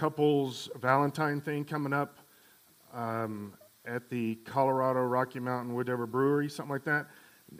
couples 0.00 0.70
Valentine 0.80 1.42
thing 1.42 1.62
coming 1.62 1.92
up 1.92 2.16
um, 2.94 3.52
at 3.84 4.08
the 4.08 4.36
Colorado 4.46 5.00
Rocky 5.00 5.40
Mountain 5.40 5.74
Whatever 5.74 6.06
Brewery, 6.06 6.48
something 6.48 6.72
like 6.72 6.84
that. 6.84 7.06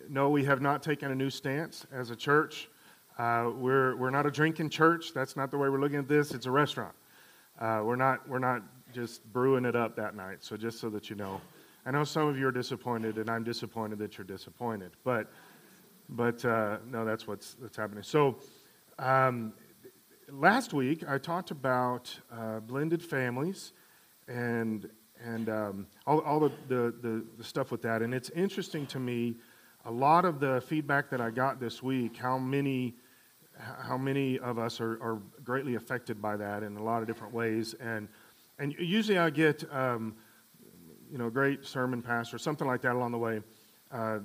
No, 0.08 0.30
we 0.30 0.42
have 0.46 0.62
not 0.62 0.82
taken 0.82 1.10
a 1.10 1.14
new 1.14 1.28
stance 1.28 1.86
as 1.92 2.08
a 2.08 2.16
church. 2.16 2.70
Uh, 3.18 3.50
we're, 3.54 3.94
we're 3.96 4.08
not 4.08 4.24
a 4.24 4.30
drinking 4.30 4.70
church. 4.70 5.12
That's 5.12 5.36
not 5.36 5.50
the 5.50 5.58
way 5.58 5.68
we're 5.68 5.82
looking 5.82 5.98
at 5.98 6.08
this. 6.08 6.32
It's 6.32 6.46
a 6.46 6.50
restaurant. 6.50 6.94
Uh, 7.60 7.82
we're, 7.84 7.96
not, 7.96 8.26
we're 8.26 8.38
not 8.38 8.62
just 8.90 9.22
brewing 9.34 9.66
it 9.66 9.76
up 9.76 9.94
that 9.96 10.16
night. 10.16 10.38
So, 10.40 10.56
just 10.56 10.80
so 10.80 10.88
that 10.88 11.10
you 11.10 11.16
know, 11.16 11.42
I 11.84 11.90
know 11.90 12.04
some 12.04 12.26
of 12.26 12.38
you 12.38 12.46
are 12.46 12.52
disappointed, 12.52 13.18
and 13.18 13.28
I'm 13.28 13.44
disappointed 13.44 13.98
that 13.98 14.16
you're 14.16 14.24
disappointed. 14.24 14.92
But, 15.04 15.30
but 16.08 16.42
uh, 16.46 16.78
no, 16.90 17.04
that's 17.04 17.26
what's, 17.26 17.52
that's 17.60 17.76
happening. 17.76 18.02
So, 18.02 18.38
um, 18.98 19.52
last 20.32 20.72
week 20.72 21.04
I 21.08 21.18
talked 21.18 21.50
about 21.50 22.16
uh, 22.32 22.60
blended 22.60 23.02
families 23.02 23.72
and, 24.28 24.88
and 25.22 25.48
um, 25.48 25.86
all, 26.06 26.20
all 26.20 26.40
the, 26.40 26.52
the, 26.68 27.24
the, 27.36 27.44
stuff 27.44 27.70
with 27.70 27.82
that. 27.82 28.02
And 28.02 28.14
it's 28.14 28.30
interesting 28.30 28.86
to 28.88 28.98
me 28.98 29.36
a 29.84 29.90
lot 29.90 30.24
of 30.24 30.40
the 30.40 30.62
feedback 30.66 31.10
that 31.10 31.20
I 31.20 31.30
got 31.30 31.58
this 31.58 31.82
week, 31.82 32.16
how 32.16 32.38
many, 32.38 32.94
how 33.82 33.96
many 33.96 34.38
of 34.38 34.58
us 34.58 34.80
are, 34.80 35.02
are 35.02 35.20
greatly 35.42 35.74
affected 35.74 36.20
by 36.20 36.36
that 36.36 36.62
in 36.62 36.76
a 36.76 36.82
lot 36.82 37.02
of 37.02 37.08
different 37.08 37.34
ways. 37.34 37.74
And, 37.80 38.08
and 38.58 38.74
usually 38.78 39.18
I 39.18 39.30
get, 39.30 39.64
um, 39.72 40.14
you 41.10 41.18
know, 41.18 41.26
a 41.26 41.30
great 41.30 41.64
sermon 41.64 42.02
pastor, 42.02 42.38
something 42.38 42.66
like 42.66 42.82
that 42.82 42.94
along 42.94 43.12
the 43.12 43.18
way. 43.18 43.40
Uh, 43.90 44.18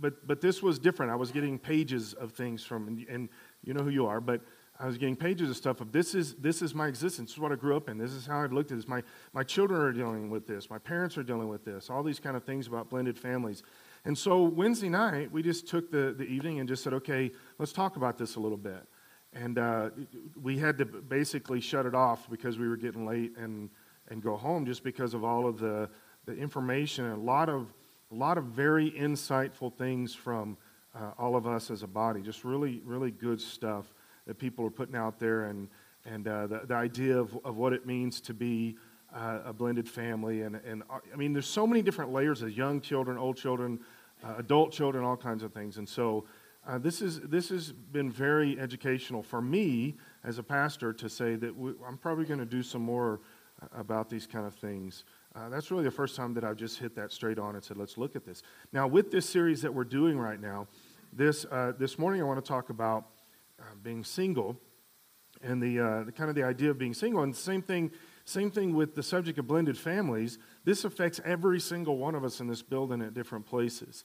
but, 0.00 0.26
but 0.26 0.40
this 0.40 0.62
was 0.62 0.78
different. 0.78 1.12
I 1.12 1.16
was 1.16 1.30
getting 1.30 1.58
pages 1.58 2.14
of 2.14 2.32
things 2.32 2.64
from, 2.64 2.88
and, 2.88 3.06
and 3.08 3.28
you 3.62 3.72
know 3.72 3.82
who 3.82 3.90
you 3.90 4.06
are, 4.06 4.20
but 4.20 4.40
I 4.78 4.86
was 4.86 4.98
getting 4.98 5.14
pages 5.14 5.50
of 5.50 5.56
stuff 5.56 5.80
of 5.80 5.92
this 5.92 6.14
is 6.14 6.34
this 6.34 6.60
is 6.60 6.74
my 6.74 6.88
existence. 6.88 7.30
This 7.30 7.36
is 7.36 7.40
what 7.40 7.52
I 7.52 7.54
grew 7.54 7.76
up 7.76 7.88
in. 7.88 7.96
This 7.96 8.12
is 8.12 8.26
how 8.26 8.42
I've 8.42 8.52
looked 8.52 8.72
at 8.72 8.78
this. 8.78 8.88
My 8.88 9.02
my 9.32 9.44
children 9.44 9.80
are 9.80 9.92
dealing 9.92 10.30
with 10.30 10.46
this. 10.46 10.68
My 10.68 10.78
parents 10.78 11.16
are 11.16 11.22
dealing 11.22 11.48
with 11.48 11.64
this. 11.64 11.90
All 11.90 12.02
these 12.02 12.18
kind 12.18 12.36
of 12.36 12.42
things 12.44 12.66
about 12.66 12.90
blended 12.90 13.16
families. 13.16 13.62
And 14.04 14.18
so 14.18 14.42
Wednesday 14.42 14.90
night, 14.90 15.32
we 15.32 15.42
just 15.42 15.66
took 15.66 15.90
the, 15.90 16.14
the 16.16 16.24
evening 16.24 16.60
and 16.60 16.68
just 16.68 16.82
said, 16.82 16.92
okay, 16.92 17.30
let's 17.58 17.72
talk 17.72 17.96
about 17.96 18.18
this 18.18 18.36
a 18.36 18.40
little 18.40 18.58
bit. 18.58 18.86
And 19.32 19.58
uh, 19.58 19.90
we 20.40 20.58
had 20.58 20.76
to 20.78 20.84
basically 20.84 21.60
shut 21.60 21.86
it 21.86 21.94
off 21.94 22.28
because 22.28 22.58
we 22.58 22.68
were 22.68 22.76
getting 22.76 23.06
late 23.06 23.36
and, 23.38 23.70
and 24.08 24.22
go 24.22 24.36
home 24.36 24.66
just 24.66 24.84
because 24.84 25.14
of 25.14 25.24
all 25.24 25.46
of 25.46 25.58
the, 25.58 25.88
the 26.26 26.36
information 26.36 27.06
and 27.06 27.14
a 27.14 27.20
lot 27.20 27.48
of, 27.48 27.72
a 28.12 28.14
lot 28.14 28.36
of 28.36 28.44
very 28.44 28.90
insightful 28.90 29.72
things 29.72 30.14
from 30.14 30.58
uh, 30.94 31.12
all 31.18 31.34
of 31.34 31.46
us 31.46 31.70
as 31.70 31.82
a 31.82 31.88
body. 31.88 32.20
Just 32.20 32.44
really, 32.44 32.82
really 32.84 33.10
good 33.10 33.40
stuff 33.40 33.93
that 34.26 34.38
people 34.38 34.64
are 34.64 34.70
putting 34.70 34.96
out 34.96 35.18
there 35.18 35.44
and, 35.44 35.68
and 36.04 36.26
uh, 36.26 36.46
the, 36.46 36.60
the 36.66 36.74
idea 36.74 37.16
of, 37.16 37.38
of 37.44 37.56
what 37.56 37.72
it 37.72 37.86
means 37.86 38.20
to 38.22 38.34
be 38.34 38.76
uh, 39.14 39.40
a 39.44 39.52
blended 39.52 39.88
family. 39.88 40.42
And, 40.42 40.56
and 40.56 40.82
uh, 40.90 40.98
I 41.12 41.16
mean, 41.16 41.32
there's 41.32 41.46
so 41.46 41.66
many 41.66 41.82
different 41.82 42.12
layers 42.12 42.42
as 42.42 42.56
young 42.56 42.80
children, 42.80 43.16
old 43.16 43.36
children, 43.36 43.80
uh, 44.24 44.34
adult 44.38 44.72
children, 44.72 45.04
all 45.04 45.16
kinds 45.16 45.42
of 45.42 45.52
things. 45.52 45.76
And 45.76 45.88
so 45.88 46.24
uh, 46.66 46.78
this, 46.78 47.02
is, 47.02 47.20
this 47.20 47.50
has 47.50 47.72
been 47.72 48.10
very 48.10 48.58
educational 48.58 49.22
for 49.22 49.40
me 49.40 49.94
as 50.24 50.38
a 50.38 50.42
pastor 50.42 50.92
to 50.94 51.08
say 51.08 51.36
that 51.36 51.56
we, 51.56 51.72
I'm 51.86 51.98
probably 51.98 52.24
going 52.24 52.40
to 52.40 52.46
do 52.46 52.62
some 52.62 52.82
more 52.82 53.20
uh, 53.62 53.66
about 53.78 54.08
these 54.08 54.26
kind 54.26 54.46
of 54.46 54.54
things. 54.54 55.04
Uh, 55.36 55.48
that's 55.48 55.70
really 55.70 55.84
the 55.84 55.90
first 55.90 56.16
time 56.16 56.32
that 56.34 56.44
I've 56.44 56.56
just 56.56 56.78
hit 56.78 56.94
that 56.96 57.12
straight 57.12 57.38
on 57.38 57.54
and 57.54 57.62
said, 57.62 57.76
let's 57.76 57.98
look 57.98 58.16
at 58.16 58.24
this. 58.24 58.42
Now, 58.72 58.86
with 58.86 59.10
this 59.10 59.28
series 59.28 59.62
that 59.62 59.72
we're 59.72 59.84
doing 59.84 60.18
right 60.18 60.40
now, 60.40 60.66
this, 61.12 61.46
this 61.78 61.98
morning 61.98 62.20
I 62.20 62.24
want 62.24 62.44
to 62.44 62.48
talk 62.48 62.70
about 62.70 63.06
being 63.82 64.04
single 64.04 64.56
and 65.42 65.62
the, 65.62 66.04
the 66.06 66.12
kind 66.12 66.30
of 66.30 66.36
the 66.36 66.42
idea 66.42 66.70
of 66.70 66.78
being 66.78 66.94
single. 66.94 67.22
And 67.22 67.34
same 67.34 67.62
thing 67.62 67.90
same 68.24 68.50
thing 68.50 68.74
with 68.74 68.94
the 68.94 69.02
subject 69.02 69.38
of 69.38 69.46
blended 69.46 69.76
families. 69.76 70.38
This 70.64 70.84
affects 70.84 71.20
every 71.24 71.60
single 71.60 71.98
one 71.98 72.14
of 72.14 72.24
us 72.24 72.40
in 72.40 72.46
this 72.46 72.62
building 72.62 73.02
at 73.02 73.12
different 73.12 73.44
places. 73.44 74.04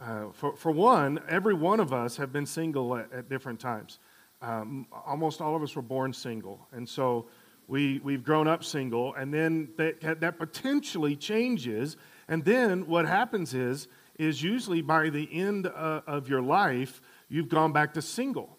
Uh, 0.00 0.30
for, 0.32 0.56
for 0.56 0.72
one, 0.72 1.20
every 1.28 1.54
one 1.54 1.78
of 1.78 1.92
us 1.92 2.16
have 2.16 2.32
been 2.32 2.46
single 2.46 2.96
at, 2.96 3.12
at 3.12 3.28
different 3.28 3.60
times. 3.60 4.00
Um, 4.42 4.86
almost 5.06 5.40
all 5.40 5.54
of 5.54 5.62
us 5.62 5.76
were 5.76 5.82
born 5.82 6.12
single. 6.12 6.66
And 6.72 6.88
so 6.88 7.26
we, 7.68 8.00
we've 8.00 8.24
grown 8.24 8.48
up 8.48 8.64
single, 8.64 9.14
and 9.14 9.32
then 9.32 9.68
that, 9.76 10.20
that 10.20 10.38
potentially 10.38 11.14
changes. 11.14 11.96
And 12.26 12.44
then 12.44 12.88
what 12.88 13.06
happens 13.06 13.54
is, 13.54 13.86
is 14.18 14.42
usually 14.42 14.82
by 14.82 15.10
the 15.10 15.28
end 15.32 15.68
uh, 15.68 16.00
of 16.06 16.28
your 16.28 16.42
life, 16.42 17.00
you've 17.28 17.48
gone 17.48 17.72
back 17.72 17.94
to 17.94 18.02
single 18.02 18.58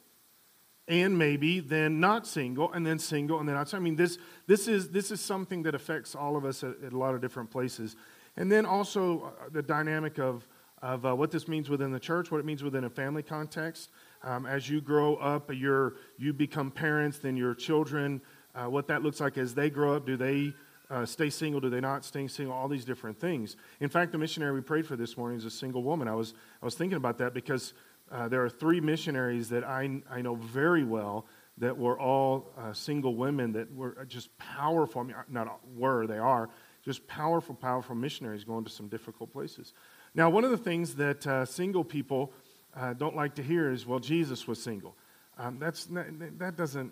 and 0.87 1.17
maybe 1.17 1.59
then 1.59 1.99
not 1.99 2.25
single 2.25 2.71
and 2.73 2.85
then 2.85 2.99
single 2.99 3.39
and 3.39 3.47
then 3.47 3.55
not 3.55 3.73
i 3.73 3.79
mean 3.79 3.95
this, 3.95 4.17
this, 4.47 4.67
is, 4.67 4.89
this 4.89 5.11
is 5.11 5.21
something 5.21 5.63
that 5.63 5.75
affects 5.75 6.15
all 6.15 6.35
of 6.35 6.45
us 6.45 6.63
at, 6.63 6.75
at 6.85 6.93
a 6.93 6.97
lot 6.97 7.13
of 7.13 7.21
different 7.21 7.49
places. 7.49 7.95
And 8.37 8.51
then 8.51 8.65
also 8.65 9.23
uh, 9.25 9.49
the 9.51 9.61
dynamic 9.61 10.17
of, 10.17 10.47
of 10.81 11.05
uh, 11.05 11.15
what 11.15 11.31
this 11.31 11.47
means 11.47 11.69
within 11.69 11.91
the 11.91 11.99
church 11.99 12.31
what 12.31 12.39
it 12.39 12.45
means 12.45 12.63
within 12.63 12.83
a 12.85 12.89
family 12.89 13.23
context. 13.23 13.89
Um, 14.23 14.45
as 14.45 14.69
you 14.69 14.81
grow 14.81 15.15
up 15.15 15.53
you 15.53 15.93
you 16.17 16.33
become 16.33 16.71
parents 16.71 17.19
then 17.19 17.37
your 17.37 17.53
children 17.53 18.21
uh, 18.55 18.65
what 18.65 18.87
that 18.87 19.01
looks 19.01 19.19
like 19.19 19.37
as 19.37 19.53
they 19.53 19.69
grow 19.69 19.95
up 19.95 20.05
do 20.05 20.17
they 20.17 20.53
uh, 20.89 21.05
stay 21.05 21.29
single 21.29 21.61
do 21.61 21.69
they 21.69 21.79
not 21.79 22.03
stay 22.03 22.27
single 22.27 22.53
all 22.53 22.67
these 22.67 22.85
different 22.85 23.19
things. 23.19 23.55
In 23.79 23.89
fact 23.89 24.11
the 24.11 24.17
missionary 24.17 24.53
we 24.53 24.61
prayed 24.61 24.85
for 24.85 24.95
this 24.95 25.15
morning 25.15 25.37
is 25.37 25.45
a 25.45 25.51
single 25.51 25.83
woman. 25.83 26.07
I 26.07 26.15
was, 26.15 26.33
I 26.61 26.65
was 26.65 26.75
thinking 26.75 26.97
about 26.97 27.17
that 27.19 27.33
because 27.33 27.73
uh, 28.11 28.27
there 28.27 28.43
are 28.43 28.49
three 28.49 28.81
missionaries 28.81 29.49
that 29.49 29.63
I, 29.63 30.01
I 30.09 30.21
know 30.21 30.35
very 30.35 30.83
well 30.83 31.25
that 31.57 31.77
were 31.77 31.99
all 31.99 32.51
uh, 32.57 32.73
single 32.73 33.15
women 33.15 33.53
that 33.53 33.73
were 33.73 34.05
just 34.07 34.35
powerful. 34.37 35.01
I 35.01 35.03
mean, 35.03 35.15
not 35.29 35.59
were, 35.75 36.07
they 36.07 36.17
are 36.17 36.49
just 36.83 37.07
powerful, 37.07 37.55
powerful 37.55 37.95
missionaries 37.95 38.43
going 38.43 38.65
to 38.65 38.71
some 38.71 38.87
difficult 38.87 39.31
places. 39.31 39.73
Now, 40.13 40.29
one 40.29 40.43
of 40.43 40.51
the 40.51 40.57
things 40.57 40.95
that 40.95 41.25
uh, 41.25 41.45
single 41.45 41.83
people 41.83 42.33
uh, 42.75 42.93
don't 42.93 43.15
like 43.15 43.35
to 43.35 43.43
hear 43.43 43.71
is, 43.71 43.85
well, 43.85 43.99
Jesus 43.99 44.47
was 44.47 44.61
single. 44.61 44.95
Um, 45.37 45.57
that's 45.59 45.89
not, 45.89 46.05
that, 46.39 46.57
doesn't, 46.57 46.91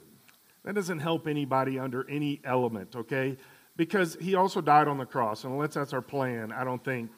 that 0.63 0.75
doesn't 0.75 0.99
help 0.99 1.27
anybody 1.27 1.79
under 1.79 2.07
any 2.09 2.39
element, 2.43 2.95
okay? 2.95 3.37
Because 3.75 4.17
he 4.21 4.35
also 4.35 4.61
died 4.61 4.87
on 4.87 4.97
the 4.97 5.05
cross, 5.05 5.43
and 5.43 5.53
unless 5.53 5.73
that's 5.73 5.93
our 5.93 6.01
plan, 6.01 6.51
I 6.51 6.63
don't 6.63 6.83
think 6.83 7.09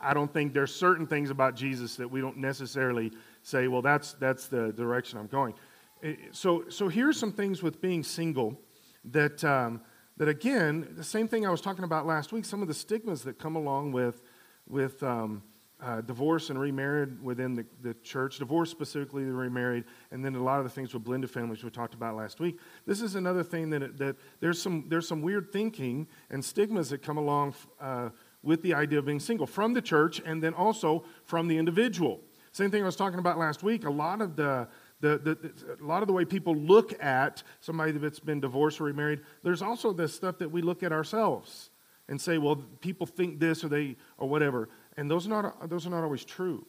I 0.00 0.14
don't 0.14 0.32
think 0.32 0.54
there's 0.54 0.74
certain 0.74 1.06
things 1.06 1.30
about 1.30 1.56
Jesus 1.56 1.96
that 1.96 2.08
we 2.10 2.20
don't 2.20 2.36
necessarily 2.36 3.12
say, 3.42 3.68
well, 3.68 3.82
that's, 3.82 4.12
that's 4.14 4.48
the 4.48 4.72
direction 4.72 5.18
I'm 5.18 5.26
going. 5.26 5.54
Eh, 6.02 6.14
so, 6.30 6.64
so 6.68 6.88
here's 6.88 7.18
some 7.18 7.32
things 7.32 7.62
with 7.62 7.80
being 7.80 8.02
single 8.02 8.60
that, 9.06 9.42
um, 9.44 9.80
that, 10.16 10.28
again, 10.28 10.88
the 10.96 11.04
same 11.04 11.26
thing 11.26 11.46
I 11.46 11.50
was 11.50 11.60
talking 11.60 11.84
about 11.84 12.06
last 12.06 12.32
week, 12.32 12.44
some 12.44 12.62
of 12.62 12.68
the 12.68 12.74
stigmas 12.74 13.22
that 13.22 13.38
come 13.38 13.56
along 13.56 13.92
with, 13.92 14.22
with 14.68 15.02
um, 15.02 15.42
uh, 15.80 16.00
divorce 16.00 16.50
and 16.50 16.60
remarried 16.60 17.22
within 17.22 17.54
the, 17.54 17.64
the 17.82 17.94
church, 17.94 18.38
divorce 18.38 18.70
specifically, 18.70 19.24
the 19.24 19.32
remarried, 19.32 19.84
and 20.10 20.24
then 20.24 20.34
a 20.34 20.42
lot 20.42 20.58
of 20.58 20.64
the 20.64 20.70
things 20.70 20.92
with 20.92 21.04
blended 21.04 21.30
families 21.30 21.62
we 21.62 21.70
talked 21.70 21.94
about 21.94 22.16
last 22.16 22.40
week. 22.40 22.58
This 22.86 23.00
is 23.00 23.14
another 23.14 23.44
thing 23.44 23.70
that, 23.70 23.96
that 23.98 24.16
there's, 24.40 24.60
some, 24.60 24.86
there's 24.88 25.06
some 25.06 25.22
weird 25.22 25.52
thinking 25.52 26.08
and 26.30 26.44
stigmas 26.44 26.90
that 26.90 27.02
come 27.02 27.16
along 27.16 27.54
uh, 27.80 28.10
with 28.48 28.62
the 28.62 28.72
idea 28.72 28.98
of 28.98 29.04
being 29.04 29.20
single 29.20 29.46
from 29.46 29.74
the 29.74 29.82
church 29.82 30.22
and 30.24 30.42
then 30.42 30.54
also 30.54 31.04
from 31.24 31.48
the 31.48 31.58
individual. 31.58 32.18
Same 32.50 32.70
thing 32.70 32.82
I 32.82 32.86
was 32.86 32.96
talking 32.96 33.18
about 33.18 33.38
last 33.38 33.62
week. 33.62 33.84
A 33.84 33.90
lot 33.90 34.22
of 34.22 34.36
the, 34.36 34.66
the, 35.00 35.18
the, 35.18 35.52
a 35.82 35.84
lot 35.84 36.00
of 36.02 36.08
the 36.08 36.14
way 36.14 36.24
people 36.24 36.56
look 36.56 37.00
at 37.04 37.42
somebody 37.60 37.92
that's 37.92 38.18
been 38.18 38.40
divorced 38.40 38.80
or 38.80 38.84
remarried, 38.84 39.20
there's 39.42 39.60
also 39.60 39.92
this 39.92 40.14
stuff 40.14 40.38
that 40.38 40.50
we 40.50 40.62
look 40.62 40.82
at 40.82 40.92
ourselves 40.92 41.68
and 42.08 42.18
say, 42.18 42.38
well, 42.38 42.56
people 42.80 43.06
think 43.06 43.38
this 43.38 43.62
or 43.62 43.68
they 43.68 43.96
or 44.16 44.26
whatever, 44.26 44.70
and 44.96 45.10
those 45.10 45.26
are 45.26 45.30
not 45.30 45.68
those 45.68 45.86
are 45.86 45.90
not 45.90 46.02
always 46.02 46.24
true. 46.24 46.66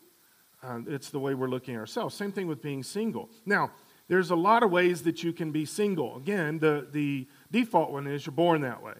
Uh, 0.62 0.82
it's 0.86 1.10
the 1.10 1.20
way 1.20 1.34
we're 1.34 1.48
looking 1.48 1.76
at 1.76 1.80
ourselves. 1.80 2.14
Same 2.14 2.34
thing 2.34 2.46
with 2.46 2.62
being 2.62 2.84
single. 2.84 3.30
Now, 3.46 3.72
there's 4.10 4.32
a 4.32 4.36
lot 4.36 4.64
of 4.64 4.70
ways 4.70 5.04
that 5.04 5.24
you 5.24 5.32
can 5.32 5.52
be 5.54 5.64
single. 5.64 6.18
Again, 6.18 6.60
the 6.60 6.90
the 6.92 7.26
default 7.52 7.92
one 7.92 8.06
is 8.06 8.26
you're 8.26 8.34
born 8.34 8.60
that 8.62 8.84
way. 8.84 8.96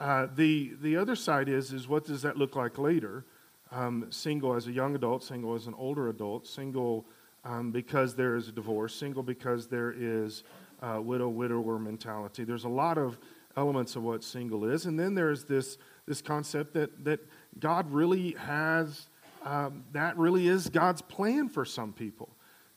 Uh, 0.00 0.28
the, 0.34 0.72
the 0.80 0.96
other 0.96 1.16
side 1.16 1.48
is, 1.48 1.72
is 1.72 1.88
what 1.88 2.04
does 2.04 2.22
that 2.22 2.36
look 2.36 2.54
like 2.54 2.78
later? 2.78 3.24
Um, 3.70 4.06
single 4.10 4.54
as 4.54 4.66
a 4.66 4.72
young 4.72 4.94
adult, 4.94 5.24
single 5.24 5.54
as 5.54 5.66
an 5.66 5.74
older 5.76 6.08
adult, 6.08 6.46
single 6.46 7.04
um, 7.44 7.70
because 7.70 8.14
there 8.14 8.36
is 8.36 8.48
a 8.48 8.52
divorce, 8.52 8.94
single 8.94 9.22
because 9.22 9.66
there 9.66 9.94
is 9.96 10.44
uh, 10.82 11.00
widow 11.02 11.28
widower 11.28 11.78
mentality. 11.78 12.44
There's 12.44 12.64
a 12.64 12.68
lot 12.68 12.98
of 12.98 13.18
elements 13.56 13.96
of 13.96 14.02
what 14.02 14.22
single 14.22 14.64
is, 14.64 14.86
and 14.86 14.98
then 14.98 15.14
there's 15.14 15.44
this 15.44 15.78
this 16.06 16.22
concept 16.22 16.74
that 16.74 17.04
that 17.04 17.20
God 17.58 17.90
really 17.90 18.32
has 18.38 19.08
um, 19.44 19.84
that 19.92 20.16
really 20.16 20.48
is 20.48 20.68
God's 20.68 21.02
plan 21.02 21.48
for 21.48 21.64
some 21.64 21.92
people. 21.92 22.28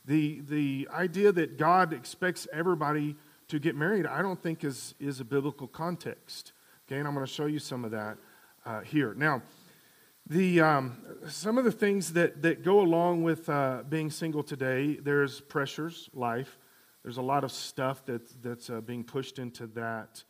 The 0.04 0.40
the 0.48 0.88
idea 0.92 1.32
that 1.32 1.58
God 1.58 1.92
expects 1.92 2.48
everybody 2.52 3.16
to 3.48 3.58
get 3.58 3.76
married, 3.76 4.06
I 4.06 4.22
don't 4.22 4.42
think 4.42 4.64
is 4.64 4.94
is 4.98 5.20
a 5.20 5.24
biblical 5.24 5.66
context. 5.66 6.52
Okay, 6.92 6.98
and 6.98 7.08
I'm 7.08 7.14
going 7.14 7.24
to 7.24 7.32
show 7.32 7.46
you 7.46 7.58
some 7.58 7.86
of 7.86 7.90
that 7.92 8.18
uh, 8.66 8.80
here. 8.80 9.14
Now, 9.14 9.40
the, 10.26 10.60
um, 10.60 10.98
some 11.26 11.56
of 11.56 11.64
the 11.64 11.72
things 11.72 12.12
that, 12.12 12.42
that 12.42 12.62
go 12.62 12.82
along 12.82 13.22
with 13.22 13.48
uh, 13.48 13.82
being 13.88 14.10
single 14.10 14.42
today, 14.42 14.98
there's 15.02 15.40
pressures, 15.40 16.10
life. 16.12 16.58
There's 17.02 17.16
a 17.16 17.22
lot 17.22 17.44
of 17.44 17.50
stuff 17.50 18.04
that, 18.04 18.42
that's 18.42 18.68
uh, 18.68 18.82
being 18.82 19.04
pushed 19.04 19.38
into 19.38 19.68
that, 19.68 20.22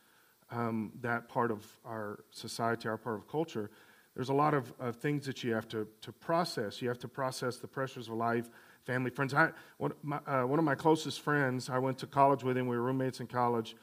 um, 0.52 0.92
that 1.00 1.28
part 1.28 1.50
of 1.50 1.66
our 1.84 2.20
society, 2.30 2.88
our 2.88 2.96
part 2.96 3.16
of 3.16 3.26
culture, 3.26 3.68
there's 4.14 4.28
a 4.28 4.34
lot 4.34 4.54
of, 4.54 4.72
of 4.78 4.94
things 4.94 5.26
that 5.26 5.42
you 5.42 5.52
have 5.54 5.66
to, 5.66 5.88
to 6.02 6.12
process. 6.12 6.80
You 6.80 6.86
have 6.90 6.98
to 7.00 7.08
process 7.08 7.56
the 7.56 7.66
pressures 7.66 8.06
of 8.06 8.14
life, 8.14 8.48
family, 8.84 9.10
friends. 9.10 9.34
I, 9.34 9.50
one, 9.78 9.94
my, 10.04 10.20
uh, 10.28 10.44
one 10.44 10.60
of 10.60 10.64
my 10.64 10.76
closest 10.76 11.22
friends, 11.22 11.68
I 11.68 11.78
went 11.78 11.98
to 11.98 12.06
college 12.06 12.44
with 12.44 12.56
him. 12.56 12.68
We 12.68 12.76
were 12.76 12.84
roommates 12.84 13.18
in 13.18 13.26
college. 13.26 13.74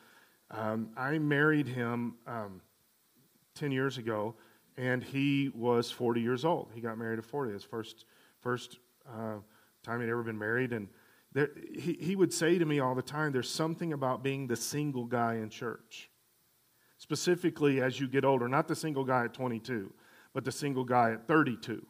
Um, 0.49 0.91
I 0.95 1.17
married 1.19 1.67
him 1.67 2.15
um, 2.25 2.61
10 3.55 3.71
years 3.71 3.97
ago, 3.97 4.35
and 4.77 5.03
he 5.03 5.51
was 5.53 5.91
40 5.91 6.21
years 6.21 6.45
old. 6.45 6.71
He 6.73 6.81
got 6.81 6.97
married 6.97 7.19
at 7.19 7.25
40, 7.25 7.51
his 7.53 7.63
first, 7.63 8.05
first 8.39 8.79
uh, 9.07 9.35
time 9.83 10.01
he'd 10.01 10.09
ever 10.09 10.23
been 10.23 10.37
married. 10.37 10.73
And 10.73 10.87
there, 11.33 11.49
he, 11.73 11.93
he 11.93 12.15
would 12.15 12.33
say 12.33 12.57
to 12.57 12.65
me 12.65 12.79
all 12.79 12.95
the 12.95 13.01
time, 13.01 13.31
There's 13.31 13.49
something 13.49 13.93
about 13.93 14.23
being 14.23 14.47
the 14.47 14.55
single 14.55 15.05
guy 15.05 15.35
in 15.35 15.49
church. 15.49 16.09
Specifically, 16.97 17.81
as 17.81 17.99
you 17.99 18.07
get 18.07 18.25
older, 18.25 18.47
not 18.47 18.67
the 18.67 18.75
single 18.75 19.05
guy 19.05 19.25
at 19.25 19.33
22, 19.33 19.91
but 20.33 20.43
the 20.43 20.51
single 20.51 20.83
guy 20.83 21.13
at 21.13 21.27
32. 21.27 21.85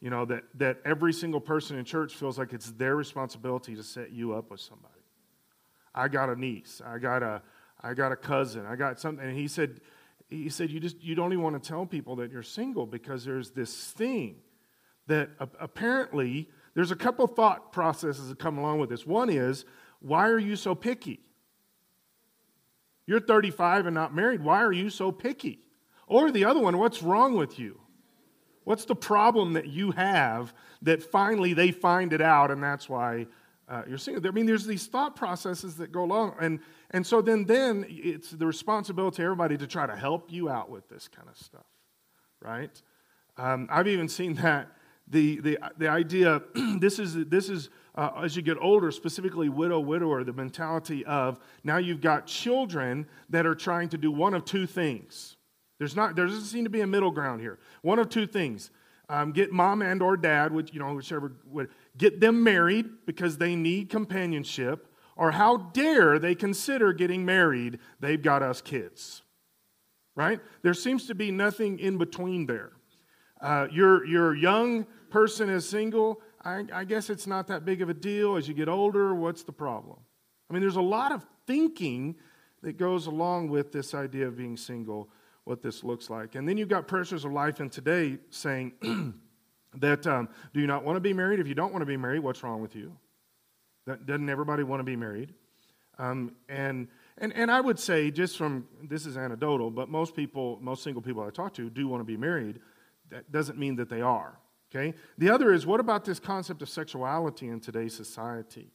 You 0.00 0.10
know, 0.10 0.26
that, 0.26 0.44
that 0.54 0.78
every 0.84 1.12
single 1.12 1.40
person 1.40 1.78
in 1.78 1.84
church 1.84 2.14
feels 2.14 2.38
like 2.38 2.52
it's 2.52 2.70
their 2.72 2.96
responsibility 2.96 3.74
to 3.74 3.82
set 3.82 4.12
you 4.12 4.34
up 4.34 4.50
with 4.50 4.60
somebody. 4.60 4.92
I 5.94 6.08
got 6.08 6.28
a 6.28 6.36
niece, 6.38 6.82
I 6.84 6.98
got 6.98 7.22
a, 7.22 7.40
I 7.80 7.94
got 7.94 8.12
a 8.12 8.16
cousin, 8.16 8.66
I 8.66 8.76
got 8.76 9.00
something. 9.00 9.26
And 9.26 9.36
he 9.36 9.48
said, 9.48 9.80
he 10.28 10.48
said, 10.48 10.70
you 10.70 10.80
just 10.80 11.02
you 11.02 11.14
don't 11.14 11.32
even 11.32 11.42
want 11.42 11.62
to 11.62 11.68
tell 11.68 11.86
people 11.86 12.16
that 12.16 12.32
you're 12.32 12.42
single 12.42 12.86
because 12.86 13.24
there's 13.24 13.50
this 13.50 13.92
thing 13.92 14.36
that 15.06 15.30
apparently 15.60 16.48
there's 16.74 16.90
a 16.90 16.96
couple 16.96 17.26
thought 17.26 17.72
processes 17.72 18.28
that 18.28 18.38
come 18.38 18.58
along 18.58 18.80
with 18.80 18.90
this. 18.90 19.06
One 19.06 19.30
is, 19.30 19.64
why 20.00 20.28
are 20.28 20.38
you 20.38 20.56
so 20.56 20.74
picky? 20.74 21.20
You're 23.06 23.20
35 23.20 23.86
and 23.86 23.94
not 23.94 24.14
married. 24.14 24.42
Why 24.42 24.62
are 24.62 24.72
you 24.72 24.90
so 24.90 25.12
picky? 25.12 25.60
Or 26.08 26.30
the 26.32 26.44
other 26.44 26.60
one, 26.60 26.76
what's 26.78 27.02
wrong 27.02 27.36
with 27.36 27.58
you? 27.58 27.80
What's 28.64 28.84
the 28.84 28.96
problem 28.96 29.52
that 29.52 29.68
you 29.68 29.92
have 29.92 30.52
that 30.82 31.04
finally 31.04 31.54
they 31.54 31.70
find 31.70 32.12
it 32.12 32.20
out 32.20 32.50
and 32.50 32.60
that's 32.60 32.88
why 32.88 33.26
uh, 33.68 33.82
you're 33.88 33.96
single? 33.96 34.26
I 34.26 34.32
mean, 34.32 34.46
there's 34.46 34.66
these 34.66 34.88
thought 34.88 35.14
processes 35.14 35.76
that 35.76 35.92
go 35.92 36.02
along. 36.02 36.34
And, 36.40 36.58
and 36.90 37.06
so 37.06 37.20
then, 37.20 37.44
then 37.44 37.84
it's 37.88 38.30
the 38.30 38.46
responsibility 38.46 39.22
of 39.22 39.26
everybody 39.26 39.56
to 39.56 39.66
try 39.66 39.86
to 39.86 39.96
help 39.96 40.32
you 40.32 40.48
out 40.48 40.70
with 40.70 40.88
this 40.88 41.08
kind 41.08 41.28
of 41.28 41.36
stuff, 41.36 41.66
right? 42.40 42.82
Um, 43.36 43.68
I've 43.70 43.88
even 43.88 44.08
seen 44.08 44.34
that 44.34 44.68
the, 45.08 45.40
the, 45.40 45.58
the 45.78 45.88
idea 45.88 46.42
this 46.78 46.98
is, 46.98 47.14
this 47.26 47.48
is 47.48 47.70
uh, 47.94 48.10
as 48.22 48.36
you 48.36 48.42
get 48.42 48.58
older, 48.60 48.90
specifically 48.90 49.48
widow, 49.48 49.80
widower, 49.80 50.24
the 50.24 50.32
mentality 50.32 51.04
of 51.06 51.38
now 51.64 51.78
you've 51.78 52.00
got 52.00 52.26
children 52.26 53.06
that 53.30 53.46
are 53.46 53.54
trying 53.54 53.88
to 53.90 53.98
do 53.98 54.10
one 54.10 54.34
of 54.34 54.44
two 54.44 54.66
things. 54.66 55.36
There's 55.78 55.96
not, 55.96 56.16
there 56.16 56.26
doesn't 56.26 56.44
seem 56.44 56.64
to 56.64 56.70
be 56.70 56.80
a 56.80 56.86
middle 56.86 57.10
ground 57.10 57.40
here. 57.40 57.58
One 57.82 57.98
of 57.98 58.08
two 58.08 58.26
things. 58.26 58.70
Um, 59.08 59.30
get 59.30 59.52
mom 59.52 59.82
and 59.82 60.02
or 60.02 60.16
dad, 60.16 60.52
which, 60.52 60.72
you 60.72 60.80
know, 60.80 60.92
whichever 60.92 61.32
would 61.46 61.68
get 61.96 62.18
them 62.18 62.42
married 62.42 62.86
because 63.06 63.38
they 63.38 63.54
need 63.54 63.88
companionship, 63.88 64.92
or 65.16 65.32
how 65.32 65.56
dare 65.56 66.18
they 66.18 66.34
consider 66.34 66.92
getting 66.92 67.24
married? 67.24 67.78
They've 68.00 68.22
got 68.22 68.42
us 68.42 68.60
kids. 68.60 69.22
Right? 70.14 70.40
There 70.62 70.74
seems 70.74 71.06
to 71.08 71.14
be 71.14 71.30
nothing 71.30 71.78
in 71.78 71.98
between 71.98 72.46
there. 72.46 72.72
Uh, 73.40 73.66
you're, 73.70 74.04
you're 74.06 74.34
young 74.34 74.86
person 75.10 75.50
is 75.50 75.68
single, 75.68 76.22
I, 76.46 76.64
I 76.72 76.84
guess 76.84 77.10
it's 77.10 77.26
not 77.26 77.48
that 77.48 77.64
big 77.64 77.82
of 77.82 77.88
a 77.88 77.94
deal. 77.94 78.36
As 78.36 78.46
you 78.46 78.54
get 78.54 78.68
older, 78.68 79.14
what's 79.14 79.42
the 79.42 79.52
problem? 79.52 79.98
I 80.48 80.52
mean, 80.52 80.60
there's 80.60 80.76
a 80.76 80.80
lot 80.80 81.10
of 81.10 81.26
thinking 81.44 82.14
that 82.62 82.76
goes 82.76 83.08
along 83.08 83.48
with 83.48 83.72
this 83.72 83.94
idea 83.94 84.28
of 84.28 84.36
being 84.36 84.56
single, 84.56 85.08
what 85.42 85.60
this 85.60 85.82
looks 85.82 86.08
like. 86.08 86.36
And 86.36 86.48
then 86.48 86.56
you've 86.56 86.68
got 86.68 86.86
pressures 86.86 87.24
of 87.24 87.32
life 87.32 87.60
in 87.60 87.68
today 87.68 88.18
saying 88.30 88.72
that 89.74 90.06
um, 90.06 90.28
do 90.54 90.60
you 90.60 90.68
not 90.68 90.84
want 90.84 90.96
to 90.96 91.00
be 91.00 91.12
married? 91.12 91.40
If 91.40 91.48
you 91.48 91.54
don't 91.56 91.72
want 91.72 91.82
to 91.82 91.86
be 91.86 91.96
married, 91.96 92.20
what's 92.20 92.44
wrong 92.44 92.62
with 92.62 92.76
you? 92.76 92.96
Doesn't 93.86 94.28
everybody 94.28 94.64
want 94.64 94.80
to 94.80 94.84
be 94.84 94.96
married? 94.96 95.32
Um, 95.98 96.32
and, 96.48 96.88
and, 97.18 97.32
and 97.32 97.50
I 97.50 97.60
would 97.60 97.78
say, 97.78 98.10
just 98.10 98.36
from 98.36 98.66
this 98.82 99.06
is 99.06 99.16
anecdotal, 99.16 99.70
but 99.70 99.88
most 99.88 100.14
people, 100.14 100.58
most 100.60 100.82
single 100.82 101.02
people 101.02 101.22
I 101.22 101.30
talk 101.30 101.54
to 101.54 101.70
do 101.70 101.88
want 101.88 102.00
to 102.00 102.04
be 102.04 102.16
married. 102.16 102.60
That 103.10 103.30
doesn't 103.30 103.58
mean 103.58 103.76
that 103.76 103.88
they 103.88 104.02
are. 104.02 104.38
Okay? 104.74 104.96
The 105.18 105.30
other 105.30 105.52
is 105.52 105.64
what 105.64 105.80
about 105.80 106.04
this 106.04 106.18
concept 106.18 106.62
of 106.62 106.68
sexuality 106.68 107.48
in 107.48 107.60
today's 107.60 107.94
society? 107.94 108.72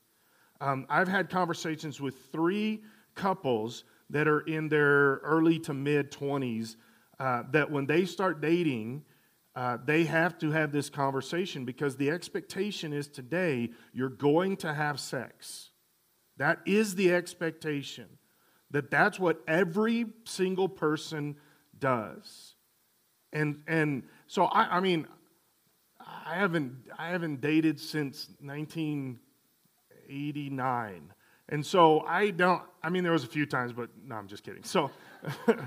Um, 0.61 0.85
I've 0.89 1.07
had 1.07 1.29
conversations 1.29 1.99
with 1.99 2.15
three 2.31 2.81
couples 3.15 3.83
that 4.09 4.27
are 4.27 4.41
in 4.41 4.69
their 4.69 5.17
early 5.17 5.59
to 5.59 5.73
mid 5.73 6.11
20s 6.11 6.75
uh, 7.19 7.43
that 7.51 7.69
when 7.69 7.85
they 7.85 8.05
start 8.05 8.41
dating, 8.41 9.03
uh, 9.55 9.77
they 9.83 10.03
have 10.05 10.37
to 10.39 10.51
have 10.51 10.71
this 10.71 10.89
conversation 10.89 11.65
because 11.65 11.97
the 11.97 12.09
expectation 12.09 12.93
is 12.93 13.07
today 13.07 13.69
you're 13.93 14.09
going 14.09 14.55
to 14.57 14.73
have 14.73 14.99
sex. 14.99 15.69
That 16.37 16.59
is 16.65 16.95
the 16.95 17.13
expectation. 17.13 18.07
That 18.71 18.89
that's 18.89 19.19
what 19.19 19.41
every 19.47 20.07
single 20.23 20.69
person 20.69 21.35
does. 21.77 22.55
And, 23.33 23.61
and 23.67 24.03
so, 24.27 24.45
I, 24.45 24.77
I 24.77 24.79
mean, 24.79 25.05
I 25.99 26.35
haven't, 26.35 26.77
I 26.97 27.09
haven't 27.09 27.41
dated 27.41 27.77
since 27.79 28.29
1989. 28.39 31.13
And 31.49 31.65
so 31.65 32.01
I 32.01 32.29
don't, 32.29 32.61
I 32.81 32.89
mean, 32.89 33.03
there 33.03 33.11
was 33.11 33.25
a 33.25 33.27
few 33.27 33.45
times, 33.45 33.73
but 33.73 33.89
no, 34.05 34.15
I'm 34.15 34.27
just 34.27 34.43
kidding. 34.43 34.63
So 34.63 34.89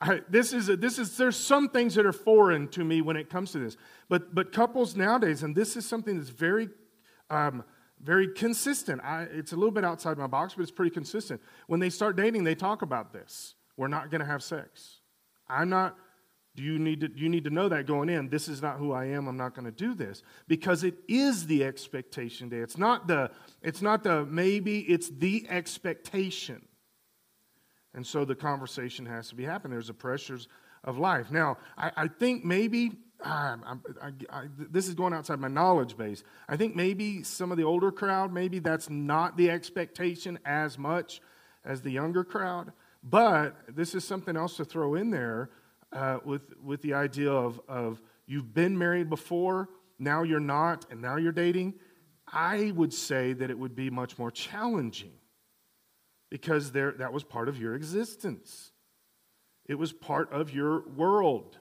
I, 0.00 0.20
this 0.28 0.52
is, 0.52 0.68
a, 0.68 0.76
this 0.76 0.98
is, 0.98 1.16
there's 1.16 1.36
some 1.36 1.70
things 1.70 1.94
that 1.94 2.04
are 2.04 2.12
foreign 2.12 2.68
to 2.68 2.84
me 2.84 3.00
when 3.00 3.16
it 3.16 3.30
comes 3.30 3.52
to 3.52 3.58
this. 3.58 3.76
But, 4.08 4.34
but 4.34 4.52
couples 4.52 4.94
nowadays, 4.94 5.42
and 5.42 5.56
this 5.56 5.76
is 5.76 5.86
something 5.86 6.18
that's 6.18 6.30
very, 6.30 6.68
um, 7.30 7.64
very 8.02 8.28
consistent. 8.28 9.00
I, 9.02 9.22
it's 9.22 9.52
a 9.52 9.56
little 9.56 9.70
bit 9.70 9.84
outside 9.84 10.18
my 10.18 10.26
box, 10.26 10.54
but 10.54 10.62
it's 10.62 10.70
pretty 10.70 10.90
consistent. 10.90 11.40
When 11.66 11.80
they 11.80 11.88
start 11.90 12.16
dating, 12.16 12.44
they 12.44 12.54
talk 12.54 12.82
about 12.82 13.12
this. 13.12 13.54
We're 13.78 13.88
not 13.88 14.10
going 14.10 14.20
to 14.20 14.26
have 14.26 14.42
sex. 14.42 15.00
I'm 15.48 15.70
not, 15.70 15.96
do 16.56 16.62
you 16.62 16.78
need 16.78 17.00
to, 17.00 17.10
you 17.14 17.28
need 17.28 17.44
to 17.44 17.50
know 17.50 17.68
that 17.68 17.86
going 17.86 18.08
in? 18.08 18.28
This 18.28 18.48
is 18.48 18.60
not 18.60 18.78
who 18.78 18.92
I 18.92 19.06
am. 19.06 19.28
I'm 19.28 19.36
not 19.36 19.54
going 19.54 19.64
to 19.64 19.70
do 19.70 19.94
this 19.94 20.22
because 20.46 20.84
it 20.84 20.94
is 21.08 21.46
the 21.46 21.64
expectation 21.64 22.48
day. 22.48 22.58
It's 22.58 22.78
not 22.78 23.06
the, 23.06 23.30
it's 23.62 23.80
not 23.80 24.02
the 24.02 24.26
maybe, 24.26 24.80
it's 24.80 25.08
the 25.08 25.46
expectation. 25.48 26.66
And 27.96 28.06
so 28.06 28.24
the 28.24 28.34
conversation 28.34 29.06
has 29.06 29.28
to 29.30 29.34
be 29.34 29.44
happening. 29.44 29.72
There's 29.72 29.88
the 29.88 29.94
pressures 29.94 30.48
of 30.84 30.98
life. 30.98 31.30
Now, 31.30 31.56
I, 31.76 31.90
I 31.96 32.08
think 32.08 32.44
maybe, 32.44 32.92
I, 33.24 33.56
I, 34.30 34.42
this 34.58 34.86
is 34.86 34.94
going 34.94 35.14
outside 35.14 35.40
my 35.40 35.48
knowledge 35.48 35.96
base. 35.96 36.22
I 36.46 36.56
think 36.56 36.76
maybe 36.76 37.22
some 37.22 37.50
of 37.50 37.56
the 37.56 37.64
older 37.64 37.90
crowd, 37.90 38.32
maybe 38.32 38.58
that's 38.58 38.90
not 38.90 39.38
the 39.38 39.50
expectation 39.50 40.38
as 40.44 40.78
much 40.78 41.22
as 41.64 41.80
the 41.80 41.90
younger 41.90 42.22
crowd. 42.22 42.70
But 43.02 43.56
this 43.74 43.94
is 43.94 44.04
something 44.04 44.36
else 44.36 44.58
to 44.58 44.64
throw 44.64 44.94
in 44.94 45.10
there 45.10 45.50
uh, 45.92 46.18
with, 46.22 46.42
with 46.62 46.82
the 46.82 46.92
idea 46.92 47.32
of, 47.32 47.58
of 47.66 48.02
you've 48.26 48.52
been 48.52 48.76
married 48.76 49.08
before, 49.08 49.70
now 49.98 50.22
you're 50.22 50.38
not, 50.38 50.84
and 50.90 51.00
now 51.00 51.16
you're 51.16 51.32
dating, 51.32 51.74
I 52.30 52.72
would 52.74 52.92
say 52.92 53.32
that 53.32 53.50
it 53.50 53.58
would 53.58 53.74
be 53.74 53.88
much 53.88 54.18
more 54.18 54.30
challenging 54.30 55.12
because 56.30 56.72
there, 56.72 56.92
that 56.92 57.12
was 57.12 57.24
part 57.24 57.48
of 57.48 57.58
your 57.58 57.74
existence. 57.74 58.72
It 59.66 59.76
was 59.76 59.92
part 59.92 60.32
of 60.32 60.52
your 60.52 60.86
world. 60.88 61.58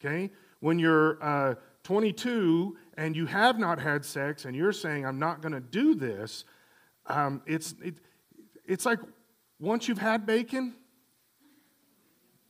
Okay? 0.00 0.30
When 0.60 0.78
you're 0.78 1.22
uh, 1.22 1.54
22 1.84 2.76
and 2.96 3.16
you 3.16 3.26
have 3.26 3.58
not 3.58 3.80
had 3.80 4.04
sex 4.04 4.44
and 4.44 4.54
you're 4.54 4.72
saying, 4.72 5.06
I'm 5.06 5.18
not 5.18 5.40
going 5.42 5.52
to 5.52 5.60
do 5.60 5.94
this, 5.94 6.44
um, 7.06 7.42
it's, 7.46 7.74
it, 7.82 7.96
it's 8.64 8.86
like 8.86 8.98
once 9.58 9.88
you've 9.88 9.98
had 9.98 10.26
bacon, 10.26 10.74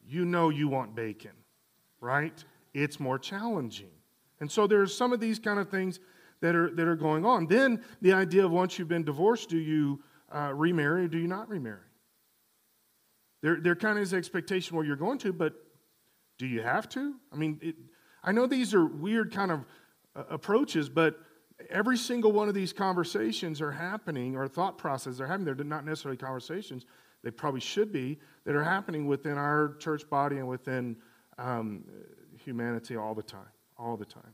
you 0.06 0.24
know 0.24 0.48
you 0.48 0.68
want 0.68 0.94
bacon, 0.94 1.32
right? 2.00 2.44
It's 2.74 2.98
more 2.98 3.18
challenging. 3.18 3.90
And 4.40 4.50
so 4.50 4.66
there's 4.66 4.96
some 4.96 5.12
of 5.12 5.20
these 5.20 5.38
kind 5.38 5.58
of 5.58 5.68
things 5.68 6.00
that 6.40 6.54
are, 6.54 6.70
that 6.70 6.88
are 6.88 6.96
going 6.96 7.24
on. 7.24 7.46
Then 7.46 7.82
the 8.00 8.12
idea 8.12 8.44
of 8.44 8.50
once 8.50 8.78
you've 8.78 8.88
been 8.88 9.04
divorced, 9.04 9.50
do 9.50 9.58
you 9.58 10.02
uh, 10.34 10.52
remarry 10.54 11.04
or 11.04 11.08
do 11.08 11.18
you 11.18 11.28
not 11.28 11.48
remarry? 11.48 11.78
There, 13.42 13.58
there 13.60 13.74
kind 13.74 13.98
of 13.98 14.02
is 14.02 14.12
expectation 14.12 14.76
where 14.76 14.84
you're 14.84 14.96
going 14.96 15.18
to, 15.18 15.32
but 15.32 15.54
do 16.38 16.46
you 16.46 16.62
have 16.62 16.88
to? 16.90 17.14
I 17.32 17.36
mean, 17.36 17.58
it, 17.62 17.76
I 18.22 18.32
know 18.32 18.46
these 18.46 18.74
are 18.74 18.84
weird 18.84 19.32
kind 19.32 19.50
of 19.50 19.64
uh, 20.14 20.24
approaches, 20.30 20.88
but 20.88 21.18
every 21.70 21.96
single 21.96 22.32
one 22.32 22.48
of 22.48 22.54
these 22.54 22.72
conversations 22.72 23.60
are 23.60 23.72
happening, 23.72 24.36
or 24.36 24.46
thought 24.48 24.78
processes 24.78 25.20
are 25.20 25.26
happening. 25.26 25.54
They're 25.54 25.64
not 25.64 25.84
necessarily 25.84 26.16
conversations 26.16 26.84
they 27.22 27.30
probably 27.30 27.60
should 27.60 27.92
be, 27.92 28.18
that 28.44 28.54
are 28.54 28.64
happening 28.64 29.06
within 29.06 29.36
our 29.36 29.74
church 29.78 30.08
body 30.08 30.38
and 30.38 30.48
within 30.48 30.96
um, 31.38 31.84
humanity 32.44 32.96
all 32.96 33.14
the 33.14 33.22
time. 33.22 33.50
All 33.78 33.96
the 33.96 34.04
time. 34.04 34.32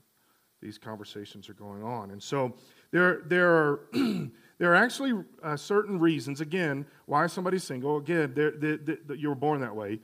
These 0.63 0.79
conversations 0.79 1.49
are 1.49 1.55
going 1.55 1.83
on. 1.83 2.11
And 2.11 2.23
so 2.23 2.55
there, 2.91 3.23
there, 3.27 3.51
are, 3.51 3.81
there 4.59 4.73
are 4.73 4.77
actually 4.77 5.25
uh, 5.43 5.57
certain 5.57 5.99
reasons, 5.99 6.41
again, 6.41 6.87
why 7.05 7.27
somebody's 7.27 7.65
single. 7.65 7.99
Again, 7.99 8.33
they're, 8.35 8.53
they're, 8.53 8.79
they're, 8.79 9.17
you 9.17 9.29
were 9.29 9.35
born 9.35 9.61
that 9.61 9.77
way. 9.77 10.01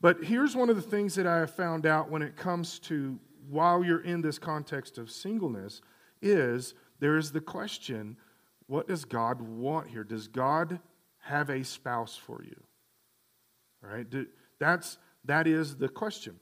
But 0.00 0.24
here's 0.24 0.56
one 0.56 0.70
of 0.70 0.76
the 0.76 0.82
things 0.82 1.14
that 1.16 1.26
I 1.26 1.38
have 1.38 1.54
found 1.54 1.86
out 1.86 2.10
when 2.10 2.22
it 2.22 2.36
comes 2.36 2.78
to 2.80 3.18
while 3.48 3.84
you're 3.84 4.02
in 4.02 4.20
this 4.22 4.38
context 4.38 4.96
of 4.96 5.10
singleness 5.10 5.82
is 6.22 6.74
there 7.00 7.16
is 7.16 7.32
the 7.32 7.40
question 7.40 8.16
what 8.66 8.86
does 8.86 9.04
God 9.04 9.40
want 9.40 9.88
here? 9.88 10.04
Does 10.04 10.28
God 10.28 10.78
have 11.18 11.50
a 11.50 11.64
spouse 11.64 12.16
for 12.16 12.44
you? 12.44 12.54
Right? 13.82 14.06
That's, 14.60 14.96
that 15.24 15.48
is 15.48 15.76
the 15.76 15.88
question. 15.88 16.36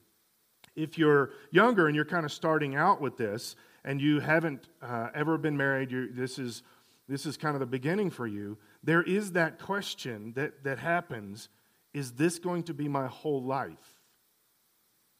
If 0.76 0.98
you're 0.98 1.30
younger 1.50 1.86
and 1.86 1.96
you're 1.96 2.04
kind 2.04 2.26
of 2.26 2.32
starting 2.32 2.76
out 2.76 3.00
with 3.00 3.16
this 3.16 3.56
and 3.82 3.98
you 3.98 4.20
haven't 4.20 4.68
uh, 4.82 5.08
ever 5.14 5.38
been 5.38 5.56
married, 5.56 5.90
this, 6.14 6.38
is, 6.38 6.62
this 7.08 7.26
is 7.26 7.36
kind 7.36 7.54
of 7.54 7.60
the 7.60 7.66
beginning 7.66 8.10
for 8.10 8.26
you, 8.26 8.58
there 8.82 9.02
is 9.02 9.32
that 9.32 9.58
question 9.58 10.32
that, 10.36 10.64
that 10.64 10.78
happens 10.78 11.48
is 11.94 12.12
this 12.12 12.38
going 12.38 12.62
to 12.64 12.74
be 12.74 12.86
my 12.86 13.06
whole 13.06 13.42
life? 13.42 13.94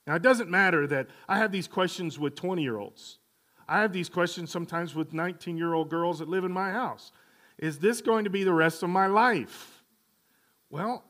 Now, 0.07 0.15
it 0.15 0.23
doesn't 0.23 0.51
matter 0.51 0.87
that 0.87 1.09
I 1.29 1.39
have 1.39 1.51
these 1.51 1.67
questions 1.67 2.19
with 2.19 2.35
20 2.35 2.63
year 2.63 2.79
olds. 2.79 3.19
I 3.69 3.81
have 3.81 3.93
these 3.93 4.09
questions 4.09 4.51
sometimes 4.51 4.95
with 4.95 5.13
19 5.13 5.57
year 5.57 5.75
old 5.75 5.91
girls 5.91 6.19
that 6.21 6.29
live 6.29 6.45
in 6.45 6.53
my 6.53 6.71
house. 6.71 7.13
Is 7.59 7.79
this 7.79 8.01
going 8.01 8.25
to 8.25 8.31
be 8.31 8.45
the 8.45 8.53
rest 8.53 8.83
of 8.83 8.91
my 8.91 9.07
life? 9.07 9.83
Well, 10.71 11.05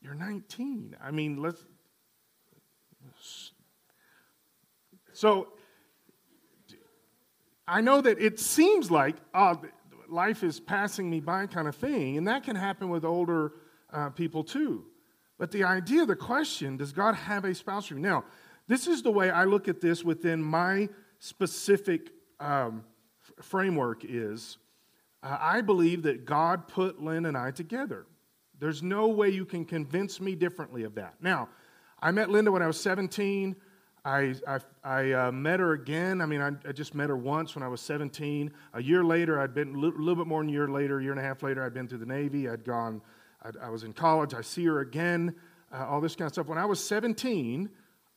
you're 0.00 0.14
19. 0.14 0.96
I 1.02 1.10
mean, 1.10 1.40
let's. 1.40 1.64
So, 5.12 5.48
I 7.72 7.80
know 7.80 8.02
that 8.02 8.20
it 8.20 8.38
seems 8.38 8.90
like 8.90 9.16
oh, 9.32 9.58
life 10.06 10.44
is 10.44 10.60
passing 10.60 11.08
me 11.08 11.20
by 11.20 11.46
kind 11.46 11.66
of 11.66 11.74
thing, 11.74 12.18
and 12.18 12.28
that 12.28 12.42
can 12.42 12.54
happen 12.54 12.90
with 12.90 13.02
older 13.02 13.52
uh, 13.90 14.10
people 14.10 14.44
too. 14.44 14.84
But 15.38 15.50
the 15.50 15.64
idea, 15.64 16.04
the 16.04 16.14
question, 16.14 16.76
does 16.76 16.92
God 16.92 17.14
have 17.14 17.46
a 17.46 17.54
spouse 17.54 17.86
for 17.86 17.94
you? 17.94 18.00
Now, 18.00 18.24
this 18.68 18.86
is 18.86 19.02
the 19.02 19.10
way 19.10 19.30
I 19.30 19.44
look 19.44 19.68
at 19.68 19.80
this 19.80 20.04
within 20.04 20.42
my 20.42 20.90
specific 21.18 22.10
um, 22.40 22.84
framework 23.40 24.04
is 24.04 24.58
uh, 25.22 25.38
I 25.40 25.62
believe 25.62 26.02
that 26.02 26.26
God 26.26 26.68
put 26.68 27.02
Lynn 27.02 27.24
and 27.24 27.38
I 27.38 27.52
together. 27.52 28.04
There's 28.58 28.82
no 28.82 29.08
way 29.08 29.30
you 29.30 29.46
can 29.46 29.64
convince 29.64 30.20
me 30.20 30.34
differently 30.34 30.82
of 30.82 30.94
that. 30.96 31.14
Now, 31.22 31.48
I 32.00 32.10
met 32.10 32.28
Linda 32.28 32.52
when 32.52 32.62
I 32.62 32.66
was 32.66 32.78
17. 32.78 33.56
I, 34.04 34.34
I, 34.48 34.58
I 34.82 35.12
uh, 35.12 35.32
met 35.32 35.60
her 35.60 35.72
again. 35.72 36.20
I 36.20 36.26
mean, 36.26 36.40
I, 36.40 36.50
I, 36.68 36.72
just 36.72 36.92
met 36.94 37.08
her 37.08 37.16
once 37.16 37.54
when 37.54 37.62
I 37.62 37.68
was 37.68 37.80
17. 37.80 38.50
A 38.74 38.82
year 38.82 39.04
later, 39.04 39.40
I'd 39.40 39.54
been 39.54 39.76
a 39.76 39.78
little, 39.78 40.00
little 40.00 40.16
bit 40.16 40.26
more 40.26 40.42
than 40.42 40.48
a 40.48 40.52
year 40.52 40.66
later, 40.66 40.98
a 40.98 41.02
year 41.02 41.12
and 41.12 41.20
a 41.20 41.22
half 41.22 41.42
later, 41.44 41.64
I'd 41.64 41.72
been 41.72 41.86
through 41.86 41.98
the 41.98 42.06
Navy. 42.06 42.48
I'd 42.48 42.64
gone 42.64 43.00
I, 43.44 43.66
I 43.66 43.68
was 43.70 43.84
in 43.84 43.92
college. 43.92 44.34
I 44.34 44.40
see 44.40 44.64
her 44.66 44.80
again, 44.80 45.34
uh, 45.72 45.86
all 45.86 46.00
this 46.00 46.16
kind 46.16 46.26
of 46.26 46.32
stuff. 46.32 46.46
When 46.46 46.58
I 46.58 46.64
was 46.64 46.82
17, 46.84 47.68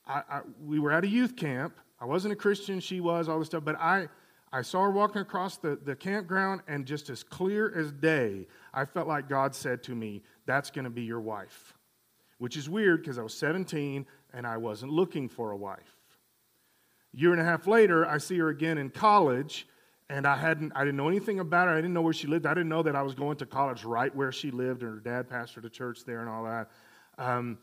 I, 0.07 0.21
I, 0.29 0.41
we 0.63 0.79
were 0.79 0.91
at 0.91 1.03
a 1.03 1.07
youth 1.07 1.35
camp. 1.35 1.79
I 1.99 2.05
wasn't 2.05 2.33
a 2.33 2.35
Christian, 2.35 2.79
she 2.79 2.99
was, 2.99 3.29
all 3.29 3.39
this 3.39 3.47
stuff, 3.47 3.63
but 3.63 3.79
I, 3.79 4.09
I 4.51 4.61
saw 4.61 4.83
her 4.83 4.91
walking 4.91 5.21
across 5.21 5.57
the, 5.57 5.79
the 5.83 5.95
campground, 5.95 6.61
and 6.67 6.85
just 6.85 7.09
as 7.09 7.23
clear 7.23 7.73
as 7.77 7.91
day, 7.91 8.47
I 8.73 8.85
felt 8.85 9.07
like 9.07 9.29
God 9.29 9.55
said 9.55 9.81
to 9.83 9.95
me, 9.95 10.21
That's 10.45 10.69
going 10.69 10.85
to 10.85 10.91
be 10.91 11.03
your 11.03 11.21
wife. 11.21 11.73
Which 12.37 12.57
is 12.57 12.69
weird 12.69 13.01
because 13.01 13.17
I 13.17 13.23
was 13.23 13.33
17 13.33 14.05
and 14.35 14.45
I 14.45 14.57
wasn't 14.57 14.91
looking 14.91 15.29
for 15.29 15.51
a 15.51 15.57
wife. 15.57 15.95
Year 17.13 17.31
and 17.31 17.41
a 17.41 17.45
half 17.45 17.65
later, 17.65 18.05
I 18.05 18.17
see 18.17 18.37
her 18.37 18.49
again 18.49 18.77
in 18.77 18.89
college, 18.89 19.65
and 20.09 20.27
I 20.27 20.35
hadn't 20.35 20.73
I 20.75 20.81
didn't 20.81 20.97
know 20.97 21.07
anything 21.07 21.39
about 21.39 21.69
her. 21.69 21.73
I 21.73 21.77
didn't 21.77 21.93
know 21.93 22.01
where 22.01 22.13
she 22.13 22.27
lived. 22.27 22.45
I 22.45 22.53
didn't 22.53 22.69
know 22.69 22.83
that 22.83 22.95
I 22.95 23.01
was 23.01 23.15
going 23.15 23.37
to 23.37 23.45
college 23.45 23.85
right 23.85 24.13
where 24.13 24.33
she 24.33 24.51
lived, 24.51 24.83
and 24.83 24.91
her 24.91 24.99
dad 24.99 25.29
pastored 25.29 25.63
a 25.65 25.69
church 25.69 26.03
there 26.05 26.19
and 26.19 26.29
all 26.29 26.43
that. 26.43 26.69
Um, 27.17 27.57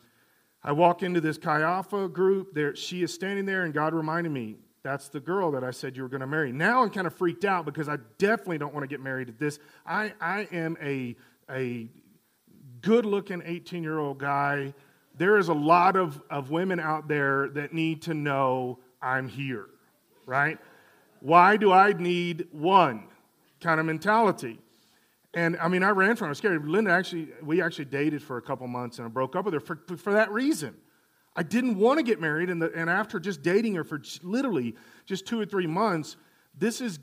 I 0.65 0.73
walk 0.73 1.03
into 1.03 1.21
this 1.21 1.37
Chi 1.37 1.61
Alpha 1.61 2.09
group. 2.09 2.55
There, 2.55 2.75
she 2.75 3.03
is 3.03 3.13
standing 3.13 3.45
there, 3.45 3.65
and 3.65 3.75
God 3.75 3.93
reminded 3.93 4.33
me, 4.33 4.57
"That's 4.83 5.09
the 5.09 5.21
girl 5.21 5.51
that 5.53 5.63
I 5.63 5.71
said 5.71 5.97
you 5.97 6.03
were 6.03 6.09
going 6.09 6.23
to 6.23 6.27
marry." 6.27 6.51
Now 6.51 6.83
I'm 6.83 6.91
kind 6.91 7.07
of 7.07 7.15
freaked 7.15 7.45
out 7.45 7.67
because 7.67 7.89
I 7.91 7.99
definitely 8.17 8.59
don't 8.59 8.73
want 8.73 8.85
to 8.85 8.89
get 8.89 9.01
married 9.01 9.29
at 9.29 9.39
this. 9.39 9.59
I 9.85 10.15
I 10.19 10.49
am 10.51 10.79
a 10.81 11.15
a 11.51 11.91
good-looking 12.81 13.43
18-year-old 13.43 14.19
guy. 14.19 14.73
There 15.23 15.39
is 15.39 15.47
a 15.47 15.55
lot 15.55 15.95
of 15.95 16.21
of 16.31 16.51
women 16.51 16.81
out 16.81 17.07
there 17.07 17.49
that 17.51 17.73
need 17.73 18.03
to 18.03 18.13
know 18.13 18.81
I'm 19.01 19.29
here, 19.29 19.67
right? 20.27 20.59
Why 21.21 21.57
do 21.57 21.71
I 21.71 21.93
need 21.93 22.49
one 22.51 23.05
kind 23.61 23.79
of 23.79 23.87
mentality? 23.87 24.59
And 25.33 25.57
I 25.59 25.69
mean, 25.69 25.85
I 25.85 25.91
ran 25.91 26.17
from 26.17 26.25
it. 26.25 26.31
I 26.31 26.31
was 26.31 26.39
scared. 26.39 26.67
Linda 26.67 26.91
actually, 26.91 27.29
we 27.41 27.63
actually 27.63 27.85
dated 27.85 28.21
for 28.21 28.37
a 28.39 28.43
couple 28.43 28.67
months 28.67 28.99
and 28.99 29.07
I 29.07 29.11
broke 29.11 29.37
up 29.37 29.45
with 29.45 29.55
her 29.55 29.61
for, 29.61 29.77
for 29.97 30.13
that 30.13 30.33
reason. 30.33 30.75
I 31.37 31.45
didn't 31.45 31.79
want 31.79 31.99
to 31.99 32.03
get 32.03 32.21
married. 32.21 32.51
And, 32.51 32.61
the, 32.61 32.73
and 32.75 32.91
after 32.91 33.21
just 33.21 33.43
dating 33.43 33.77
her 33.77 33.85
for 33.85 34.03
literally 34.25 34.75
just 35.07 35.25
two 35.25 35.41
or 35.41 35.47
three 35.47 35.69
months, 35.69 36.17
this 36.59 36.81
is, 36.81 36.99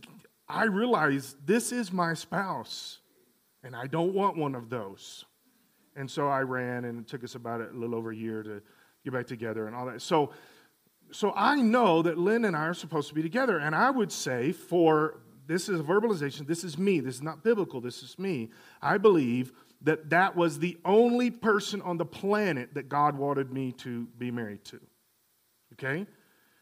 I 0.46 0.66
realized 0.66 1.38
this 1.48 1.72
is 1.72 1.94
my 1.94 2.16
spouse. 2.16 3.00
And 3.64 3.78
I 3.78 3.88
don't 3.88 4.14
want 4.14 4.36
one 4.36 4.56
of 4.56 4.70
those. 4.70 5.24
And 6.00 6.10
so 6.10 6.28
I 6.28 6.40
ran 6.40 6.86
and 6.86 7.02
it 7.02 7.08
took 7.08 7.24
us 7.24 7.36
about 7.36 7.62
a 7.62 7.70
little 7.74 7.94
over 7.94 8.12
a 8.12 8.16
year 8.16 8.42
to 8.42 8.62
get 9.04 9.14
back 9.14 9.28
together 9.28 9.68
and 9.68 9.76
all 9.76 9.86
that. 9.86 10.02
So 10.02 10.32
so 11.12 11.34
I 11.36 11.56
know 11.56 12.02
that 12.04 12.18
Lynn 12.18 12.46
and 12.46 12.56
I 12.56 12.68
are 12.68 12.74
supposed 12.74 13.10
to 13.10 13.16
be 13.16 13.22
together. 13.22 13.58
And 13.58 13.76
I 13.76 13.90
would 13.90 14.12
say, 14.12 14.52
for 14.52 15.20
this 15.48 15.70
is 15.70 15.80
a 15.80 15.84
verbalization, 15.84 16.48
this 16.48 16.64
is 16.64 16.78
me, 16.78 17.00
this 17.00 17.16
is 17.16 17.22
not 17.22 17.44
biblical, 17.44 17.82
this 17.82 18.04
is 18.04 18.18
me. 18.20 18.50
I 18.82 18.98
believe 18.98 19.52
that 19.82 20.10
that 20.12 20.36
was 20.36 20.60
the 20.60 20.78
only 20.86 21.32
person 21.32 21.82
on 21.82 21.98
the 21.98 22.06
planet 22.06 22.74
that 22.76 22.90
God 22.90 23.18
wanted 23.18 23.52
me 23.52 23.72
to 23.74 24.08
be 24.18 24.30
married 24.30 24.64
to. 24.66 24.80
Okay? 25.74 26.06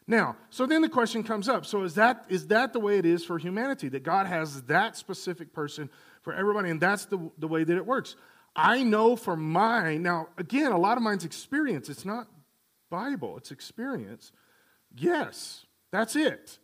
Now, 0.06 0.36
so 0.48 0.64
then 0.64 0.80
the 0.80 0.88
question 0.88 1.22
comes 1.22 1.48
up. 1.48 1.66
So 1.66 1.82
is 1.82 1.94
that 1.96 2.24
is 2.28 2.46
that 2.46 2.72
the 2.72 2.80
way 2.80 2.98
it 2.98 3.04
is 3.04 3.24
for 3.24 3.38
humanity 3.38 3.88
that 3.90 4.02
God 4.02 4.26
has 4.26 4.62
that 4.62 4.96
specific 4.96 5.52
person 5.52 5.90
for 6.22 6.32
everybody 6.32 6.70
and 6.70 6.80
that's 6.80 7.04
the 7.04 7.30
the 7.38 7.48
way 7.48 7.64
that 7.64 7.76
it 7.76 7.84
works. 7.84 8.16
I 8.54 8.82
know 8.82 9.16
for 9.16 9.36
mine. 9.36 10.02
Now, 10.02 10.28
again, 10.36 10.72
a 10.72 10.78
lot 10.78 10.96
of 10.96 11.02
mine's 11.02 11.24
experience. 11.24 11.88
It's 11.88 12.04
not 12.04 12.28
Bible, 12.90 13.36
it's 13.36 13.50
experience. 13.50 14.32
Yes, 14.96 15.66
that's 15.90 16.16
it. 16.16 16.58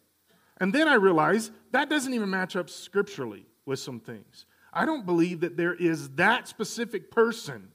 And 0.58 0.72
then 0.72 0.88
I 0.88 0.94
realize 0.94 1.50
that 1.72 1.90
doesn't 1.90 2.14
even 2.14 2.30
match 2.30 2.56
up 2.56 2.70
scripturally 2.70 3.46
with 3.66 3.78
some 3.78 4.00
things. 4.00 4.46
I 4.72 4.86
don't 4.86 5.06
believe 5.06 5.40
that 5.40 5.56
there 5.56 5.74
is 5.74 6.10
that 6.10 6.48
specific 6.48 7.10
person, 7.10 7.68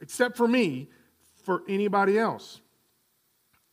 except 0.00 0.36
for 0.36 0.46
me, 0.46 0.88
for 1.44 1.62
anybody 1.68 2.18
else. 2.18 2.60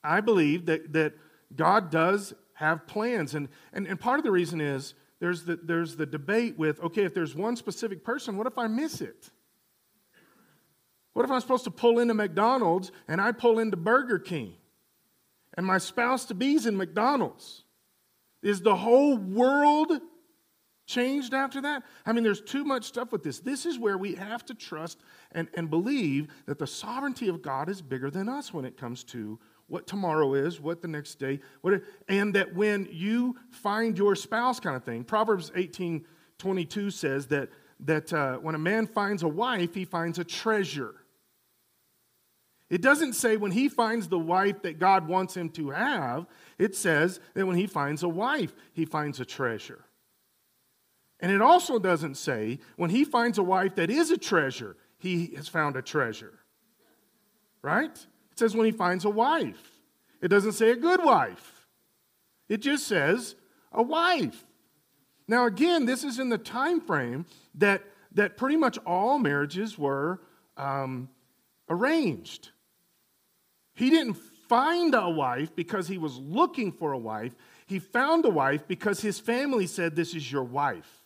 I 0.03 0.21
believe 0.21 0.67
that, 0.67 0.93
that 0.93 1.13
God 1.55 1.89
does 1.89 2.33
have 2.53 2.87
plans. 2.87 3.35
And, 3.35 3.49
and, 3.73 3.87
and 3.87 3.99
part 3.99 4.19
of 4.19 4.23
the 4.23 4.31
reason 4.31 4.61
is 4.61 4.93
there's 5.19 5.43
the, 5.43 5.55
there's 5.55 5.95
the 5.95 6.05
debate 6.05 6.57
with 6.57 6.79
okay, 6.81 7.03
if 7.03 7.13
there's 7.13 7.35
one 7.35 7.55
specific 7.55 8.03
person, 8.03 8.37
what 8.37 8.47
if 8.47 8.57
I 8.57 8.67
miss 8.67 9.01
it? 9.01 9.29
What 11.13 11.23
if 11.23 11.31
I'm 11.31 11.39
supposed 11.39 11.63
to 11.63 11.71
pull 11.71 11.99
into 11.99 12.13
McDonald's 12.13 12.91
and 13.07 13.21
I 13.21 13.31
pull 13.31 13.59
into 13.59 13.77
Burger 13.77 14.19
King 14.19 14.53
and 15.53 15.65
my 15.65 15.77
spouse 15.77 16.25
to 16.25 16.33
be's 16.33 16.65
in 16.65 16.75
McDonald's? 16.75 17.63
Is 18.43 18.61
the 18.61 18.75
whole 18.75 19.17
world 19.17 19.93
changed 20.85 21.33
after 21.33 21.61
that? 21.61 21.83
I 22.05 22.11
mean, 22.11 22.23
there's 22.23 22.41
too 22.41 22.65
much 22.65 22.83
stuff 22.83 23.13
with 23.13 23.23
this. 23.23 23.39
This 23.39 23.65
is 23.65 23.79
where 23.79 23.97
we 23.97 24.15
have 24.15 24.45
to 24.45 24.53
trust 24.53 24.99
and, 25.31 25.47
and 25.53 25.69
believe 25.69 26.27
that 26.45 26.59
the 26.59 26.67
sovereignty 26.67 27.29
of 27.29 27.41
God 27.41 27.69
is 27.69 27.81
bigger 27.81 28.11
than 28.11 28.27
us 28.27 28.53
when 28.53 28.65
it 28.65 28.77
comes 28.77 29.05
to 29.05 29.39
what 29.67 29.87
tomorrow 29.87 30.33
is, 30.33 30.59
what 30.61 30.81
the 30.81 30.87
next 30.87 31.15
day, 31.15 31.39
what 31.61 31.81
and 32.07 32.35
that 32.35 32.53
when 32.53 32.87
you 32.91 33.35
find 33.49 33.97
your 33.97 34.15
spouse 34.15 34.59
kind 34.59 34.75
of 34.75 34.83
thing, 34.83 35.03
Proverbs 35.03 35.51
18 35.55 36.05
22 36.37 36.91
says 36.91 37.27
that, 37.27 37.49
that 37.79 38.11
uh, 38.11 38.37
when 38.37 38.55
a 38.55 38.59
man 38.59 38.87
finds 38.87 39.23
a 39.23 39.27
wife, 39.27 39.73
he 39.73 39.85
finds 39.85 40.19
a 40.19 40.23
treasure. 40.23 40.95
It 42.69 42.81
doesn't 42.81 43.13
say 43.13 43.37
when 43.37 43.51
he 43.51 43.69
finds 43.69 44.07
the 44.07 44.19
wife 44.19 44.63
that 44.63 44.79
God 44.79 45.07
wants 45.07 45.37
him 45.37 45.49
to 45.51 45.69
have, 45.69 46.25
it 46.57 46.75
says 46.75 47.19
that 47.35 47.45
when 47.45 47.55
he 47.55 47.67
finds 47.67 48.03
a 48.03 48.09
wife, 48.09 48.53
he 48.73 48.85
finds 48.85 49.19
a 49.19 49.25
treasure. 49.25 49.85
And 51.19 51.31
it 51.31 51.41
also 51.41 51.79
doesn't 51.79 52.15
say 52.15 52.59
when 52.75 52.89
he 52.89 53.05
finds 53.05 53.37
a 53.37 53.43
wife 53.43 53.75
that 53.75 53.89
is 53.89 54.11
a 54.11 54.17
treasure, 54.17 54.75
he 54.97 55.35
has 55.35 55.47
found 55.47 55.75
a 55.75 55.81
treasure. 55.81 56.39
Right? 57.61 58.05
It 58.35 58.39
says 58.39 58.53
when 58.53 58.65
he 58.65 58.73
finds 58.73 59.05
a 59.05 59.09
wife. 59.09 59.71
It 60.21 60.27
doesn't 60.27 60.51
say 60.51 60.71
a 60.71 60.75
good 60.75 61.01
wife. 61.01 61.65
It 62.49 62.57
just 62.57 62.85
says 62.85 63.35
a 63.71 63.81
wife. 63.81 64.43
Now 65.25 65.45
again, 65.45 65.85
this 65.85 66.03
is 66.03 66.19
in 66.19 66.27
the 66.27 66.37
time 66.37 66.81
frame 66.81 67.25
that 67.55 67.81
that 68.11 68.35
pretty 68.35 68.57
much 68.57 68.77
all 68.85 69.19
marriages 69.19 69.77
were 69.77 70.19
um, 70.57 71.07
arranged. 71.69 72.49
He 73.73 73.89
didn't 73.89 74.15
find 74.49 74.93
a 74.93 75.09
wife 75.09 75.55
because 75.55 75.87
he 75.87 75.97
was 75.97 76.17
looking 76.17 76.73
for 76.73 76.91
a 76.91 76.97
wife. 76.97 77.35
He 77.67 77.79
found 77.79 78.25
a 78.25 78.29
wife 78.29 78.67
because 78.67 78.99
his 78.99 79.17
family 79.17 79.65
said, 79.65 79.95
This 79.95 80.13
is 80.13 80.29
your 80.29 80.43
wife. 80.43 81.04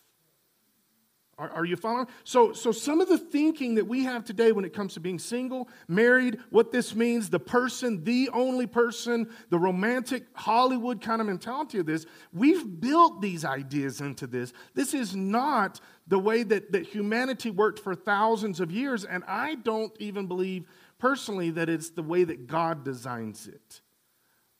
Are, 1.40 1.48
are, 1.52 1.64
you 1.64 1.74
following? 1.74 2.06
So, 2.22 2.52
so, 2.52 2.70
some 2.70 3.00
of 3.00 3.08
the 3.08 3.16
thinking 3.16 3.76
that 3.76 3.86
we 3.86 4.04
have 4.04 4.26
today 4.26 4.52
when 4.52 4.66
it 4.66 4.74
comes 4.74 4.92
to 4.92 5.00
being 5.00 5.18
single, 5.18 5.70
married, 5.88 6.38
what 6.50 6.70
this 6.70 6.94
means, 6.94 7.30
the 7.30 7.40
person, 7.40 8.04
the 8.04 8.28
only 8.34 8.66
person, 8.66 9.26
the 9.48 9.58
romantic 9.58 10.26
Hollywood 10.34 11.00
kind 11.00 11.18
of 11.18 11.26
mentality 11.26 11.78
of 11.78 11.86
this, 11.86 12.04
we've 12.34 12.78
built 12.82 13.22
these 13.22 13.46
ideas 13.46 14.02
into 14.02 14.26
this. 14.26 14.52
This 14.74 14.92
is 14.92 15.16
not 15.16 15.80
the 16.06 16.18
way 16.18 16.42
that, 16.42 16.72
that 16.72 16.84
humanity 16.84 17.50
worked 17.50 17.78
for 17.78 17.94
thousands 17.94 18.60
of 18.60 18.70
years, 18.70 19.06
and 19.06 19.24
I 19.26 19.54
don't 19.54 19.96
even 19.98 20.26
believe 20.26 20.66
personally 20.98 21.48
that 21.52 21.70
it's 21.70 21.88
the 21.88 22.02
way 22.02 22.22
that 22.22 22.48
God 22.48 22.84
designs 22.84 23.46
it. 23.46 23.80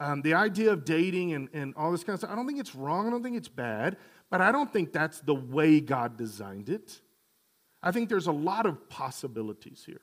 Um, 0.01 0.23
the 0.23 0.33
idea 0.33 0.73
of 0.73 0.87
dating 0.87 1.35
and, 1.35 1.51
and 1.53 1.75
all 1.77 1.93
this 1.93 2.05
kind 2.05 2.15
of 2.15 2.21
stuff, 2.21 2.31
I 2.31 2.37
don't 2.37 2.47
think 2.47 2.59
it's 2.59 2.75
wrong. 2.75 3.07
I 3.07 3.11
don't 3.11 3.23
think 3.23 3.37
it's 3.37 3.49
bad. 3.49 3.99
But 4.31 4.41
I 4.41 4.53
don't 4.53 4.73
think 4.73 4.93
that's 4.93 5.21
the 5.21 5.35
way 5.35 5.81
God 5.81 6.17
designed 6.17 6.69
it. 6.69 7.01
I 7.83 7.91
think 7.91 8.09
there's 8.09 8.29
a 8.29 8.33
lot 8.33 8.67
of 8.67 8.89
possibilities 8.89 9.83
here 9.85 10.01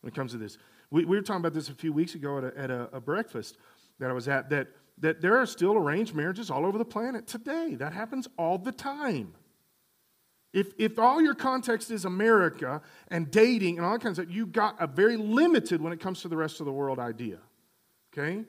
when 0.00 0.12
it 0.12 0.14
comes 0.14 0.32
to 0.32 0.38
this. 0.38 0.58
We, 0.90 1.04
we 1.04 1.16
were 1.16 1.22
talking 1.22 1.40
about 1.40 1.54
this 1.54 1.68
a 1.68 1.74
few 1.74 1.92
weeks 1.92 2.14
ago 2.14 2.38
at, 2.38 2.44
a, 2.44 2.58
at 2.58 2.70
a, 2.70 2.88
a 2.92 3.00
breakfast 3.00 3.58
that 3.98 4.10
I 4.10 4.12
was 4.12 4.28
at, 4.28 4.50
that, 4.50 4.68
that 4.98 5.20
there 5.20 5.36
are 5.36 5.46
still 5.46 5.74
arranged 5.74 6.14
marriages 6.14 6.50
all 6.50 6.64
over 6.64 6.78
the 6.78 6.84
planet 6.84 7.26
today. 7.26 7.74
That 7.74 7.92
happens 7.92 8.28
all 8.38 8.58
the 8.58 8.72
time. 8.72 9.34
If, 10.52 10.72
if 10.78 10.98
all 10.98 11.20
your 11.20 11.34
context 11.34 11.90
is 11.90 12.04
America 12.04 12.80
and 13.08 13.30
dating 13.30 13.76
and 13.76 13.84
all 13.84 13.92
that 13.92 14.02
kind 14.02 14.16
of 14.18 14.24
stuff, 14.24 14.34
you've 14.34 14.52
got 14.52 14.76
a 14.80 14.86
very 14.86 15.16
limited 15.16 15.82
when 15.82 15.92
it 15.92 16.00
comes 16.00 16.22
to 16.22 16.28
the 16.28 16.36
rest 16.36 16.60
of 16.60 16.66
the 16.66 16.72
world 16.72 16.98
idea. 16.98 17.38
Okay? 18.12 18.44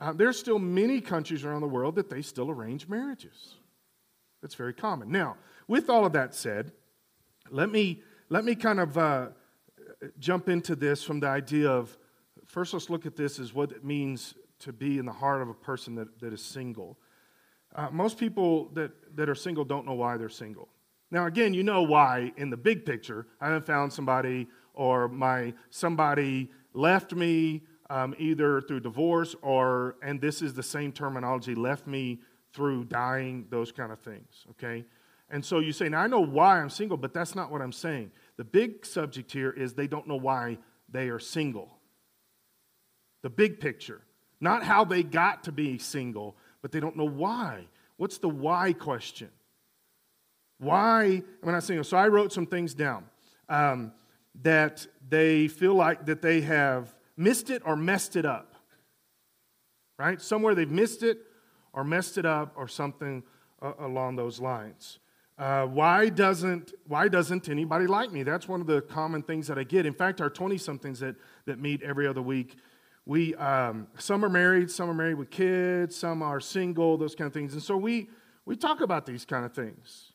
Uh, 0.00 0.12
there's 0.12 0.38
still 0.38 0.58
many 0.58 1.00
countries 1.00 1.44
around 1.44 1.60
the 1.60 1.68
world 1.68 1.94
that 1.96 2.10
they 2.10 2.22
still 2.22 2.50
arrange 2.50 2.88
marriages. 2.88 3.54
That's 4.42 4.54
very 4.54 4.74
common. 4.74 5.10
Now, 5.10 5.36
with 5.66 5.90
all 5.90 6.04
of 6.04 6.12
that 6.12 6.34
said, 6.34 6.72
let 7.50 7.70
me, 7.70 8.02
let 8.28 8.44
me 8.44 8.54
kind 8.54 8.80
of 8.80 8.96
uh, 8.96 9.28
jump 10.18 10.48
into 10.48 10.76
this 10.76 11.02
from 11.02 11.20
the 11.20 11.28
idea 11.28 11.70
of 11.70 11.96
first, 12.46 12.72
let's 12.72 12.90
look 12.90 13.06
at 13.06 13.16
this 13.16 13.38
as 13.38 13.52
what 13.52 13.72
it 13.72 13.84
means 13.84 14.34
to 14.60 14.72
be 14.72 14.98
in 14.98 15.06
the 15.06 15.12
heart 15.12 15.42
of 15.42 15.48
a 15.48 15.54
person 15.54 15.94
that, 15.96 16.20
that 16.20 16.32
is 16.32 16.44
single. 16.44 16.98
Uh, 17.74 17.88
most 17.90 18.18
people 18.18 18.70
that, 18.74 18.90
that 19.16 19.28
are 19.28 19.34
single 19.34 19.64
don't 19.64 19.86
know 19.86 19.94
why 19.94 20.16
they're 20.16 20.28
single. 20.28 20.68
Now, 21.10 21.26
again, 21.26 21.54
you 21.54 21.62
know 21.62 21.82
why 21.82 22.32
in 22.36 22.50
the 22.50 22.56
big 22.56 22.84
picture. 22.84 23.26
I 23.40 23.46
haven't 23.46 23.66
found 23.66 23.92
somebody, 23.92 24.46
or 24.74 25.08
my 25.08 25.54
somebody 25.70 26.50
left 26.74 27.14
me 27.14 27.62
um, 27.90 28.14
either 28.18 28.60
through 28.60 28.80
divorce 28.80 29.34
or, 29.42 29.96
and 30.02 30.20
this 30.20 30.42
is 30.42 30.54
the 30.54 30.62
same 30.62 30.92
terminology, 30.92 31.54
left 31.54 31.86
me 31.86 32.18
through 32.58 32.82
dying, 32.86 33.46
those 33.50 33.70
kind 33.70 33.92
of 33.92 34.00
things, 34.00 34.44
okay? 34.50 34.84
And 35.30 35.44
so 35.44 35.60
you 35.60 35.70
say, 35.70 35.88
now 35.88 36.00
I 36.00 36.08
know 36.08 36.18
why 36.18 36.60
I'm 36.60 36.70
single, 36.70 36.96
but 36.96 37.14
that's 37.14 37.36
not 37.36 37.52
what 37.52 37.62
I'm 37.62 37.70
saying. 37.70 38.10
The 38.36 38.42
big 38.42 38.84
subject 38.84 39.30
here 39.30 39.52
is 39.52 39.74
they 39.74 39.86
don't 39.86 40.08
know 40.08 40.16
why 40.16 40.58
they 40.90 41.08
are 41.08 41.20
single. 41.20 41.78
The 43.22 43.30
big 43.30 43.60
picture. 43.60 44.00
Not 44.40 44.64
how 44.64 44.84
they 44.84 45.04
got 45.04 45.44
to 45.44 45.52
be 45.52 45.78
single, 45.78 46.36
but 46.60 46.72
they 46.72 46.80
don't 46.80 46.96
know 46.96 47.08
why. 47.08 47.68
What's 47.96 48.18
the 48.18 48.28
why 48.28 48.72
question? 48.72 49.28
Why 50.58 51.22
am 51.40 51.48
I 51.48 51.52
not 51.52 51.62
single? 51.62 51.84
So 51.84 51.96
I 51.96 52.08
wrote 52.08 52.32
some 52.32 52.46
things 52.46 52.74
down 52.74 53.04
um, 53.48 53.92
that 54.42 54.84
they 55.08 55.46
feel 55.46 55.74
like 55.74 56.06
that 56.06 56.22
they 56.22 56.40
have 56.40 56.92
missed 57.16 57.50
it 57.50 57.62
or 57.64 57.76
messed 57.76 58.16
it 58.16 58.26
up. 58.26 58.56
Right? 59.96 60.20
Somewhere 60.20 60.56
they've 60.56 60.68
missed 60.68 61.04
it 61.04 61.18
or 61.78 61.84
messed 61.84 62.18
it 62.18 62.26
up 62.26 62.52
or 62.56 62.66
something 62.66 63.22
uh, 63.62 63.72
along 63.78 64.16
those 64.16 64.40
lines. 64.40 64.98
Uh, 65.38 65.64
why 65.64 66.08
doesn't 66.08 66.72
why 66.88 67.06
doesn't 67.06 67.48
anybody 67.48 67.86
like 67.86 68.10
me? 68.10 68.24
That's 68.24 68.48
one 68.48 68.60
of 68.60 68.66
the 68.66 68.80
common 68.80 69.22
things 69.22 69.46
that 69.46 69.60
I 69.60 69.62
get. 69.62 69.86
In 69.86 69.94
fact, 69.94 70.20
our 70.20 70.28
twenty 70.28 70.58
somethings 70.58 70.98
that 70.98 71.14
that 71.46 71.60
meet 71.60 71.80
every 71.82 72.08
other 72.08 72.20
week, 72.20 72.56
we 73.06 73.36
um, 73.36 73.86
some 73.96 74.24
are 74.24 74.28
married, 74.28 74.72
some 74.72 74.90
are 74.90 74.94
married 74.94 75.14
with 75.14 75.30
kids, 75.30 75.94
some 75.94 76.20
are 76.20 76.40
single, 76.40 76.98
those 76.98 77.14
kind 77.14 77.28
of 77.28 77.32
things, 77.32 77.52
and 77.52 77.62
so 77.62 77.76
we 77.76 78.10
we 78.44 78.56
talk 78.56 78.80
about 78.80 79.06
these 79.06 79.24
kind 79.24 79.44
of 79.44 79.54
things. 79.54 80.10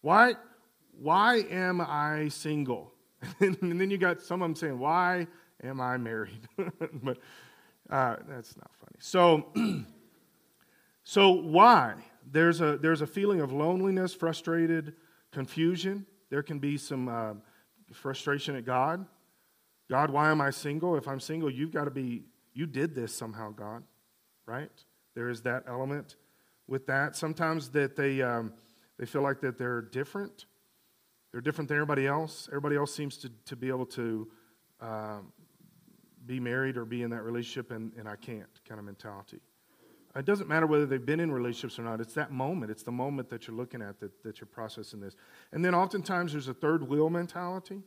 Why 0.00 0.34
why 0.98 1.44
am 1.48 1.80
I 1.80 2.26
single? 2.26 2.92
and 3.38 3.80
then 3.80 3.88
you 3.88 3.98
got 3.98 4.20
some 4.20 4.42
of 4.42 4.48
them 4.48 4.56
saying, 4.56 4.80
why 4.80 5.28
am 5.62 5.80
I 5.80 5.96
married? 5.96 6.48
but 7.04 7.18
uh, 7.88 8.16
that's 8.28 8.56
not 8.56 8.72
funny. 8.80 8.96
So. 8.98 9.84
So, 11.04 11.30
why? 11.30 11.94
There's 12.30 12.60
a, 12.60 12.78
there's 12.78 13.02
a 13.02 13.06
feeling 13.06 13.40
of 13.40 13.52
loneliness, 13.52 14.14
frustrated, 14.14 14.94
confusion. 15.32 16.06
There 16.30 16.42
can 16.42 16.58
be 16.58 16.76
some 16.76 17.08
uh, 17.08 17.34
frustration 17.92 18.56
at 18.56 18.64
God. 18.64 19.04
God, 19.90 20.10
why 20.10 20.30
am 20.30 20.40
I 20.40 20.50
single? 20.50 20.96
If 20.96 21.08
I'm 21.08 21.20
single, 21.20 21.50
you've 21.50 21.72
got 21.72 21.84
to 21.84 21.90
be, 21.90 22.22
you 22.54 22.66
did 22.66 22.94
this 22.94 23.14
somehow, 23.14 23.50
God, 23.50 23.82
right? 24.46 24.70
There 25.14 25.28
is 25.28 25.42
that 25.42 25.64
element 25.66 26.16
with 26.66 26.86
that. 26.86 27.16
Sometimes 27.16 27.70
that 27.70 27.96
they, 27.96 28.22
um, 28.22 28.52
they 28.98 29.04
feel 29.04 29.22
like 29.22 29.40
that 29.40 29.58
they're 29.58 29.82
different. 29.82 30.46
They're 31.32 31.40
different 31.40 31.68
than 31.68 31.76
everybody 31.76 32.06
else. 32.06 32.48
Everybody 32.50 32.76
else 32.76 32.94
seems 32.94 33.16
to, 33.18 33.30
to 33.46 33.56
be 33.56 33.68
able 33.68 33.86
to 33.86 34.28
uh, 34.80 35.18
be 36.24 36.38
married 36.40 36.76
or 36.76 36.84
be 36.84 37.02
in 37.02 37.10
that 37.10 37.22
relationship, 37.22 37.70
and, 37.70 37.92
and 37.98 38.08
I 38.08 38.16
can't 38.16 38.48
kind 38.66 38.78
of 38.78 38.84
mentality. 38.84 39.40
It 40.14 40.26
doesn't 40.26 40.48
matter 40.48 40.66
whether 40.66 40.84
they've 40.84 41.04
been 41.04 41.20
in 41.20 41.32
relationships 41.32 41.78
or 41.78 41.82
not. 41.82 42.00
It's 42.00 42.14
that 42.14 42.30
moment. 42.30 42.70
It's 42.70 42.82
the 42.82 42.92
moment 42.92 43.30
that 43.30 43.46
you're 43.46 43.56
looking 43.56 43.80
at 43.80 43.98
that, 44.00 44.22
that 44.24 44.40
you're 44.40 44.46
processing 44.46 45.00
this. 45.00 45.16
And 45.52 45.64
then 45.64 45.74
oftentimes 45.74 46.32
there's 46.32 46.48
a 46.48 46.54
third 46.54 46.86
wheel 46.86 47.08
mentality. 47.08 47.82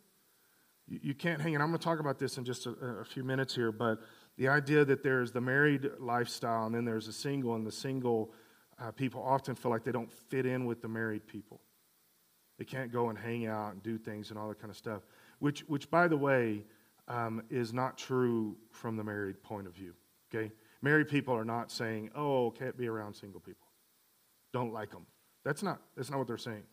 You, 0.87 0.99
you 1.03 1.13
can't 1.13 1.39
hang, 1.39 1.53
and 1.53 1.63
I'm 1.63 1.69
going 1.69 1.79
to 1.79 1.83
talk 1.83 1.99
about 1.99 2.17
this 2.17 2.37
in 2.37 2.45
just 2.45 2.65
a, 2.65 2.71
a 2.71 3.05
few 3.05 3.23
minutes 3.23 3.53
here, 3.53 3.71
but 3.71 3.99
the 4.37 4.47
idea 4.47 4.83
that 4.85 5.03
there's 5.03 5.31
the 5.31 5.41
married 5.41 5.89
lifestyle 5.99 6.65
and 6.65 6.73
then 6.73 6.83
there's 6.83 7.07
a 7.07 7.13
single, 7.13 7.55
and 7.55 7.65
the 7.65 7.71
single 7.71 8.31
uh, 8.79 8.91
people 8.91 9.23
often 9.23 9.53
feel 9.53 9.71
like 9.71 9.83
they 9.83 9.91
don't 9.91 10.11
fit 10.11 10.47
in 10.47 10.65
with 10.65 10.81
the 10.81 10.87
married 10.87 11.27
people. 11.27 11.61
They 12.57 12.65
can't 12.65 12.91
go 12.91 13.09
and 13.09 13.17
hang 13.17 13.45
out 13.45 13.73
and 13.73 13.83
do 13.83 13.97
things 13.97 14.31
and 14.31 14.39
all 14.39 14.47
that 14.49 14.59
kind 14.59 14.71
of 14.71 14.77
stuff, 14.77 15.03
which, 15.39 15.61
which 15.61 15.91
by 15.91 16.07
the 16.07 16.17
way, 16.17 16.63
um, 17.07 17.43
is 17.51 17.71
not 17.71 17.97
true 17.97 18.57
from 18.71 18.97
the 18.97 19.03
married 19.03 19.43
point 19.43 19.67
of 19.67 19.73
view. 19.73 19.93
Okay? 20.33 20.51
Married 20.81 21.07
people 21.07 21.33
are 21.33 21.45
not 21.45 21.71
saying, 21.71 22.11
oh, 22.15 22.51
can't 22.51 22.77
be 22.77 22.87
around 22.87 23.13
single 23.15 23.39
people. 23.39 23.67
Don't 24.53 24.73
like 24.73 24.91
them. 24.91 25.05
That's 25.43 25.63
not, 25.63 25.81
that's 25.95 26.09
not 26.09 26.17
what 26.17 26.27
they're 26.27 26.37
saying. 26.37 26.63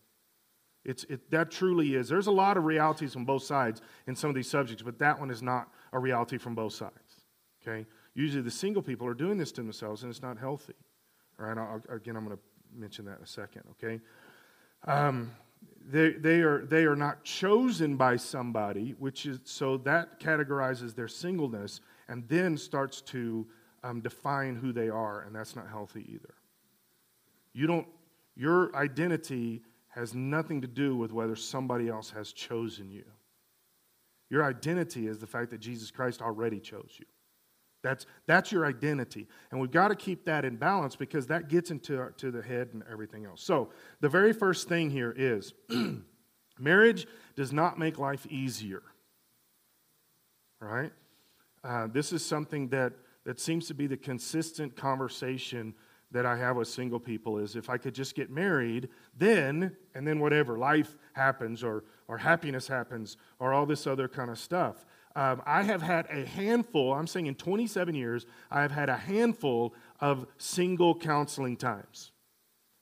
It's, 0.85 1.05
it, 1.05 1.31
that 1.31 1.51
truly 1.51 1.95
is. 1.95 2.09
There's 2.09 2.27
a 2.27 2.33
lot 2.33 2.57
of 2.57 2.65
realities 2.65 3.15
on 3.15 3.25
both 3.25 3.45
sides 3.45 3.81
in 4.07 4.17
some 4.17 4.31
of 4.31 4.35
these 4.35 4.51
subjects, 4.51 4.83
but 4.83 4.99
that 4.99 5.19
one 5.19 5.31
is 5.31 5.43
not 5.43 5.69
a 5.93 5.99
reality 5.99 6.38
from 6.38 6.55
both 6.55 6.73
sides. 6.73 7.23
Okay? 7.62 7.87
Usually 8.15 8.43
the 8.43 8.51
single 8.51 8.83
people 8.83 9.07
are 9.07 9.15
doing 9.15 9.38
this 9.38 9.53
to 9.53 9.62
themselves, 9.62 10.03
and 10.03 10.11
it's 10.11 10.23
not 10.23 10.38
healthy. 10.38 10.75
All 11.38 11.47
right? 11.47 11.57
I'll, 11.57 11.83
again, 11.95 12.17
I'm 12.17 12.25
going 12.25 12.37
to 12.37 12.43
mention 12.75 13.05
that 13.05 13.19
in 13.19 13.25
a 13.25 13.27
second. 13.27 13.62
Okay? 13.73 14.01
Um, 14.85 15.31
they, 15.88 16.11
they, 16.12 16.41
are, 16.41 16.65
they 16.67 16.85
are 16.85 16.97
not 16.97 17.23
chosen 17.23 17.97
by 17.97 18.17
somebody, 18.17 18.95
which 18.99 19.27
is 19.27 19.41
so 19.45 19.77
that 19.79 20.19
categorizes 20.19 20.95
their 20.95 21.09
singleness 21.09 21.81
and 22.09 22.29
then 22.29 22.57
starts 22.57 23.01
to 23.03 23.47
um, 23.83 24.01
define 24.01 24.57
who 24.57 24.73
they 24.73 24.88
are, 24.88 25.23
and 25.23 25.35
that's 25.35 25.57
not 25.57 25.68
healthy 25.68 26.07
either. 26.12 26.35
You 27.53 27.66
don't, 27.66 27.87
your 28.37 28.75
identity 28.77 29.62
has 29.88 30.14
nothing 30.14 30.62
to 30.62 30.68
do 30.68 30.97
with 30.97 31.12
whether 31.12 31.37
somebody 31.37 31.88
else 31.88 32.11
has 32.11 32.33
chosen 32.33 32.90
you. 32.90 33.05
Your 34.31 34.45
identity 34.45 35.07
is 35.07 35.18
the 35.18 35.27
fact 35.27 35.51
that 35.51 35.61
Jesus 35.61 35.90
Christ 35.90 36.23
already 36.23 36.59
chose 36.59 36.97
you. 36.99 37.05
That's, 37.83 38.07
that's 38.27 38.53
your 38.53 38.64
identity. 38.64 39.27
And 39.51 39.61
we've 39.61 39.71
got 39.71 39.88
to 39.88 39.97
keep 39.97 40.25
that 40.25 40.45
in 40.45 40.57
balance 40.57 40.97
because 40.97 41.27
that 41.27 41.49
gets 41.49 41.71
into 41.71 41.99
our, 41.99 42.11
to 42.12 42.31
the 42.31 42.40
head 42.40 42.71
and 42.73 42.83
everything 42.90 43.27
else. 43.27 43.42
So, 43.42 43.71
the 44.01 44.09
very 44.09 44.33
first 44.33 44.68
thing 44.68 44.88
here 44.88 45.12
is 45.16 45.53
marriage 46.59 47.07
does 47.35 47.53
not 47.53 47.79
make 47.79 47.99
life 47.99 48.25
easier. 48.27 48.83
Right? 50.61 50.92
Uh, 51.64 51.88
this 51.88 52.12
is 52.12 52.25
something 52.25 52.68
that 52.68 52.92
that 53.25 53.41
seems 53.41 53.67
to 53.69 53.75
be 53.75 53.87
the 53.87 53.97
consistent 53.97 54.77
conversation 54.77 55.75
that 56.11 56.27
I 56.27 56.37
have 56.37 56.57
with 56.57 56.69
single 56.69 57.01
people 57.01 57.39
is 57.39 57.57
if 57.57 57.71
I 57.71 57.79
could 57.79 57.95
just 57.95 58.15
get 58.15 58.31
married, 58.31 58.89
then, 59.17 59.77
and 59.95 60.07
then 60.07 60.21
whatever, 60.21 60.59
life 60.59 60.97
happens 61.15 61.65
or, 61.65 61.85
or 62.07 62.19
happiness 62.19 62.69
happens 62.69 63.17
or 63.39 63.53
all 63.53 63.67
this 63.67 63.87
other 63.87 64.09
kind 64.09 64.31
of 64.31 64.39
stuff. 64.39 64.85
Um, 65.15 65.43
I 65.45 65.63
have 65.63 65.83
had 65.83 66.07
a 66.11 66.25
handful, 66.25 66.95
I'm 66.95 67.07
saying 67.07 67.27
in 67.27 67.35
27 67.35 67.95
years, 67.95 68.27
I 68.51 68.63
have 68.63 68.71
had 68.71 68.89
a 68.89 68.97
handful 68.97 69.75
of 70.01 70.27
single 70.39 70.95
counseling 70.95 71.57
times 71.57 72.13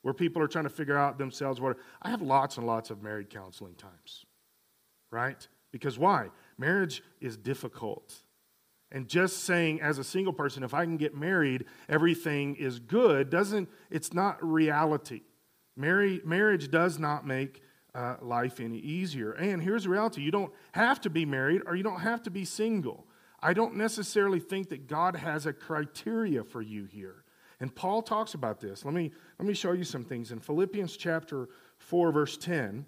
where 0.02 0.14
people 0.14 0.42
are 0.42 0.48
trying 0.48 0.64
to 0.64 0.70
figure 0.70 0.96
out 0.96 1.18
themselves 1.18 1.60
what. 1.60 1.76
I 2.02 2.10
have 2.10 2.22
lots 2.22 2.56
and 2.56 2.66
lots 2.66 2.90
of 2.90 3.02
married 3.02 3.30
counseling 3.30 3.74
times, 3.74 4.24
right? 5.10 5.46
Because 5.72 5.98
why? 5.98 6.28
Marriage 6.56 7.02
is 7.20 7.36
difficult. 7.36 8.14
And 8.92 9.06
just 9.08 9.44
saying 9.44 9.80
as 9.80 9.98
a 9.98 10.04
single 10.04 10.32
person, 10.32 10.62
if 10.62 10.74
I 10.74 10.84
can 10.84 10.96
get 10.96 11.14
married, 11.14 11.66
everything 11.88 12.56
is 12.56 12.80
good, 12.80 13.30
doesn't, 13.30 13.68
it's 13.90 14.12
not 14.12 14.44
reality. 14.44 15.22
Marriage 15.76 16.70
does 16.70 16.98
not 16.98 17.26
make 17.26 17.62
uh, 17.94 18.16
life 18.20 18.60
any 18.60 18.78
easier. 18.78 19.32
And 19.32 19.62
here's 19.62 19.84
the 19.84 19.90
reality 19.90 20.22
you 20.22 20.30
don't 20.30 20.52
have 20.72 21.00
to 21.02 21.10
be 21.10 21.24
married 21.24 21.62
or 21.66 21.74
you 21.76 21.82
don't 21.82 22.00
have 22.00 22.22
to 22.24 22.30
be 22.30 22.44
single. 22.44 23.06
I 23.42 23.54
don't 23.54 23.76
necessarily 23.76 24.40
think 24.40 24.68
that 24.68 24.86
God 24.86 25.16
has 25.16 25.46
a 25.46 25.52
criteria 25.52 26.44
for 26.44 26.60
you 26.60 26.84
here. 26.84 27.24
And 27.58 27.74
Paul 27.74 28.02
talks 28.02 28.34
about 28.34 28.60
this. 28.60 28.84
Let 28.84 28.94
me, 28.94 29.12
let 29.38 29.46
me 29.46 29.54
show 29.54 29.72
you 29.72 29.84
some 29.84 30.04
things. 30.04 30.32
In 30.32 30.40
Philippians 30.40 30.96
chapter 30.96 31.48
4, 31.78 32.12
verse 32.12 32.36
10, 32.36 32.86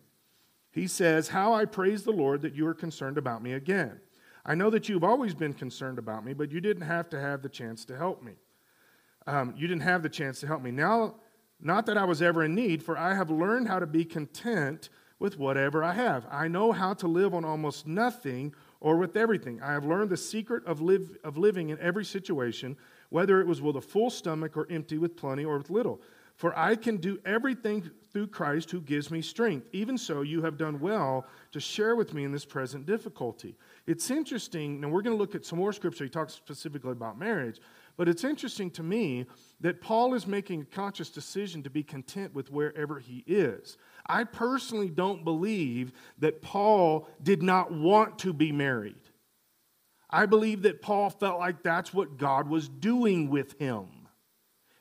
he 0.71 0.87
says, 0.87 1.29
How 1.29 1.53
I 1.53 1.67
praise 1.67 2.03
the 2.03 2.11
Lord 2.11 2.43
that 2.43 2.55
you 2.55 2.67
are 2.67 2.75
concerned 2.75 3.19
about 3.19 3.43
me 3.43 3.53
again. 3.53 4.01
I 4.45 4.55
know 4.55 4.71
that 4.71 4.89
you've 4.89 5.05
always 5.05 5.35
been 5.35 5.53
concerned 5.53 5.99
about 5.99 6.25
me, 6.25 6.33
but 6.33 6.51
you 6.51 6.61
didn't 6.61 6.83
have 6.83 7.09
to 7.11 7.21
have 7.21 7.43
the 7.43 7.49
chance 7.49 7.85
to 7.87 7.97
help 7.97 8.23
me. 8.23 8.33
Um, 9.27 9.55
you 9.57 9.69
didn't 9.69 9.83
have 9.83 10.03
the 10.03 10.09
chance 10.09 10.41
to 10.41 10.47
help 10.47 10.63
me. 10.63 10.73
Now, 10.73 11.17
not 11.61 11.87
that 11.87 11.97
I 11.97 12.05
was 12.05 12.21
ever 12.21 12.45
in 12.45 12.55
need, 12.55 12.83
for 12.83 12.99
I 12.99 13.15
have 13.15 13.31
learned 13.31 13.69
how 13.69 13.79
to 13.79 13.87
be 13.87 14.05
content 14.05 14.89
with 15.21 15.39
whatever 15.39 15.85
I 15.85 15.93
have. 15.93 16.27
I 16.29 16.49
know 16.49 16.73
how 16.73 16.95
to 16.95 17.07
live 17.07 17.33
on 17.33 17.45
almost 17.45 17.87
nothing 17.87 18.53
or 18.81 18.97
with 18.97 19.17
everything. 19.17 19.63
I 19.63 19.73
have 19.73 19.85
learned 19.85 20.11
the 20.11 20.17
secret 20.17 20.67
of, 20.67 20.81
live, 20.81 21.17
of 21.23 21.39
living 21.39 21.69
in 21.69 21.79
every 21.79 22.05
situation, 22.05 22.77
whether 23.11 23.41
it 23.41 23.47
was 23.47 23.63
with 23.63 23.77
a 23.77 23.81
full 23.81 24.11
stomach 24.11 24.57
or 24.57 24.67
empty, 24.69 24.99
with 24.99 25.17
plenty 25.17 25.45
or 25.45 25.59
with 25.59 25.71
little. 25.71 26.01
For 26.43 26.59
I 26.59 26.75
can 26.75 26.97
do 26.97 27.21
everything 27.25 27.89
through 28.13 28.27
Christ 28.27 28.73
who 28.73 28.81
gives 28.81 29.13
me 29.13 29.23
strength. 29.23 29.69
Even 29.71 29.97
so, 29.97 30.23
you 30.23 30.43
have 30.43 30.57
done 30.59 30.81
well 30.81 31.25
to 31.53 31.61
share 31.61 31.95
with 31.95 32.15
me 32.15 32.25
in 32.25 32.33
this 32.33 32.45
present 32.45 32.85
difficulty. 32.85 33.57
It's 33.87 34.11
interesting, 34.11 34.81
now 34.81 34.89
we're 34.89 35.03
going 35.03 35.17
to 35.17 35.21
look 35.21 35.37
at 35.37 35.47
some 35.47 35.61
more 35.61 35.73
scripture. 35.73 36.03
He 36.03 36.11
talks 36.11 36.35
specifically 36.35 36.91
about 36.91 37.17
marriage, 37.17 37.61
but 37.97 38.09
it's 38.09 38.25
interesting 38.25 38.73
to 38.73 38.83
me 38.83 39.27
that 39.61 39.81
Paul 39.81 40.15
is 40.15 40.27
making 40.27 40.63
a 40.63 40.65
conscious 40.65 41.11
decision 41.11 41.63
to 41.63 41.71
be 41.71 41.85
content 41.85 42.35
with 42.35 42.51
wherever 42.51 42.99
he 42.99 43.23
is. 43.25 43.79
I 44.05 44.25
personally 44.25 44.91
don't 44.91 45.23
believe 45.23 45.93
that 46.19 46.43
Paul 46.43 47.07
did 47.23 47.45
not 47.45 47.71
want 47.71 48.19
to 48.19 48.33
be 48.33 48.51
married. 48.51 48.97
I 50.11 50.27
believe 50.27 50.63
that 50.63 50.83
Paul 50.83 51.09
felt 51.09 51.39
like 51.39 51.63
that's 51.63 51.95
what 51.95 52.17
God 52.17 52.49
was 52.49 52.69
doing 52.69 53.31
with 53.31 53.57
him. 53.61 54.02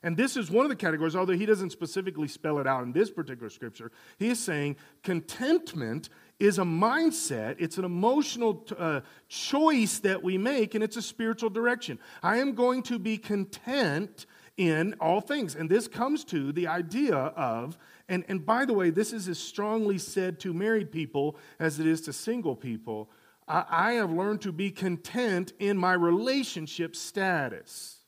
And 0.03 0.17
this 0.17 0.35
is 0.35 0.49
one 0.49 0.65
of 0.65 0.69
the 0.69 0.75
categories, 0.75 1.15
although 1.15 1.37
he 1.37 1.45
doesn't 1.45 1.71
specifically 1.71 2.27
spell 2.27 2.57
it 2.57 2.65
out 2.65 2.83
in 2.83 2.91
this 2.91 3.11
particular 3.11 3.49
scripture. 3.49 3.91
He 4.17 4.29
is 4.29 4.39
saying 4.39 4.77
contentment 5.03 6.09
is 6.39 6.57
a 6.57 6.63
mindset, 6.63 7.57
it's 7.59 7.77
an 7.77 7.85
emotional 7.85 8.65
uh, 8.77 9.01
choice 9.29 9.99
that 9.99 10.23
we 10.23 10.39
make, 10.39 10.73
and 10.73 10.83
it's 10.83 10.97
a 10.97 11.01
spiritual 11.01 11.51
direction. 11.51 11.99
I 12.23 12.37
am 12.37 12.55
going 12.55 12.81
to 12.83 12.97
be 12.97 13.19
content 13.19 14.25
in 14.57 14.95
all 14.99 15.21
things. 15.21 15.55
And 15.55 15.69
this 15.69 15.87
comes 15.87 16.23
to 16.25 16.51
the 16.51 16.67
idea 16.67 17.15
of, 17.15 17.77
and, 18.09 18.25
and 18.27 18.43
by 18.43 18.65
the 18.65 18.73
way, 18.73 18.89
this 18.89 19.13
is 19.13 19.27
as 19.27 19.37
strongly 19.37 19.99
said 19.99 20.39
to 20.39 20.53
married 20.53 20.91
people 20.91 21.37
as 21.59 21.79
it 21.79 21.85
is 21.85 22.01
to 22.01 22.13
single 22.13 22.55
people. 22.55 23.09
I, 23.47 23.65
I 23.69 23.93
have 23.93 24.11
learned 24.11 24.41
to 24.41 24.51
be 24.51 24.71
content 24.71 25.53
in 25.59 25.77
my 25.77 25.93
relationship 25.93 26.95
status. 26.95 28.00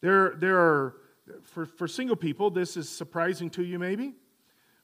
There, 0.00 0.34
there 0.36 0.58
are, 0.58 0.96
for, 1.42 1.66
for 1.66 1.86
single 1.86 2.16
people, 2.16 2.50
this 2.50 2.76
is 2.76 2.88
surprising 2.88 3.50
to 3.50 3.62
you 3.62 3.78
maybe, 3.78 4.14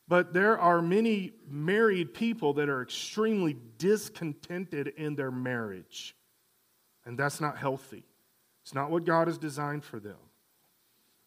but 0.08 0.32
there 0.32 0.58
are 0.58 0.80
many 0.80 1.32
married 1.48 2.14
people 2.14 2.52
that 2.54 2.68
are 2.68 2.82
extremely 2.82 3.56
discontented 3.78 4.88
in 4.96 5.16
their 5.16 5.30
marriage. 5.30 6.14
And 7.04 7.18
that's 7.18 7.40
not 7.40 7.56
healthy. 7.56 8.04
It's 8.62 8.74
not 8.74 8.90
what 8.90 9.04
God 9.04 9.28
has 9.28 9.38
designed 9.38 9.84
for 9.84 10.00
them. 10.00 10.16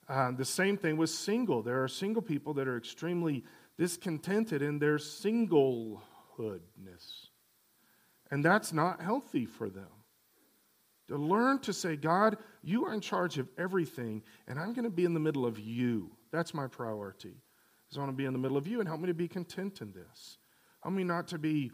Uh, 0.07 0.31
the 0.31 0.45
same 0.45 0.75
thing 0.75 0.97
with 0.97 1.09
single. 1.09 1.61
There 1.61 1.83
are 1.83 1.87
single 1.87 2.21
people 2.21 2.53
that 2.55 2.67
are 2.67 2.77
extremely 2.77 3.43
discontented 3.77 4.61
in 4.61 4.79
their 4.79 4.97
singlehoodness. 4.97 5.99
And 8.31 8.43
that's 8.43 8.73
not 8.73 9.01
healthy 9.01 9.45
for 9.45 9.69
them. 9.69 9.87
To 11.09 11.17
learn 11.17 11.59
to 11.59 11.73
say, 11.73 11.95
God, 11.95 12.37
you 12.63 12.85
are 12.85 12.93
in 12.93 13.01
charge 13.01 13.37
of 13.37 13.49
everything, 13.57 14.23
and 14.47 14.59
I'm 14.59 14.73
going 14.73 14.85
to 14.85 14.91
be 14.91 15.05
in 15.05 15.13
the 15.13 15.19
middle 15.19 15.45
of 15.45 15.59
you. 15.59 16.11
That's 16.31 16.53
my 16.53 16.67
priority. 16.67 17.35
I 17.95 17.99
want 17.99 18.11
to 18.11 18.15
be 18.15 18.25
in 18.25 18.33
the 18.33 18.39
middle 18.39 18.57
of 18.57 18.67
you 18.67 18.79
and 18.79 18.87
help 18.87 19.01
me 19.01 19.07
to 19.07 19.15
be 19.15 19.27
content 19.27 19.81
in 19.81 19.91
this. 19.91 20.37
Help 20.83 20.93
me 20.93 21.03
not 21.03 21.27
to 21.29 21.39
be 21.39 21.71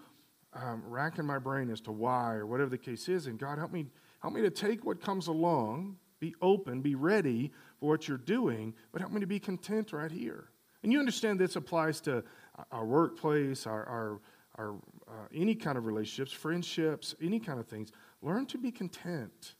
um, 0.53 0.83
racking 0.87 1.25
my 1.25 1.37
brain 1.37 1.69
as 1.69 1.81
to 1.81 1.91
why 1.91 2.35
or 2.35 2.45
whatever 2.45 2.69
the 2.69 2.77
case 2.77 3.09
is. 3.09 3.27
And 3.27 3.37
God, 3.37 3.57
help 3.57 3.71
me, 3.71 3.87
help 4.21 4.33
me 4.33 4.41
to 4.41 4.49
take 4.49 4.85
what 4.85 5.01
comes 5.01 5.27
along, 5.27 5.97
be 6.19 6.33
open, 6.41 6.81
be 6.81 6.95
ready 6.95 7.51
for 7.79 7.89
what 7.89 8.07
you're 8.07 8.17
doing, 8.17 8.73
but 8.93 9.01
help 9.01 9.11
me 9.11 9.19
to 9.19 9.27
be 9.27 9.39
content 9.39 9.91
right 9.91 10.11
here. 10.11 10.49
And 10.83 10.93
you 10.93 10.99
understand 10.99 11.39
this 11.39 11.57
applies 11.57 11.99
to 12.01 12.23
our 12.71 12.85
workplace, 12.85 13.67
our, 13.67 13.85
our, 13.85 14.21
our 14.57 14.75
uh, 15.07 15.27
any 15.33 15.55
kind 15.55 15.77
of 15.77 15.85
relationships, 15.85 16.31
friendships, 16.31 17.13
any 17.21 17.39
kind 17.39 17.59
of 17.59 17.67
things. 17.67 17.91
Learn 18.25 18.47
to 18.47 18.57
be 18.57 18.71
content. 18.71 19.53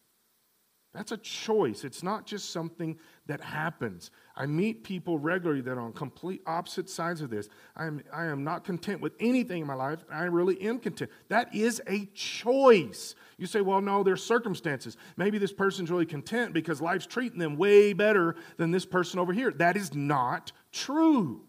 That's 0.91 1.11
a 1.11 1.17
choice. 1.17 1.83
It's 1.83 2.01
not 2.01 2.25
just 2.25 2.51
something 2.51 2.97
that 3.27 3.41
happens. 3.41 4.09
I 4.35 4.47
meet 4.47 4.83
people 4.83 5.19
regularly 5.19 5.61
that 5.61 5.73
are 5.73 5.81
on 5.81 5.93
complete 5.93 6.41
opposite 6.47 6.89
sides 6.89 7.21
of 7.21 7.29
this. 7.29 7.47
I 7.75 7.85
am, 7.85 8.01
I 8.11 8.25
am 8.25 8.43
not 8.43 8.63
content 8.63 9.01
with 9.01 9.13
anything 9.19 9.61
in 9.61 9.67
my 9.67 9.75
life. 9.75 10.03
I 10.11 10.23
really 10.23 10.59
am 10.61 10.79
content. 10.79 11.11
That 11.27 11.53
is 11.53 11.79
a 11.87 12.05
choice. 12.15 13.13
You 13.37 13.45
say, 13.45 13.61
well, 13.61 13.81
no, 13.81 14.01
there's 14.01 14.23
circumstances. 14.23 14.97
Maybe 15.15 15.37
this 15.37 15.53
person's 15.53 15.91
really 15.91 16.07
content 16.07 16.53
because 16.53 16.81
life's 16.81 17.05
treating 17.05 17.37
them 17.37 17.57
way 17.57 17.93
better 17.93 18.35
than 18.57 18.71
this 18.71 18.85
person 18.85 19.19
over 19.19 19.31
here. 19.31 19.51
That 19.51 19.77
is 19.77 19.93
not 19.93 20.53
true. 20.71 21.43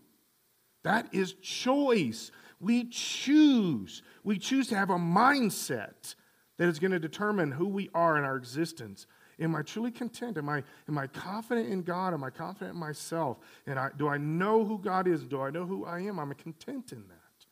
That 0.84 1.14
is 1.14 1.32
choice. 1.34 2.30
We 2.60 2.84
choose. 2.90 4.02
We 4.22 4.38
choose 4.38 4.68
to 4.68 4.76
have 4.76 4.90
a 4.90 4.98
mindset 4.98 6.14
that 6.58 6.68
is 6.68 6.78
going 6.78 6.92
to 6.92 6.98
determine 6.98 7.52
who 7.52 7.66
we 7.66 7.90
are 7.94 8.16
in 8.16 8.24
our 8.24 8.36
existence. 8.36 9.06
Am 9.38 9.54
I 9.54 9.62
truly 9.62 9.90
content? 9.90 10.38
Am 10.38 10.48
I, 10.48 10.62
am 10.88 10.96
I 10.96 11.06
confident 11.08 11.68
in 11.68 11.82
God? 11.82 12.14
Am 12.14 12.24
I 12.24 12.30
confident 12.30 12.74
in 12.74 12.80
myself? 12.80 13.38
And 13.66 13.78
I, 13.78 13.90
do 13.96 14.08
I 14.08 14.16
know 14.16 14.64
who 14.64 14.78
God 14.78 15.06
is? 15.06 15.24
Do 15.24 15.42
I 15.42 15.50
know 15.50 15.66
who 15.66 15.84
I 15.84 16.00
am? 16.00 16.18
I'm 16.18 16.32
content 16.34 16.92
in 16.92 17.06
that. 17.08 17.46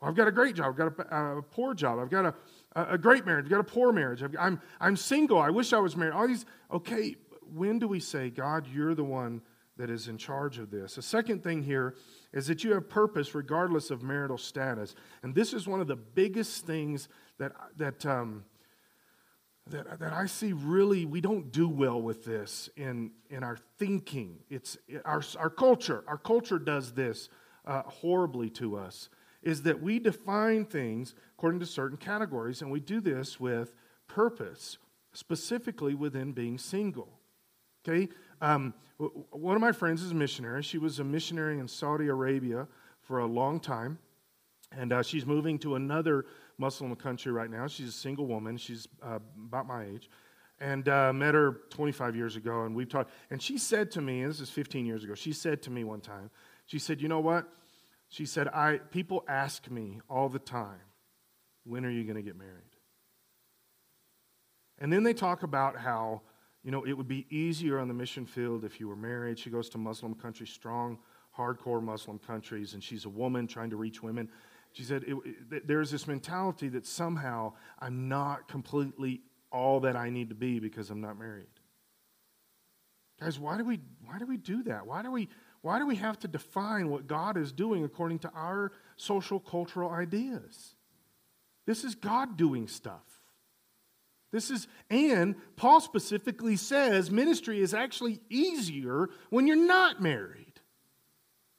Well, 0.00 0.10
I've 0.10 0.16
got 0.16 0.26
a 0.26 0.32
great 0.32 0.56
job. 0.56 0.70
I've 0.70 0.76
got 0.76 1.12
a, 1.12 1.38
a 1.38 1.42
poor 1.42 1.74
job. 1.74 1.98
I've 2.00 2.10
got 2.10 2.26
a, 2.26 2.34
a 2.74 2.98
great 2.98 3.26
marriage. 3.26 3.44
I've 3.44 3.50
got 3.50 3.60
a 3.60 3.64
poor 3.64 3.92
marriage. 3.92 4.22
i 4.22 4.28
I'm, 4.38 4.60
I'm 4.80 4.96
single. 4.96 5.38
I 5.38 5.50
wish 5.50 5.72
I 5.72 5.78
was 5.78 5.96
married. 5.96 6.14
All 6.14 6.26
these, 6.26 6.46
okay, 6.72 7.14
when 7.54 7.78
do 7.78 7.86
we 7.86 8.00
say, 8.00 8.30
God, 8.30 8.66
you're 8.72 8.94
the 8.94 9.04
one 9.04 9.42
that 9.76 9.88
is 9.88 10.08
in 10.08 10.18
charge 10.18 10.58
of 10.58 10.70
this? 10.70 10.96
The 10.96 11.02
second 11.02 11.44
thing 11.44 11.62
here 11.62 11.94
is 12.32 12.46
that 12.46 12.64
you 12.64 12.74
have 12.74 12.88
purpose 12.88 13.34
regardless 13.34 13.90
of 13.90 14.02
marital 14.02 14.38
status. 14.38 14.94
And 15.22 15.34
this 15.34 15.52
is 15.52 15.66
one 15.66 15.80
of 15.80 15.86
the 15.86 15.96
biggest 15.96 16.66
things 16.66 17.08
that, 17.40 17.52
that, 17.78 18.06
um, 18.06 18.44
that, 19.70 19.98
that 19.98 20.12
I 20.12 20.26
see 20.26 20.52
really, 20.52 21.04
we 21.06 21.20
don't 21.20 21.50
do 21.50 21.68
well 21.68 22.00
with 22.00 22.24
this 22.24 22.68
in, 22.76 23.12
in 23.30 23.42
our 23.42 23.58
thinking. 23.78 24.38
It's 24.50 24.76
our, 25.04 25.22
our 25.38 25.50
culture. 25.50 26.04
Our 26.06 26.18
culture 26.18 26.58
does 26.58 26.92
this 26.92 27.28
uh, 27.66 27.82
horribly 27.82 28.50
to 28.50 28.76
us, 28.76 29.08
is 29.42 29.62
that 29.62 29.82
we 29.82 29.98
define 29.98 30.66
things 30.66 31.14
according 31.36 31.60
to 31.60 31.66
certain 31.66 31.96
categories, 31.96 32.62
and 32.62 32.70
we 32.70 32.80
do 32.80 33.00
this 33.00 33.40
with 33.40 33.74
purpose, 34.06 34.76
specifically 35.12 35.94
within 35.94 36.32
being 36.32 36.58
single. 36.58 37.18
Okay? 37.82 38.08
Um, 38.42 38.74
one 39.30 39.56
of 39.56 39.62
my 39.62 39.72
friends 39.72 40.02
is 40.02 40.10
a 40.10 40.14
missionary. 40.14 40.62
She 40.62 40.76
was 40.76 40.98
a 40.98 41.04
missionary 41.04 41.58
in 41.58 41.68
Saudi 41.68 42.08
Arabia 42.08 42.68
for 43.00 43.20
a 43.20 43.26
long 43.26 43.60
time, 43.60 43.98
and 44.76 44.92
uh, 44.92 45.02
she's 45.02 45.24
moving 45.24 45.58
to 45.60 45.74
another 45.74 46.26
Muslim 46.60 46.94
country 46.94 47.32
right 47.32 47.50
now. 47.50 47.66
She's 47.66 47.88
a 47.88 47.92
single 47.92 48.26
woman. 48.26 48.58
She's 48.58 48.86
uh, 49.02 49.18
about 49.46 49.66
my 49.66 49.84
age. 49.84 50.08
And 50.60 50.86
uh, 50.88 51.10
met 51.14 51.34
her 51.34 51.62
25 51.70 52.14
years 52.14 52.36
ago, 52.36 52.64
and 52.64 52.76
we've 52.76 52.88
talked. 52.88 53.10
And 53.30 53.40
she 53.40 53.56
said 53.56 53.90
to 53.92 54.02
me, 54.02 54.24
this 54.26 54.40
is 54.40 54.50
15 54.50 54.84
years 54.84 55.02
ago, 55.02 55.14
she 55.14 55.32
said 55.32 55.62
to 55.62 55.70
me 55.70 55.84
one 55.84 56.02
time, 56.02 56.30
she 56.66 56.78
said, 56.78 57.00
You 57.00 57.08
know 57.08 57.20
what? 57.20 57.48
She 58.10 58.26
said, 58.26 58.46
I, 58.48 58.76
People 58.90 59.24
ask 59.26 59.70
me 59.70 60.00
all 60.10 60.28
the 60.28 60.38
time, 60.38 60.80
when 61.64 61.86
are 61.86 61.90
you 61.90 62.04
going 62.04 62.16
to 62.16 62.22
get 62.22 62.36
married? 62.36 62.52
And 64.78 64.92
then 64.92 65.02
they 65.02 65.14
talk 65.14 65.42
about 65.42 65.76
how, 65.76 66.20
you 66.62 66.70
know, 66.70 66.84
it 66.84 66.92
would 66.92 67.08
be 67.08 67.26
easier 67.30 67.78
on 67.78 67.88
the 67.88 67.94
mission 67.94 68.26
field 68.26 68.64
if 68.64 68.80
you 68.80 68.86
were 68.86 68.96
married. 68.96 69.38
She 69.38 69.48
goes 69.48 69.70
to 69.70 69.78
Muslim 69.78 70.14
countries, 70.14 70.50
strong, 70.50 70.98
hardcore 71.36 71.82
Muslim 71.82 72.18
countries, 72.18 72.74
and 72.74 72.82
she's 72.84 73.06
a 73.06 73.08
woman 73.08 73.46
trying 73.46 73.70
to 73.70 73.76
reach 73.76 74.02
women. 74.02 74.28
She 74.72 74.84
said, 74.84 75.04
it, 75.06 75.16
it, 75.50 75.66
There's 75.66 75.90
this 75.90 76.06
mentality 76.06 76.68
that 76.70 76.86
somehow 76.86 77.54
I'm 77.78 78.08
not 78.08 78.48
completely 78.48 79.22
all 79.50 79.80
that 79.80 79.96
I 79.96 80.10
need 80.10 80.28
to 80.28 80.34
be 80.34 80.60
because 80.60 80.90
I'm 80.90 81.00
not 81.00 81.18
married. 81.18 81.46
Guys, 83.20 83.38
why 83.38 83.58
do 83.58 83.64
we, 83.64 83.80
why 84.04 84.18
do, 84.18 84.26
we 84.26 84.36
do 84.36 84.62
that? 84.62 84.86
Why 84.86 85.02
do, 85.02 85.10
we, 85.10 85.28
why 85.60 85.78
do 85.78 85.86
we 85.86 85.96
have 85.96 86.18
to 86.20 86.28
define 86.28 86.88
what 86.88 87.06
God 87.06 87.36
is 87.36 87.52
doing 87.52 87.84
according 87.84 88.20
to 88.20 88.30
our 88.34 88.72
social 88.96 89.40
cultural 89.40 89.90
ideas? 89.90 90.76
This 91.66 91.84
is 91.84 91.94
God 91.94 92.36
doing 92.36 92.66
stuff. 92.66 93.04
This 94.32 94.50
is, 94.50 94.68
and 94.88 95.34
Paul 95.56 95.80
specifically 95.80 96.56
says 96.56 97.10
ministry 97.10 97.60
is 97.60 97.74
actually 97.74 98.20
easier 98.30 99.10
when 99.28 99.46
you're 99.46 99.56
not 99.56 100.00
married. 100.00 100.60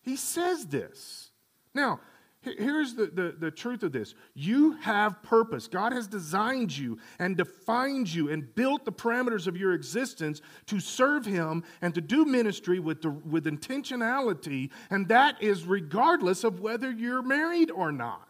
He 0.01 0.15
says 0.15 0.65
this. 0.65 1.31
Now, 1.75 1.99
here's 2.41 2.95
the, 2.95 3.05
the, 3.07 3.35
the 3.37 3.51
truth 3.51 3.83
of 3.83 3.91
this 3.91 4.15
you 4.33 4.73
have 4.77 5.21
purpose. 5.23 5.67
God 5.67 5.93
has 5.93 6.07
designed 6.07 6.75
you 6.75 6.97
and 7.19 7.37
defined 7.37 8.13
you 8.13 8.29
and 8.31 8.53
built 8.55 8.85
the 8.85 8.91
parameters 8.91 9.47
of 9.47 9.57
your 9.57 9.73
existence 9.73 10.41
to 10.67 10.79
serve 10.79 11.25
Him 11.25 11.63
and 11.81 11.93
to 11.93 12.01
do 12.01 12.25
ministry 12.25 12.79
with, 12.79 13.01
the, 13.01 13.09
with 13.09 13.45
intentionality, 13.45 14.71
and 14.89 15.07
that 15.09 15.41
is 15.41 15.65
regardless 15.65 16.43
of 16.43 16.59
whether 16.59 16.91
you're 16.91 17.21
married 17.21 17.69
or 17.71 17.91
not. 17.91 18.27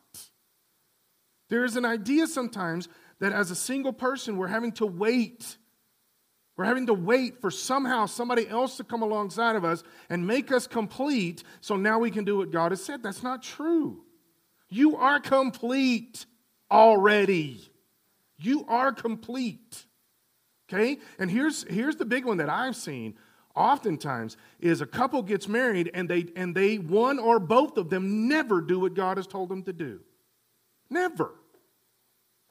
There 1.50 1.66
is 1.66 1.76
an 1.76 1.86
idea 1.86 2.28
sometimes 2.28 2.88
that 3.20 3.34
as 3.34 3.52
a 3.52 3.56
single 3.56 3.94
person, 3.94 4.38
we're 4.38 4.48
having 4.48 4.72
to 4.74 4.86
wait. 4.86 5.58
We're 6.62 6.68
having 6.68 6.86
to 6.86 6.94
wait 6.94 7.42
for 7.42 7.50
somehow 7.50 8.06
somebody 8.06 8.48
else 8.48 8.78
to 8.78 8.84
come 8.84 9.02
alongside 9.02 9.56
of 9.56 9.66
us 9.66 9.82
and 10.12 10.28
make 10.28 10.52
us 10.52 10.68
complete 10.68 11.44
so 11.60 11.76
now 11.76 11.98
we 11.98 12.12
can 12.12 12.24
do 12.24 12.38
what 12.38 12.52
God 12.52 12.72
has 12.72 12.86
said. 12.86 13.02
That's 13.02 13.24
not 13.24 13.42
true. 13.42 14.04
You 14.70 14.96
are 14.98 15.20
complete 15.20 16.28
already. 16.70 17.68
You 18.38 18.64
are 18.68 18.92
complete. 18.92 19.88
Okay? 20.70 21.00
And 21.18 21.32
here's, 21.32 21.64
here's 21.64 21.96
the 21.96 22.06
big 22.06 22.26
one 22.26 22.38
that 22.38 22.50
I've 22.50 22.76
seen 22.76 23.16
oftentimes 23.56 24.38
is 24.60 24.82
a 24.82 24.86
couple 24.86 25.24
gets 25.24 25.48
married 25.48 25.90
and 25.96 26.08
they 26.08 26.28
and 26.36 26.54
they 26.54 26.78
one 26.78 27.18
or 27.18 27.40
both 27.40 27.78
of 27.78 27.90
them 27.90 28.28
never 28.28 28.62
do 28.62 28.82
what 28.82 28.94
God 28.94 29.18
has 29.18 29.26
told 29.26 29.50
them 29.50 29.64
to 29.64 29.74
do. 29.74 30.00
Never. 30.92 31.32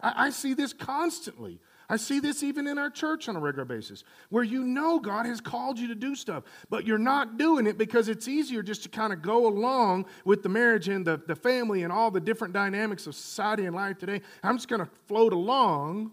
I, 0.00 0.26
I 0.26 0.30
see 0.30 0.54
this 0.54 0.72
constantly. 0.72 1.60
I 1.90 1.96
see 1.96 2.20
this 2.20 2.44
even 2.44 2.68
in 2.68 2.78
our 2.78 2.88
church 2.88 3.28
on 3.28 3.34
a 3.34 3.40
regular 3.40 3.64
basis, 3.64 4.04
where 4.28 4.44
you 4.44 4.62
know 4.62 5.00
God 5.00 5.26
has 5.26 5.40
called 5.40 5.76
you 5.76 5.88
to 5.88 5.96
do 5.96 6.14
stuff, 6.14 6.44
but 6.70 6.86
you're 6.86 6.98
not 6.98 7.36
doing 7.36 7.66
it 7.66 7.76
because 7.76 8.08
it's 8.08 8.28
easier 8.28 8.62
just 8.62 8.84
to 8.84 8.88
kind 8.88 9.12
of 9.12 9.22
go 9.22 9.48
along 9.48 10.06
with 10.24 10.44
the 10.44 10.48
marriage 10.48 10.88
and 10.88 11.04
the, 11.04 11.20
the 11.26 11.34
family 11.34 11.82
and 11.82 11.92
all 11.92 12.12
the 12.12 12.20
different 12.20 12.54
dynamics 12.54 13.08
of 13.08 13.16
society 13.16 13.66
and 13.66 13.74
life 13.74 13.98
today. 13.98 14.20
I'm 14.44 14.56
just 14.56 14.68
going 14.68 14.80
to 14.80 14.90
float 15.08 15.32
along. 15.32 16.12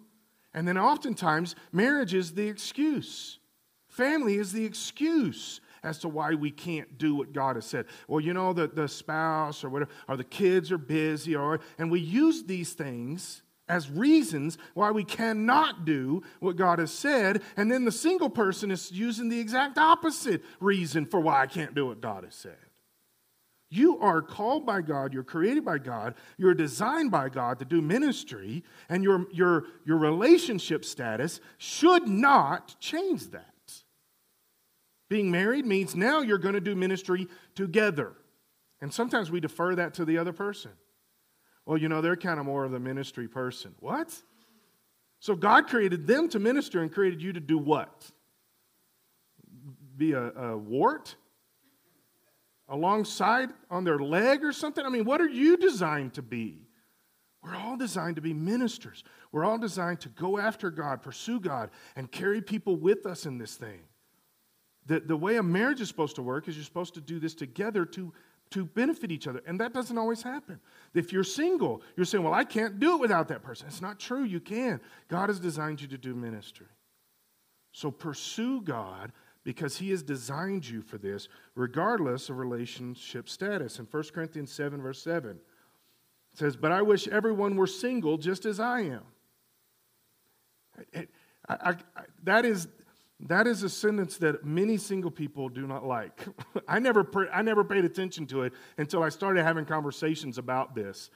And 0.56 0.68
then 0.68 0.80
oftentimes, 0.80 1.56
marriage 1.72 2.16
is 2.16 2.34
the 2.34 2.48
excuse, 2.48 3.38
family 3.88 4.36
is 4.36 4.52
the 4.52 4.66
excuse 4.66 5.62
as 5.84 6.00
to 6.00 6.10
why 6.10 6.34
we 6.34 6.50
can't 6.50 6.98
do 6.98 7.14
what 7.14 7.34
God 7.34 7.56
has 7.56 7.68
said. 7.68 7.86
Well, 8.08 8.20
you 8.20 8.34
know, 8.34 8.52
the, 8.52 8.68
the 8.68 8.88
spouse 8.88 9.64
or 9.64 9.70
whatever, 9.70 9.92
or 10.08 10.18
the 10.18 10.24
kids 10.24 10.72
are 10.72 10.80
busy, 10.80 11.36
or 11.36 11.60
and 11.78 11.92
we 11.92 12.00
use 12.00 12.44
these 12.46 12.74
things 12.74 13.44
as 13.70 13.90
reasons 13.90 14.58
why 14.74 14.92
we 14.92 15.04
cannot 15.04 15.86
do 15.86 16.24
what 16.40 16.56
God 16.56 16.80
has 16.80 16.92
said, 16.92 17.42
and 17.56 17.72
then 17.72 17.86
the 17.86 17.92
single 17.92 18.30
person 18.30 18.72
is 18.72 18.92
using 18.92 19.30
the 19.30 19.40
exact 19.40 19.78
opposite 19.78 20.44
reason 20.60 21.06
for 21.06 21.20
why 21.20 21.42
I 21.42 21.48
can't 21.48 21.76
do 21.76 21.88
what 21.88 22.02
God 22.02 22.24
has 22.24 22.36
said. 22.36 22.58
You 23.70 24.00
are 24.00 24.22
called 24.22 24.66
by 24.66 24.82
God, 24.82 25.14
you're 25.14 25.24
created 25.24 25.66
by 25.66 25.80
God, 25.80 26.16
you're 26.38 26.54
designed 26.54 27.12
by 27.12 27.28
God 27.28 27.60
to 27.60 27.66
do 27.66 27.82
ministry, 27.82 28.64
and 28.88 29.04
your, 29.04 29.28
your, 29.34 29.66
your 29.86 29.98
relationship 29.98 30.86
status 30.86 31.42
should 31.58 32.08
not 32.08 32.80
change 32.80 33.32
that. 33.32 33.44
Being 35.10 35.32
married 35.32 35.66
means 35.66 35.96
now 35.96 36.22
you're 36.22 36.38
going 36.38 36.54
to 36.54 36.62
do 36.62 36.76
ministry 36.76 37.28
together. 37.56 38.14
And 38.82 38.94
sometimes 38.94 39.32
we 39.32 39.40
defer 39.40 39.76
that 39.76 39.94
to 39.96 40.06
the 40.06 40.18
other 40.18 40.34
person. 40.34 40.72
Well, 41.68 41.78
you 41.78 41.90
know, 41.90 42.00
they're 42.00 42.16
kind 42.16 42.40
of 42.40 42.46
more 42.46 42.64
of 42.64 42.72
the 42.72 42.80
ministry 42.80 43.28
person. 43.28 43.76
What? 43.82 44.16
So 45.20 45.36
God 45.36 45.68
created 45.68 46.08
them 46.08 46.30
to 46.30 46.40
minister 46.40 46.82
and 46.82 46.90
created 46.90 47.22
you 47.22 47.34
to 47.34 47.42
do 47.42 47.58
what? 47.58 48.10
Be 49.98 50.14
a, 50.14 50.32
a 50.32 50.58
wart? 50.58 51.14
Alongside 52.70 53.50
on 53.70 53.84
their 53.84 54.00
leg 54.00 54.46
or 54.46 54.54
something? 54.54 54.86
I 54.86 54.88
mean, 54.88 55.04
what 55.04 55.20
are 55.20 55.28
you 55.28 55.58
designed 55.58 56.14
to 56.14 56.22
be? 56.22 56.62
We're 57.44 57.58
all 57.58 57.76
designed 57.76 58.16
to 58.16 58.22
be 58.22 58.34
ministers. 58.34 59.04
We're 59.34 59.44
all 59.44 59.58
designed 59.58 60.00
to 60.02 60.10
go 60.10 60.38
after 60.38 60.72
God, 60.72 61.02
pursue 61.02 61.42
God, 61.42 61.70
and 61.98 62.10
carry 62.10 62.42
people 62.42 62.78
with 62.78 63.06
us 63.06 63.26
in 63.26 63.38
this 63.38 63.56
thing. 63.56 63.82
The, 64.86 65.02
the 65.02 65.18
way 65.18 65.36
a 65.36 65.44
marriage 65.44 65.82
is 65.82 65.90
supposed 65.90 66.16
to 66.16 66.22
work 66.22 66.48
is 66.48 66.56
you're 66.56 66.64
supposed 66.64 66.94
to 66.94 67.02
do 67.02 67.20
this 67.20 67.36
together 67.36 67.86
to 67.88 68.14
to 68.52 68.66
benefit 68.66 69.12
each 69.12 69.28
other. 69.28 69.42
And 69.46 69.60
that 69.60 69.74
doesn't 69.74 69.98
always 69.98 70.22
happen. 70.22 70.60
If 70.94 71.12
you're 71.12 71.24
single, 71.24 71.82
you're 71.96 72.06
saying, 72.06 72.24
Well, 72.24 72.34
I 72.34 72.44
can't 72.44 72.80
do 72.80 72.96
it 72.96 73.00
without 73.00 73.28
that 73.30 73.44
person. 73.44 73.68
It's 73.68 73.82
not 73.82 74.00
true. 74.00 74.24
You 74.24 74.40
can. 74.40 74.80
God 75.08 75.30
has 75.30 75.40
designed 75.40 75.82
you 75.82 75.88
to 75.90 75.98
do 75.98 76.16
ministry. 76.16 76.68
So 77.72 77.92
pursue 77.92 78.62
God 78.62 79.12
because 79.44 79.78
He 79.78 79.92
has 79.92 80.04
designed 80.04 80.68
you 80.68 80.82
for 80.82 80.98
this, 80.98 81.28
regardless 81.56 82.30
of 82.30 82.38
relationship 82.38 83.30
status. 83.30 83.80
In 83.80 83.86
1 83.86 84.04
Corinthians 84.14 84.52
7, 84.52 84.82
verse 84.82 85.02
7, 85.02 85.32
it 85.32 85.38
says, 86.34 86.56
But 86.56 86.72
I 86.72 86.82
wish 86.82 87.08
everyone 87.08 87.56
were 87.56 87.68
single 87.68 88.18
just 88.18 88.46
as 88.46 88.60
I 88.60 88.82
am. 88.82 89.04
I, 90.96 91.08
I, 91.50 91.70
I, 91.96 92.02
that 92.24 92.46
is 92.46 92.68
that 93.22 93.48
is 93.48 93.64
a 93.64 93.70
sentence 93.70 94.18
that 94.18 94.46
many 94.46 94.78
single 94.78 95.10
people 95.10 95.50
do 95.50 95.66
not 95.66 95.86
like. 95.86 96.26
I 96.68 96.80
never, 96.80 97.08
I 97.34 97.42
never 97.42 97.64
paid 97.64 97.84
attention 97.84 98.28
to 98.28 98.44
it 98.44 98.54
until 98.78 99.02
I 99.02 99.10
started 99.10 99.44
having 99.44 99.66
conversations 99.66 100.38
about 100.38 100.76
this. 100.76 101.10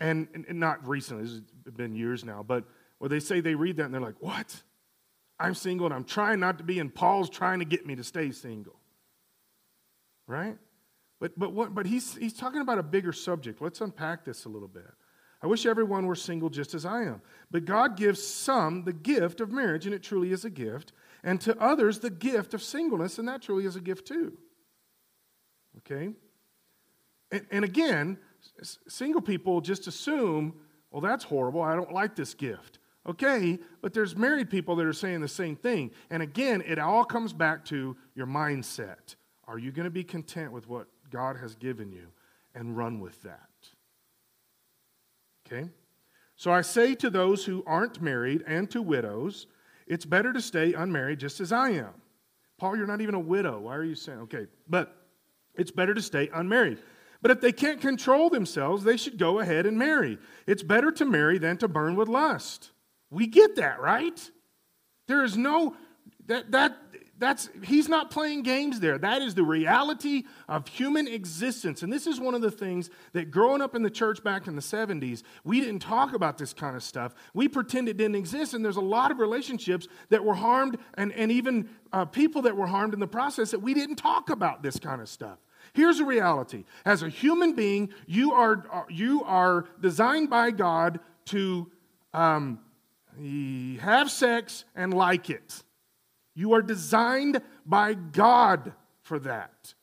And, 0.00 0.26
and 0.48 0.58
not 0.58 0.86
recently, 0.86 1.24
it's 1.24 1.76
been 1.76 1.94
years 1.94 2.24
now, 2.24 2.42
but 2.42 2.64
where 2.98 3.08
they 3.08 3.20
say 3.20 3.40
they 3.40 3.54
read 3.54 3.76
that 3.76 3.84
and 3.84 3.94
they're 3.94 4.00
like, 4.00 4.20
What? 4.20 4.62
I'm 5.38 5.54
single 5.54 5.86
and 5.86 5.94
I'm 5.94 6.04
trying 6.04 6.40
not 6.40 6.58
to 6.58 6.64
be, 6.64 6.78
and 6.78 6.94
Paul's 6.94 7.28
trying 7.28 7.58
to 7.58 7.64
get 7.64 7.86
me 7.86 7.96
to 7.96 8.04
stay 8.04 8.30
single. 8.30 8.76
Right? 10.26 10.56
But, 11.20 11.38
but, 11.38 11.52
what, 11.52 11.74
but 11.74 11.86
he's, 11.86 12.14
he's 12.16 12.34
talking 12.34 12.60
about 12.60 12.78
a 12.78 12.82
bigger 12.82 13.12
subject. 13.12 13.60
Let's 13.60 13.80
unpack 13.80 14.24
this 14.24 14.44
a 14.44 14.48
little 14.48 14.68
bit. 14.68 14.90
I 15.42 15.46
wish 15.46 15.66
everyone 15.66 16.06
were 16.06 16.14
single 16.14 16.48
just 16.50 16.74
as 16.74 16.86
I 16.86 17.02
am. 17.02 17.20
But 17.50 17.64
God 17.64 17.96
gives 17.96 18.22
some 18.22 18.84
the 18.84 18.92
gift 18.92 19.40
of 19.40 19.52
marriage, 19.52 19.86
and 19.86 19.94
it 19.94 20.02
truly 20.02 20.32
is 20.32 20.44
a 20.44 20.50
gift 20.50 20.92
and 21.24 21.40
to 21.40 21.58
others 21.60 21.98
the 21.98 22.10
gift 22.10 22.54
of 22.54 22.62
singleness, 22.62 23.18
and 23.18 23.26
that 23.26 23.42
truly 23.42 23.64
is 23.64 23.74
a 23.74 23.80
gift 23.80 24.06
too. 24.06 24.36
Okay? 25.78 26.12
And, 27.32 27.46
and 27.50 27.64
again, 27.64 28.18
single 28.86 29.22
people 29.22 29.60
just 29.60 29.88
assume, 29.88 30.54
well, 30.90 31.00
that's 31.00 31.24
horrible. 31.24 31.62
I 31.62 31.74
don't 31.74 31.92
like 31.92 32.14
this 32.14 32.34
gift. 32.34 32.78
Okay, 33.06 33.58
but 33.82 33.92
there's 33.92 34.16
married 34.16 34.48
people 34.48 34.76
that 34.76 34.86
are 34.86 34.92
saying 34.94 35.20
the 35.20 35.28
same 35.28 35.56
thing. 35.56 35.90
And 36.10 36.22
again, 36.22 36.62
it 36.66 36.78
all 36.78 37.04
comes 37.04 37.34
back 37.34 37.64
to 37.66 37.96
your 38.14 38.26
mindset. 38.26 39.16
Are 39.46 39.58
you 39.58 39.72
going 39.72 39.84
to 39.84 39.90
be 39.90 40.04
content 40.04 40.52
with 40.52 40.68
what 40.68 40.86
God 41.10 41.36
has 41.36 41.54
given 41.54 41.92
you 41.92 42.06
and 42.54 42.76
run 42.76 43.00
with 43.00 43.20
that? 43.22 43.48
Okay? 45.46 45.68
So 46.36 46.50
I 46.50 46.62
say 46.62 46.94
to 46.96 47.10
those 47.10 47.44
who 47.44 47.62
aren't 47.66 48.00
married 48.00 48.42
and 48.46 48.70
to 48.70 48.80
widows, 48.80 49.46
it's 49.86 50.04
better 50.04 50.32
to 50.32 50.40
stay 50.40 50.72
unmarried 50.72 51.18
just 51.18 51.40
as 51.40 51.52
I 51.52 51.70
am. 51.70 51.94
Paul, 52.58 52.76
you're 52.76 52.86
not 52.86 53.00
even 53.00 53.14
a 53.14 53.20
widow. 53.20 53.60
Why 53.60 53.76
are 53.76 53.84
you 53.84 53.94
saying? 53.94 54.20
Okay, 54.20 54.46
but 54.68 54.96
it's 55.54 55.70
better 55.70 55.94
to 55.94 56.02
stay 56.02 56.30
unmarried. 56.32 56.78
But 57.20 57.30
if 57.30 57.40
they 57.40 57.52
can't 57.52 57.80
control 57.80 58.28
themselves, 58.28 58.84
they 58.84 58.96
should 58.96 59.18
go 59.18 59.38
ahead 59.38 59.66
and 59.66 59.78
marry. 59.78 60.18
It's 60.46 60.62
better 60.62 60.92
to 60.92 61.04
marry 61.04 61.38
than 61.38 61.56
to 61.58 61.68
burn 61.68 61.96
with 61.96 62.08
lust. 62.08 62.70
We 63.10 63.26
get 63.26 63.56
that, 63.56 63.80
right? 63.80 64.30
There 65.08 65.24
is 65.24 65.36
no 65.36 65.76
that 66.26 66.50
that 66.52 66.76
that's 67.18 67.48
he's 67.62 67.88
not 67.88 68.10
playing 68.10 68.42
games 68.42 68.80
there. 68.80 68.98
That 68.98 69.22
is 69.22 69.34
the 69.34 69.44
reality 69.44 70.24
of 70.48 70.66
human 70.66 71.06
existence. 71.06 71.82
And 71.82 71.92
this 71.92 72.06
is 72.06 72.18
one 72.18 72.34
of 72.34 72.42
the 72.42 72.50
things 72.50 72.90
that 73.12 73.30
growing 73.30 73.62
up 73.62 73.74
in 73.74 73.82
the 73.82 73.90
church 73.90 74.22
back 74.24 74.46
in 74.46 74.56
the 74.56 74.62
70s 74.62 75.22
we 75.44 75.60
didn't 75.60 75.80
talk 75.80 76.12
about 76.12 76.38
this 76.38 76.52
kind 76.52 76.74
of 76.74 76.82
stuff. 76.82 77.14
We 77.32 77.48
pretend 77.48 77.88
it 77.88 77.96
didn't 77.96 78.16
exist 78.16 78.54
and 78.54 78.64
there's 78.64 78.76
a 78.76 78.82
lot 78.82 79.10
of 79.10 79.18
relationships 79.18 79.86
that 80.08 80.24
were 80.24 80.34
harmed 80.34 80.76
and, 80.94 81.12
and 81.12 81.30
even 81.30 81.68
uh, 81.92 82.04
people 82.04 82.42
that 82.42 82.56
were 82.56 82.66
harmed 82.66 82.94
in 82.94 83.00
the 83.00 83.06
process 83.06 83.52
that 83.52 83.60
we 83.60 83.74
didn't 83.74 83.96
talk 83.96 84.30
about 84.30 84.62
this 84.62 84.78
kind 84.78 85.00
of 85.00 85.08
stuff. 85.08 85.38
Here's 85.72 85.98
the 85.98 86.04
reality. 86.04 86.64
As 86.84 87.02
a 87.02 87.08
human 87.08 87.54
being 87.54 87.90
you 88.06 88.32
are, 88.32 88.64
uh, 88.72 88.82
you 88.88 89.22
are 89.24 89.66
designed 89.80 90.30
by 90.30 90.50
god 90.50 91.00
to 91.26 91.70
um, 92.12 92.58
have 93.80 94.10
sex 94.10 94.64
and 94.74 94.92
like 94.92 95.30
it 95.30 95.63
you 96.34 96.52
are 96.54 96.62
designed 96.62 97.40
by 97.64 97.94
God 97.94 98.72
for 99.02 99.18
that. 99.20 99.74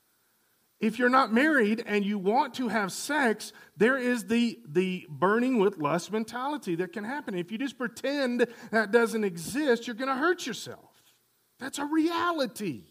If 0.80 0.98
you're 0.98 1.10
not 1.10 1.32
married 1.32 1.84
and 1.86 2.04
you 2.04 2.18
want 2.18 2.56
to 2.56 2.68
have 2.68 2.92
sex, 2.92 3.54
there 3.78 3.98
is 3.98 4.26
the, 4.26 4.60
the 4.68 5.06
burning 5.10 5.60
with 5.60 5.78
lust 5.78 6.12
mentality 6.12 6.74
that 6.76 6.92
can 6.92 7.04
happen. 7.04 7.36
If 7.36 7.52
you 7.52 7.60
just 7.60 7.78
pretend 7.78 8.48
that 8.72 8.92
doesn't 8.92 9.24
exist, 9.24 9.86
you're 9.86 9.96
going 9.96 10.10
to 10.10 10.16
hurt 10.16 10.48
yourself. 10.48 10.90
That's 11.60 11.78
a 11.78 11.86
reality. 11.86 12.86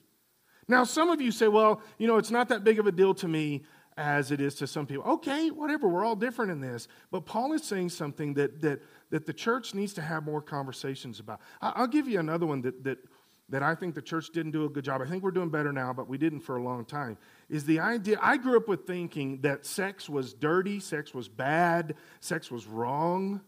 Now, 0.69 0.85
some 0.85 1.11
of 1.11 1.21
you 1.21 1.33
say, 1.33 1.49
well, 1.49 1.83
you 1.99 2.07
know, 2.07 2.17
it's 2.17 2.31
not 2.31 2.49
that 2.51 2.63
big 2.63 2.79
of 2.79 2.87
a 2.87 2.93
deal 2.93 3.13
to 3.15 3.27
me. 3.27 3.65
as 4.01 4.31
it 4.31 4.41
is 4.41 4.55
to 4.57 4.67
some 4.67 4.87
people. 4.87 5.05
Okay, 5.05 5.51
whatever, 5.51 5.87
we're 5.87 6.05
all 6.05 6.17
different 6.17 6.51
in 6.51 6.61
this. 6.61 6.89
But 7.11 7.27
Paul 7.27 7.53
is 7.53 7.63
saying 7.63 7.91
something 7.91 8.35
that, 8.35 8.63
that, 8.63 8.81
that 9.11 9.27
the 9.27 9.33
church 9.33 9.75
needs 9.75 9.93
to 9.95 10.03
have 10.03 10.25
more 10.25 10.41
conversations 10.41 11.21
about. 11.21 11.41
I'll 11.61 11.87
give 11.87 12.09
you 12.09 12.19
another 12.19 12.47
one 12.47 12.63
that, 12.63 12.83
that, 12.85 12.99
that 13.51 13.63
I 13.63 13.75
think 13.75 13.95
the 13.95 14.03
church 14.03 14.31
didn't 14.31 14.53
do 14.53 14.65
a 14.65 14.69
good 14.69 14.85
job. 14.85 15.03
I 15.03 15.07
think 15.07 15.23
we're 15.23 15.33
doing 15.33 15.51
better 15.51 15.73
now, 15.73 15.93
but 15.93 16.09
we 16.09 16.17
didn't 16.19 16.41
for 16.41 16.57
a 16.57 16.63
long 16.63 16.85
time. 16.85 17.19
Is 17.49 17.65
the 17.65 17.81
idea, 17.81 18.19
I 18.23 18.37
grew 18.37 18.57
up 18.57 18.69
with 18.69 18.87
thinking 18.87 19.41
that 19.43 19.67
sex 19.67 20.09
was 20.09 20.33
dirty, 20.33 20.81
sex 20.81 21.13
was 21.13 21.29
bad, 21.29 21.95
sex 22.21 22.51
was 22.51 22.67
wrong. 22.67 23.41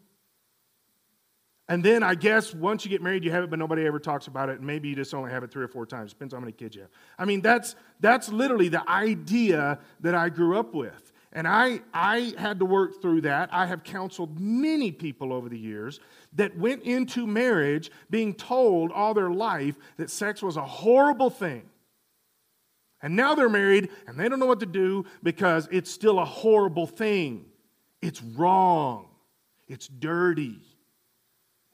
And 1.68 1.84
then 1.84 2.02
I 2.02 2.16
guess 2.16 2.52
once 2.52 2.84
you 2.84 2.90
get 2.90 3.00
married, 3.00 3.24
you 3.24 3.30
have 3.30 3.44
it, 3.44 3.50
but 3.50 3.58
nobody 3.58 3.86
ever 3.86 4.00
talks 4.00 4.26
about 4.26 4.48
it. 4.48 4.58
And 4.58 4.66
maybe 4.66 4.88
you 4.88 4.96
just 4.96 5.14
only 5.14 5.30
have 5.30 5.44
it 5.44 5.52
three 5.52 5.64
or 5.64 5.68
four 5.68 5.86
times. 5.86 6.12
Depends 6.12 6.34
on 6.34 6.40
how 6.40 6.44
many 6.44 6.52
kids 6.52 6.74
you 6.74 6.82
have. 6.82 6.90
I 7.18 7.24
mean, 7.24 7.40
that's, 7.40 7.76
that's 8.00 8.28
literally 8.28 8.68
the 8.68 8.86
idea 8.90 9.78
that 10.00 10.14
I 10.14 10.28
grew 10.28 10.58
up 10.58 10.74
with. 10.74 11.11
And 11.32 11.48
I, 11.48 11.80
I 11.94 12.34
had 12.36 12.58
to 12.58 12.66
work 12.66 13.00
through 13.00 13.22
that. 13.22 13.48
I 13.52 13.66
have 13.66 13.84
counseled 13.84 14.38
many 14.38 14.92
people 14.92 15.32
over 15.32 15.48
the 15.48 15.58
years 15.58 15.98
that 16.34 16.56
went 16.58 16.82
into 16.82 17.26
marriage 17.26 17.90
being 18.10 18.34
told 18.34 18.92
all 18.92 19.14
their 19.14 19.30
life 19.30 19.76
that 19.96 20.10
sex 20.10 20.42
was 20.42 20.56
a 20.56 20.64
horrible 20.64 21.30
thing. 21.30 21.62
And 23.00 23.16
now 23.16 23.34
they're 23.34 23.48
married 23.48 23.88
and 24.06 24.18
they 24.18 24.28
don't 24.28 24.38
know 24.38 24.46
what 24.46 24.60
to 24.60 24.66
do 24.66 25.06
because 25.22 25.68
it's 25.72 25.90
still 25.90 26.18
a 26.18 26.24
horrible 26.24 26.86
thing. 26.86 27.46
It's 28.02 28.22
wrong. 28.22 29.08
It's 29.68 29.88
dirty. 29.88 30.60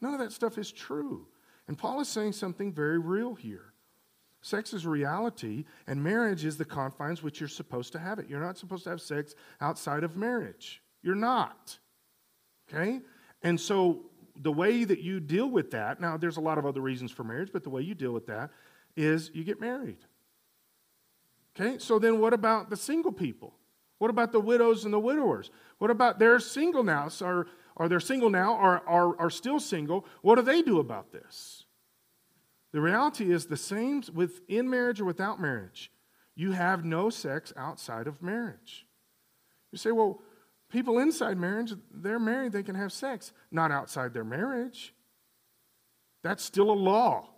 None 0.01 0.15
of 0.15 0.21
that 0.21 0.33
stuff 0.33 0.57
is 0.57 0.71
true. 0.71 1.27
And 1.67 1.77
Paul 1.77 2.01
is 2.01 2.09
saying 2.09 2.33
something 2.33 2.73
very 2.73 2.99
real 2.99 3.35
here. 3.35 3.68
Sex 4.41 4.73
is 4.73 4.87
reality, 4.87 5.65
and 5.87 6.03
marriage 6.03 6.45
is 6.45 6.57
the 6.57 6.65
confines 6.65 7.23
which 7.23 7.41
you're 7.41 7.49
supposed 7.49 7.93
to 7.93 7.99
have 7.99 8.19
it. 8.19 8.29
You're 8.29 8.41
not 8.41 8.57
supposed 8.57 8.85
to 8.85 8.91
have 8.91 9.01
sex 9.01 9.35
outside 9.61 10.05
of 10.05 10.17
marriage. 10.17 10.81
You're 11.03 11.17
not. 11.17 11.79
Okay? 12.69 13.01
And 13.43 13.61
so 13.61 14.05
the 14.37 14.53
way 14.53 14.85
that 14.85 15.01
you 15.01 15.21
deal 15.21 15.51
with 15.51 15.73
that, 15.73 16.01
now 16.01 16.17
there's 16.17 16.37
a 16.37 16.41
lot 16.41 16.59
of 16.59 16.67
other 16.67 16.81
reasons 16.81 17.11
for 17.11 17.25
marriage, 17.25 17.51
but 17.53 17.65
the 17.65 17.71
way 17.71 17.83
you 17.83 17.95
deal 17.95 18.13
with 18.13 18.27
that 18.27 18.51
is 18.97 19.31
you 19.35 19.43
get 19.43 19.61
married. 19.61 19.99
Okay? 21.59 21.79
So 21.79 21.99
then 21.99 22.21
what 22.21 22.33
about 22.33 22.71
the 22.71 22.77
single 22.77 23.13
people? 23.13 23.55
What 23.99 24.11
about 24.11 24.31
the 24.31 24.41
widows 24.41 24.85
and 24.85 24.95
the 24.95 25.01
widowers? 25.01 25.51
What 25.79 25.91
about 25.91 26.21
they're 26.21 26.39
single 26.39 26.85
now? 26.85 27.09
So 27.09 27.45
are 27.77 27.89
they 27.89 27.99
single 27.99 28.31
now 28.31 28.55
or 28.55 28.83
are, 28.89 29.19
are 29.19 29.31
still 29.31 29.59
single? 29.59 30.07
What 30.23 30.37
do 30.37 30.43
they 30.43 30.63
do 30.63 30.79
about 30.79 31.11
this? 31.11 31.58
The 32.73 32.81
reality 32.81 33.33
is 33.33 33.47
the 33.47 33.57
same 33.57 34.03
within 34.13 34.69
marriage 34.69 35.01
or 35.01 35.05
without 35.05 35.41
marriage. 35.41 35.91
You 36.37 36.53
have 36.53 36.85
no 36.85 37.11
sex 37.11 37.53
outside 37.57 38.07
of 38.07 38.23
marriage. 38.23 38.87
You 39.73 39.79
say, 39.79 39.91
well, 39.91 40.23
people 40.71 40.99
inside 40.99 41.39
marriage, 41.39 41.73
they're 41.93 42.19
married, 42.19 42.53
they 42.53 42.63
can 42.63 42.75
have 42.75 42.93
sex, 42.93 43.33
not 43.51 43.71
outside 43.71 44.13
their 44.13 44.25
marriage. 44.25 44.95
That's 46.23 46.45
still 46.45 46.71
a 46.71 46.73
law. 46.73 47.31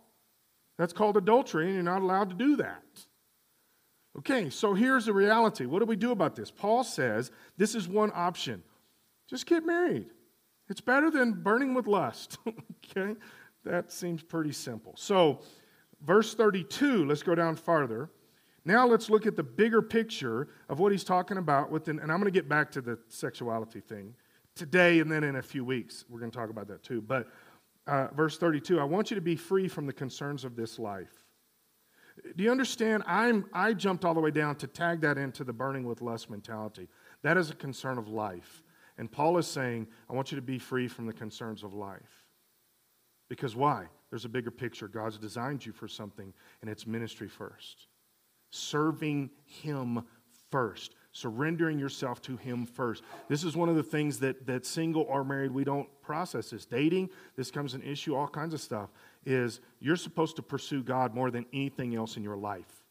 That's 0.77 0.93
called 0.93 1.17
adultery, 1.17 1.65
and 1.65 1.75
you're 1.75 1.83
not 1.83 2.01
allowed 2.01 2.29
to 2.29 2.35
do 2.35 2.55
that. 2.57 2.83
Okay, 4.17 4.49
so 4.49 4.73
here's 4.73 5.05
the 5.05 5.13
reality. 5.13 5.65
What 5.65 5.79
do 5.79 5.85
we 5.85 5.95
do 5.95 6.11
about 6.11 6.35
this? 6.35 6.51
Paul 6.51 6.83
says 6.83 7.31
this 7.57 7.75
is 7.75 7.87
one 7.87 8.11
option 8.13 8.63
just 9.29 9.45
get 9.45 9.65
married. 9.65 10.07
It's 10.69 10.81
better 10.81 11.09
than 11.09 11.41
burning 11.41 11.73
with 11.73 11.87
lust. 11.87 12.37
okay? 12.97 13.15
That 13.63 13.91
seems 13.91 14.23
pretty 14.23 14.51
simple. 14.51 14.93
So, 14.97 15.41
verse 16.05 16.33
32, 16.33 17.05
let's 17.05 17.23
go 17.23 17.35
down 17.35 17.55
farther. 17.55 18.09
Now 18.63 18.87
let's 18.87 19.09
look 19.09 19.25
at 19.25 19.35
the 19.35 19.43
bigger 19.43 19.81
picture 19.81 20.49
of 20.69 20.79
what 20.79 20.91
he's 20.91 21.03
talking 21.03 21.37
about 21.37 21.71
within, 21.71 21.99
and 21.99 22.11
I'm 22.11 22.19
going 22.19 22.31
to 22.31 22.37
get 22.37 22.47
back 22.47 22.71
to 22.71 22.81
the 22.81 22.97
sexuality 23.07 23.79
thing 23.79 24.13
today 24.55 24.99
and 24.99 25.11
then 25.11 25.23
in 25.23 25.37
a 25.37 25.41
few 25.41 25.65
weeks. 25.65 26.05
We're 26.09 26.19
going 26.19 26.31
to 26.31 26.37
talk 26.37 26.49
about 26.49 26.67
that 26.67 26.83
too. 26.83 27.01
But 27.01 27.27
uh, 27.87 28.07
verse 28.15 28.37
32, 28.37 28.79
I 28.79 28.83
want 28.83 29.09
you 29.09 29.15
to 29.15 29.21
be 29.21 29.35
free 29.35 29.67
from 29.67 29.87
the 29.87 29.93
concerns 29.93 30.43
of 30.43 30.55
this 30.55 30.77
life. 30.77 31.25
Do 32.35 32.43
you 32.43 32.51
understand? 32.51 33.03
I'm, 33.07 33.45
I 33.53 33.73
jumped 33.73 34.05
all 34.05 34.13
the 34.13 34.19
way 34.19 34.31
down 34.31 34.55
to 34.57 34.67
tag 34.67 35.01
that 35.01 35.17
into 35.17 35.43
the 35.43 35.53
burning 35.53 35.85
with 35.85 36.01
lust 36.01 36.29
mentality. 36.29 36.87
That 37.23 37.37
is 37.37 37.49
a 37.49 37.55
concern 37.55 37.97
of 37.97 38.07
life. 38.07 38.63
And 38.97 39.11
Paul 39.11 39.37
is 39.37 39.47
saying, 39.47 39.87
I 40.09 40.13
want 40.13 40.31
you 40.31 40.35
to 40.35 40.41
be 40.41 40.59
free 40.59 40.87
from 40.87 41.07
the 41.07 41.13
concerns 41.13 41.63
of 41.63 41.73
life. 41.73 42.20
Because 43.31 43.55
why? 43.55 43.85
There's 44.09 44.25
a 44.25 44.29
bigger 44.29 44.51
picture. 44.51 44.89
God's 44.89 45.17
designed 45.17 45.65
you 45.65 45.71
for 45.71 45.87
something, 45.87 46.33
and 46.59 46.69
it's 46.69 46.85
ministry 46.85 47.29
first. 47.29 47.87
Serving 48.49 49.29
Him 49.45 50.03
first. 50.49 50.95
Surrendering 51.13 51.79
yourself 51.79 52.21
to 52.23 52.35
Him 52.35 52.65
first. 52.65 53.03
This 53.29 53.45
is 53.45 53.55
one 53.55 53.69
of 53.69 53.77
the 53.77 53.83
things 53.83 54.19
that, 54.19 54.45
that 54.47 54.65
single 54.65 55.03
or 55.03 55.23
married, 55.23 55.53
we 55.53 55.63
don't 55.63 55.87
process 56.01 56.49
this. 56.49 56.65
Dating, 56.65 57.09
this 57.37 57.51
comes 57.51 57.73
an 57.73 57.81
issue, 57.83 58.15
all 58.15 58.27
kinds 58.27 58.53
of 58.53 58.59
stuff, 58.59 58.89
is 59.25 59.61
you're 59.79 59.95
supposed 59.95 60.35
to 60.35 60.41
pursue 60.41 60.83
God 60.83 61.15
more 61.15 61.31
than 61.31 61.45
anything 61.53 61.95
else 61.95 62.17
in 62.17 62.23
your 62.23 62.35
life. 62.35 62.83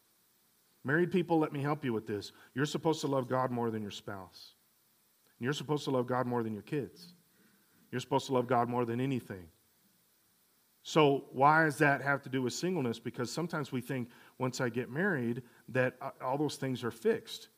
Married 0.83 1.11
people, 1.11 1.37
let 1.37 1.53
me 1.53 1.61
help 1.61 1.85
you 1.85 1.93
with 1.93 2.07
this. 2.07 2.31
You're 2.55 2.65
supposed 2.65 3.01
to 3.01 3.07
love 3.07 3.29
God 3.29 3.51
more 3.51 3.69
than 3.69 3.83
your 3.83 3.91
spouse. 3.91 4.53
You're 5.39 5.53
supposed 5.53 5.83
to 5.83 5.91
love 5.91 6.07
God 6.07 6.25
more 6.25 6.41
than 6.41 6.53
your 6.53 6.63
kids. 6.63 7.13
You're 7.91 8.01
supposed 8.01 8.25
to 8.25 8.33
love 8.33 8.47
God 8.47 8.69
more 8.69 8.85
than 8.85 8.99
anything. 8.99 9.45
So, 10.83 11.25
why 11.31 11.65
does 11.65 11.77
that 11.77 12.01
have 12.01 12.23
to 12.23 12.29
do 12.29 12.41
with 12.41 12.53
singleness? 12.53 12.99
Because 12.99 13.31
sometimes 13.31 13.71
we 13.71 13.81
think 13.81 14.09
once 14.39 14.59
I 14.59 14.69
get 14.69 14.89
married 14.89 15.43
that 15.69 15.95
uh, 16.01 16.09
all 16.23 16.37
those 16.37 16.55
things 16.55 16.83
are 16.83 16.91
fixed. 16.91 17.49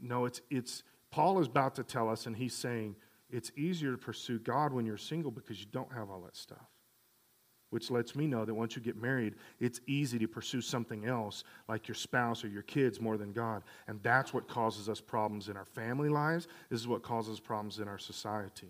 No, 0.00 0.24
it's, 0.24 0.40
it's 0.50 0.84
Paul 1.10 1.40
is 1.40 1.46
about 1.48 1.74
to 1.76 1.82
tell 1.82 2.08
us, 2.08 2.26
and 2.26 2.36
he's 2.36 2.54
saying 2.54 2.94
it's 3.30 3.50
easier 3.56 3.92
to 3.92 3.98
pursue 3.98 4.38
God 4.38 4.72
when 4.72 4.86
you're 4.86 4.96
single 4.96 5.32
because 5.32 5.58
you 5.58 5.66
don't 5.72 5.92
have 5.92 6.10
all 6.10 6.20
that 6.22 6.36
stuff 6.36 6.68
which 7.74 7.90
lets 7.90 8.14
me 8.14 8.28
know 8.28 8.44
that 8.44 8.54
once 8.54 8.76
you 8.76 8.80
get 8.80 9.02
married, 9.02 9.34
it's 9.58 9.80
easy 9.88 10.16
to 10.16 10.28
pursue 10.28 10.60
something 10.60 11.06
else 11.06 11.42
like 11.68 11.88
your 11.88 11.96
spouse 11.96 12.44
or 12.44 12.46
your 12.46 12.62
kids 12.62 13.00
more 13.00 13.16
than 13.16 13.32
God. 13.32 13.64
And 13.88 14.00
that's 14.00 14.32
what 14.32 14.46
causes 14.46 14.88
us 14.88 15.00
problems 15.00 15.48
in 15.48 15.56
our 15.56 15.64
family 15.64 16.08
lives. 16.08 16.46
This 16.70 16.78
is 16.78 16.86
what 16.86 17.02
causes 17.02 17.40
problems 17.40 17.80
in 17.80 17.88
our 17.88 17.98
society, 17.98 18.68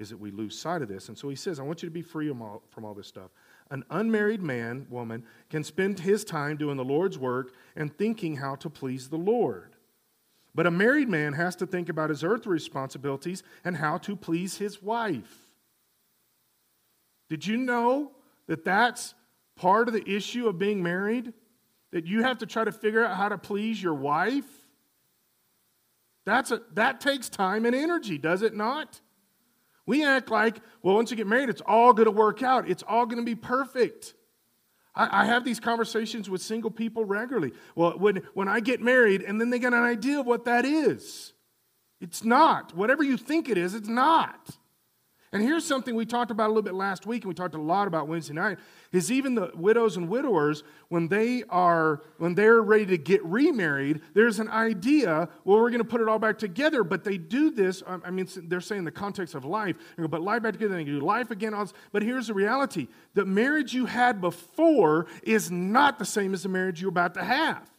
is 0.00 0.08
that 0.08 0.16
we 0.18 0.30
lose 0.30 0.58
sight 0.58 0.80
of 0.80 0.88
this. 0.88 1.08
And 1.08 1.18
so 1.18 1.28
he 1.28 1.36
says, 1.36 1.60
I 1.60 1.62
want 1.62 1.82
you 1.82 1.86
to 1.86 1.92
be 1.92 2.00
free 2.00 2.28
from 2.28 2.40
all, 2.40 2.62
from 2.70 2.86
all 2.86 2.94
this 2.94 3.06
stuff. 3.06 3.30
An 3.70 3.84
unmarried 3.90 4.42
man, 4.42 4.86
woman, 4.88 5.24
can 5.50 5.62
spend 5.62 6.00
his 6.00 6.24
time 6.24 6.56
doing 6.56 6.78
the 6.78 6.84
Lord's 6.84 7.18
work 7.18 7.52
and 7.76 7.94
thinking 7.96 8.36
how 8.36 8.54
to 8.56 8.70
please 8.70 9.10
the 9.10 9.18
Lord. 9.18 9.76
But 10.54 10.66
a 10.66 10.70
married 10.70 11.10
man 11.10 11.34
has 11.34 11.54
to 11.56 11.66
think 11.66 11.90
about 11.90 12.08
his 12.08 12.24
earthly 12.24 12.50
responsibilities 12.50 13.42
and 13.62 13.76
how 13.76 13.98
to 13.98 14.16
please 14.16 14.56
his 14.56 14.82
wife. 14.82 15.50
Did 17.28 17.46
you 17.46 17.58
know 17.58 18.12
that 18.46 18.64
that's 18.64 19.14
part 19.54 19.86
of 19.86 19.92
the 19.92 20.10
issue 20.10 20.48
of 20.48 20.58
being 20.58 20.82
married? 20.82 21.34
That 21.90 22.06
you 22.06 22.22
have 22.22 22.38
to 22.38 22.46
try 22.46 22.64
to 22.64 22.72
figure 22.72 23.04
out 23.04 23.16
how 23.18 23.28
to 23.28 23.36
please 23.36 23.82
your 23.82 23.94
wife? 23.94 24.48
That's 26.24 26.50
a, 26.50 26.62
that 26.72 27.02
takes 27.02 27.28
time 27.28 27.66
and 27.66 27.74
energy, 27.74 28.16
does 28.16 28.40
it 28.40 28.54
not? 28.54 29.00
We 29.90 30.04
act 30.04 30.30
like, 30.30 30.60
well, 30.84 30.94
once 30.94 31.10
you 31.10 31.16
get 31.16 31.26
married, 31.26 31.48
it's 31.48 31.62
all 31.66 31.92
going 31.92 32.04
to 32.04 32.12
work 32.12 32.44
out. 32.44 32.70
It's 32.70 32.84
all 32.86 33.06
going 33.06 33.18
to 33.18 33.24
be 33.24 33.34
perfect. 33.34 34.14
I, 34.94 35.22
I, 35.22 35.24
have 35.24 35.44
these 35.44 35.58
conversations 35.58 36.30
with 36.30 36.40
single 36.42 36.70
people 36.70 37.04
regularly. 37.04 37.50
Well, 37.74 37.98
when, 37.98 38.22
when 38.34 38.46
I 38.46 38.60
get 38.60 38.80
married, 38.80 39.22
and 39.22 39.40
then 39.40 39.50
they 39.50 39.58
get 39.58 39.72
an 39.72 39.82
idea 39.82 40.20
of 40.20 40.26
what 40.26 40.44
that 40.44 40.64
is. 40.64 41.32
It's 42.00 42.22
not. 42.22 42.72
Whatever 42.72 43.02
you 43.02 43.16
think 43.16 43.48
it 43.48 43.58
is, 43.58 43.74
it's 43.74 43.88
not. 43.88 44.56
And 45.32 45.40
here's 45.40 45.64
something 45.64 45.94
we 45.94 46.06
talked 46.06 46.32
about 46.32 46.46
a 46.46 46.48
little 46.48 46.62
bit 46.62 46.74
last 46.74 47.06
week, 47.06 47.22
and 47.22 47.28
we 47.28 47.34
talked 47.34 47.54
a 47.54 47.60
lot 47.60 47.86
about 47.86 48.08
Wednesday 48.08 48.34
night, 48.34 48.58
is 48.90 49.12
even 49.12 49.36
the 49.36 49.52
widows 49.54 49.96
and 49.96 50.08
widowers, 50.08 50.64
when 50.88 51.06
they 51.06 51.44
are 51.48 52.02
when 52.18 52.34
they're 52.34 52.60
ready 52.60 52.84
to 52.86 52.98
get 52.98 53.24
remarried, 53.24 54.00
there's 54.12 54.40
an 54.40 54.48
idea, 54.48 55.28
well, 55.44 55.60
we're 55.60 55.70
going 55.70 55.78
to 55.78 55.88
put 55.88 56.00
it 56.00 56.08
all 56.08 56.18
back 56.18 56.36
together, 56.36 56.82
but 56.82 57.04
they 57.04 57.16
do 57.16 57.52
this, 57.52 57.80
um, 57.86 58.02
I 58.04 58.10
mean, 58.10 58.26
they're 58.48 58.60
saying 58.60 58.82
the 58.82 58.90
context 58.90 59.36
of 59.36 59.44
life, 59.44 59.76
but 59.96 60.20
life 60.20 60.42
back 60.42 60.54
together, 60.54 60.74
they 60.74 60.82
do 60.82 60.98
life 60.98 61.30
again. 61.30 61.54
But 61.92 62.02
here's 62.02 62.26
the 62.26 62.34
reality 62.34 62.88
the 63.14 63.24
marriage 63.24 63.72
you 63.72 63.86
had 63.86 64.20
before 64.20 65.06
is 65.22 65.48
not 65.48 66.00
the 66.00 66.04
same 66.04 66.34
as 66.34 66.42
the 66.42 66.48
marriage 66.48 66.80
you're 66.80 66.90
about 66.90 67.14
to 67.14 67.22
have. 67.22 67.70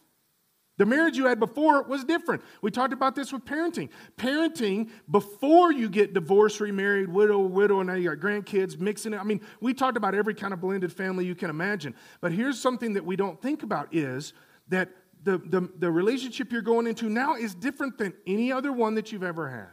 The 0.78 0.86
marriage 0.86 1.18
you 1.18 1.26
had 1.26 1.38
before 1.38 1.82
was 1.82 2.02
different. 2.02 2.42
We 2.62 2.70
talked 2.70 2.94
about 2.94 3.14
this 3.14 3.32
with 3.32 3.44
parenting. 3.44 3.90
Parenting 4.16 4.90
before 5.10 5.70
you 5.70 5.88
get 5.88 6.14
divorced, 6.14 6.60
remarried, 6.60 7.08
widow, 7.08 7.40
widow, 7.40 7.80
and 7.80 7.88
now 7.88 7.94
you 7.94 8.08
got 8.08 8.18
grandkids, 8.18 8.80
mixing 8.80 9.12
it. 9.12 9.18
I 9.18 9.24
mean, 9.24 9.42
we 9.60 9.74
talked 9.74 9.98
about 9.98 10.14
every 10.14 10.34
kind 10.34 10.54
of 10.54 10.60
blended 10.60 10.92
family 10.92 11.26
you 11.26 11.34
can 11.34 11.50
imagine. 11.50 11.94
But 12.20 12.32
here's 12.32 12.60
something 12.60 12.94
that 12.94 13.04
we 13.04 13.16
don't 13.16 13.40
think 13.40 13.62
about 13.62 13.94
is 13.94 14.32
that 14.68 14.88
the, 15.24 15.38
the, 15.38 15.68
the 15.78 15.90
relationship 15.90 16.50
you're 16.50 16.62
going 16.62 16.86
into 16.86 17.08
now 17.08 17.34
is 17.34 17.54
different 17.54 17.98
than 17.98 18.14
any 18.26 18.50
other 18.50 18.72
one 18.72 18.94
that 18.94 19.12
you've 19.12 19.22
ever 19.22 19.48
had. 19.48 19.68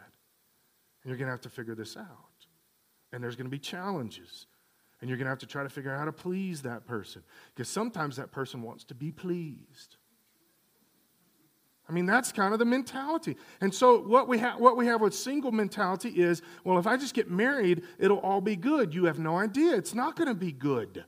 And 1.04 1.10
you're 1.10 1.18
going 1.18 1.28
to 1.28 1.32
have 1.32 1.42
to 1.42 1.50
figure 1.50 1.76
this 1.76 1.96
out. 1.96 2.08
And 3.14 3.24
there's 3.24 3.38
going 3.38 3.48
to 3.48 3.52
be 3.52 3.60
challenges. 3.60 4.48
And 5.00 5.10
you're 5.10 5.18
going 5.18 5.26
to 5.26 5.32
have 5.32 5.40
to 5.40 5.48
try 5.48 5.64
to 5.64 5.70
figure 5.70 5.94
out 5.94 6.00
how 6.00 6.06
to 6.06 6.12
please 6.12 6.62
that 6.64 6.86
person. 6.86 7.24
Because 7.56 7.70
sometimes 7.70 8.18
that 8.18 8.32
person 8.32 8.62
wants 8.62 8.84
to 8.86 8.96
be 8.96 9.12
pleased. 9.12 9.96
I 11.90 11.92
mean, 11.92 12.06
that's 12.06 12.32
kind 12.32 12.54
of 12.54 12.60
the 12.60 12.66
mentality. 12.66 13.36
And 13.62 13.74
so, 13.74 14.00
what 14.00 14.28
we, 14.28 14.38
ha- 14.38 14.56
what 14.58 14.78
we 14.78 14.86
have 14.86 15.02
with 15.02 15.16
single 15.16 15.52
mentality 15.52 16.10
is 16.10 16.44
well, 16.64 16.78
if 16.78 16.86
I 16.86 16.98
just 16.98 17.16
get 17.16 17.32
married, 17.32 17.82
it'll 17.98 18.20
all 18.20 18.42
be 18.42 18.56
good. 18.56 18.94
You 18.94 19.06
have 19.06 19.18
no 19.18 19.38
idea. 19.38 19.76
It's 19.76 19.96
not 19.96 20.16
going 20.16 20.28
to 20.28 20.36
be 20.36 20.52
good. 20.52 21.04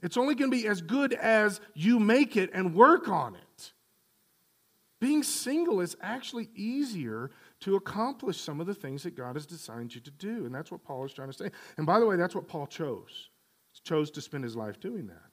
It's 0.00 0.16
only 0.16 0.34
going 0.34 0.50
to 0.50 0.56
be 0.56 0.66
as 0.66 0.80
good 0.80 1.12
as 1.12 1.60
you 1.74 2.00
make 2.00 2.36
it 2.36 2.50
and 2.54 2.74
work 2.74 3.08
on 3.08 3.34
it. 3.34 3.72
Being 5.00 5.22
single 5.22 5.80
is 5.80 5.96
actually 6.00 6.48
easier 6.54 7.30
to 7.60 7.76
accomplish 7.76 8.40
some 8.40 8.60
of 8.60 8.66
the 8.66 8.74
things 8.74 9.02
that 9.02 9.14
God 9.14 9.36
has 9.36 9.46
designed 9.46 9.94
you 9.94 10.00
to 10.00 10.10
do. 10.10 10.46
And 10.46 10.54
that's 10.54 10.70
what 10.70 10.82
Paul 10.82 11.04
is 11.04 11.12
trying 11.12 11.30
to 11.30 11.36
say. 11.36 11.50
And 11.76 11.86
by 11.86 12.00
the 12.00 12.06
way, 12.06 12.16
that's 12.16 12.34
what 12.34 12.48
Paul 12.48 12.66
chose. 12.66 13.28
He 13.72 13.80
chose 13.84 14.10
to 14.12 14.20
spend 14.20 14.44
his 14.44 14.56
life 14.56 14.80
doing 14.80 15.06
that. 15.08 15.30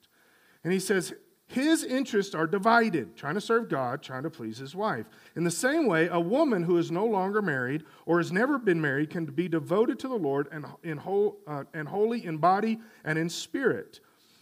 And 0.64 0.74
he 0.74 0.80
says, 0.80 1.14
his 1.48 1.84
interests 1.84 2.34
are 2.34 2.48
divided, 2.48 3.16
trying 3.16 3.36
to 3.36 3.42
serve 3.42 3.70
God, 3.70 4.02
trying 4.02 4.24
to 4.24 4.32
please 4.32 4.58
his 4.58 4.76
wife. 4.76 5.06
In 5.36 5.44
the 5.44 5.52
same 5.52 5.86
way, 5.86 6.08
a 6.08 6.20
woman 6.20 6.64
who 6.64 6.78
is 6.78 6.92
no 6.92 7.06
longer 7.06 7.42
married 7.42 7.84
or 8.06 8.18
has 8.18 8.32
never 8.32 8.58
been 8.58 8.82
married 8.82 9.12
can 9.12 9.26
be 9.26 9.48
devoted 9.48 10.00
to 10.00 10.08
the 10.08 10.16
Lord 10.16 10.48
and, 10.52 10.66
in 10.84 10.98
whole, 10.98 11.38
uh, 11.48 11.66
and 11.74 11.88
holy 11.88 12.26
in 12.26 12.38
body 12.38 12.80
and 13.04 13.20
in 13.20 13.30
spirit. 13.30 14.00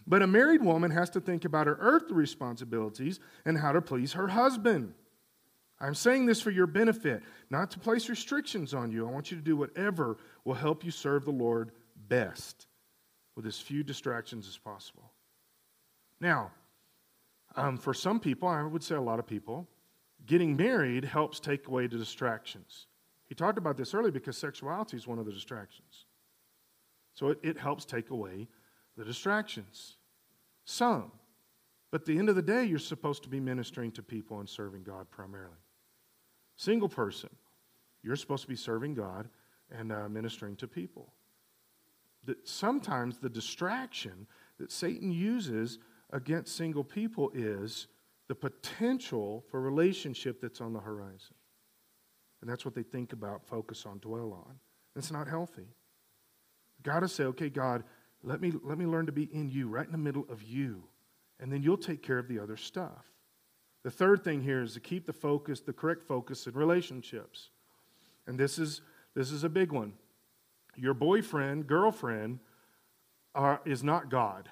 But 0.08 0.22
a 0.22 0.28
married 0.28 0.64
woman 0.64 0.92
has 0.92 1.10
to 1.12 1.22
think 1.22 1.44
about 1.44 1.68
her 1.68 1.78
earthly 1.80 2.16
responsibilities 2.16 3.20
and 3.46 3.58
how 3.58 3.74
to 3.74 3.82
please 3.82 4.14
her 4.14 4.30
husband. 4.30 4.94
I'm 5.80 5.96
saying 5.96 6.26
this 6.26 6.42
for 6.42 6.52
your 6.52 6.68
benefit, 6.68 7.24
not 7.50 7.72
to 7.72 7.80
place 7.80 8.08
restrictions 8.08 8.74
on 8.74 8.92
you. 8.92 9.06
I 9.06 9.12
want 9.12 9.30
you 9.30 9.38
to 9.38 9.44
do 9.44 9.58
whatever 9.58 10.18
will 10.46 10.54
help 10.54 10.86
you 10.86 10.92
serve 10.92 11.26
the 11.26 11.32
Lord 11.32 11.72
best 12.08 12.68
with 13.36 13.46
as 13.46 13.60
few 13.60 13.84
distractions 13.84 14.48
as 14.48 14.58
possible. 14.58 15.12
Now, 16.22 16.52
um, 17.56 17.78
for 17.78 17.94
some 17.94 18.20
people, 18.20 18.48
I 18.48 18.64
would 18.64 18.84
say 18.84 18.96
a 18.96 19.02
lot 19.02 19.20
of 19.20 19.28
people, 19.28 19.68
getting 20.26 20.56
married 20.56 21.06
helps 21.06 21.40
take 21.40 21.68
away 21.68 21.88
the 21.88 21.98
distractions. 21.98 22.88
He 23.26 23.36
talked 23.36 23.58
about 23.58 23.78
this 23.78 23.94
earlier 23.94 24.12
because 24.12 24.38
sexuality 24.38 24.98
is 24.98 25.08
one 25.08 25.20
of 25.20 25.26
the 25.26 25.32
distractions. 25.32 26.06
So 27.14 27.30
it, 27.30 27.40
it 27.44 27.58
helps 27.58 27.86
take 27.86 28.10
away 28.10 28.48
the 28.98 29.06
distractions. 29.06 29.98
Some. 30.66 31.12
But 31.92 32.02
at 32.02 32.06
the 32.08 32.18
end 32.18 32.30
of 32.30 32.36
the 32.36 32.42
day, 32.42 32.64
you're 32.66 32.80
supposed 32.80 33.24
to 33.24 33.30
be 33.30 33.40
ministering 33.40 33.92
to 33.94 34.04
people 34.04 34.40
and 34.40 34.50
serving 34.50 34.84
God 34.84 35.10
primarily. 35.12 35.58
Single 36.56 36.90
person, 36.90 37.30
you're 38.02 38.16
supposed 38.16 38.44
to 38.44 38.50
be 38.50 38.56
serving 38.56 38.96
God 38.96 39.30
and 39.72 39.92
uh, 39.92 40.10
ministering 40.10 40.56
to 40.58 40.68
people. 40.68 41.14
That 42.26 42.48
sometimes 42.48 43.18
the 43.18 43.30
distraction 43.30 44.28
that 44.60 44.72
Satan 44.72 45.12
uses 45.12 45.80
against 46.14 46.56
single 46.56 46.84
people 46.84 47.32
is 47.34 47.88
the 48.30 48.36
potential 48.36 49.44
for 49.50 49.60
relationship 49.60 50.40
that's 50.40 50.62
on 50.62 50.72
the 50.72 50.80
horizon. 50.80 51.36
And 52.42 52.50
that's 52.50 52.64
what 52.64 52.76
they 52.76 52.84
think 52.84 53.12
about, 53.12 53.46
focus 53.46 53.86
on, 53.86 53.98
dwell 53.98 54.32
on. 54.32 54.60
It's 54.96 55.12
not 55.12 55.28
healthy. 55.28 55.68
Got 56.84 57.02
to 57.02 57.08
say, 57.08 57.24
okay, 57.26 57.50
God, 57.50 57.84
let 58.22 58.40
me, 58.40 58.54
let 58.64 58.78
me 58.78 58.86
learn 58.86 59.08
to 59.08 59.12
be 59.12 59.24
in 59.34 59.50
you, 59.50 59.68
right 59.68 59.86
in 59.86 59.92
the 59.92 59.98
middle 59.98 60.26
of 60.30 60.44
you. 60.44 60.84
And 61.40 61.52
then 61.52 61.64
you'll 61.64 61.78
take 61.78 62.04
care 62.04 62.20
of 62.20 62.28
the 62.28 62.40
other 62.40 62.58
stuff. 62.58 63.06
The 63.84 63.92
third 63.92 64.24
thing 64.24 64.42
here 64.42 64.62
is 64.62 64.76
to 64.76 64.80
keep 64.80 65.06
the 65.06 65.14
focus, 65.14 65.60
the 65.60 65.74
correct 65.74 66.04
focus 66.04 66.48
in 66.48 66.54
relationships. 66.54 67.50
And 68.28 68.40
this 68.40 68.60
is, 68.60 68.82
this 69.16 69.32
is 69.32 69.44
a 69.44 69.50
big 69.50 69.72
one. 69.72 69.94
Your 70.76 70.94
boyfriend, 70.94 71.68
girlfriend 71.68 72.40
are, 73.36 73.62
is 73.66 73.84
not 73.84 74.10
God 74.10 74.50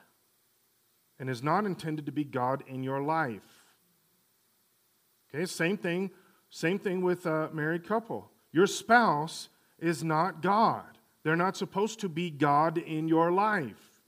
and 1.22 1.30
is 1.30 1.43
not 1.43 1.65
intended 1.65 2.07
to 2.07 2.11
be 2.11 2.24
God 2.24 2.63
in 2.67 2.82
your 2.82 2.99
life. 2.99 3.63
Okay, 5.30 5.45
same 5.45 5.78
thing, 5.78 6.09
same 6.49 6.80
thing 6.80 7.01
with 7.01 7.28
a 7.28 7.51
married 7.53 7.88
couple. 7.88 8.32
Your 8.51 8.65
spouse 8.65 9.47
is 9.78 10.03
not 10.03 10.41
God. 10.41 10.97
They're 11.24 11.36
not 11.36 11.55
supposed 11.55 11.99
to 11.99 12.09
be 12.09 12.32
God 12.32 12.80
in 12.80 13.07
your 13.07 13.32
life. 13.32 14.01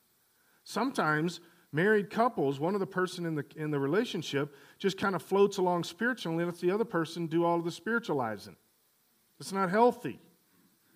Sometimes 0.64 1.40
married 1.72 2.10
couples, 2.10 2.60
one 2.60 2.74
of 2.74 2.80
the 2.80 2.88
person 2.88 3.28
in 3.28 3.36
the 3.36 3.46
in 3.56 3.70
the 3.70 3.80
relationship 3.80 4.56
just 4.80 4.98
kind 4.98 5.14
of 5.14 5.22
floats 5.22 5.60
along 5.60 5.84
spiritually 5.84 6.40
and 6.40 6.48
lets 6.48 6.62
the 6.62 6.72
other 6.72 6.84
person 6.84 7.28
do 7.28 7.46
all 7.46 7.60
of 7.60 7.64
the 7.64 7.72
spiritualizing. 7.72 8.56
It's 9.40 9.52
not 9.52 9.70
healthy. 9.70 10.20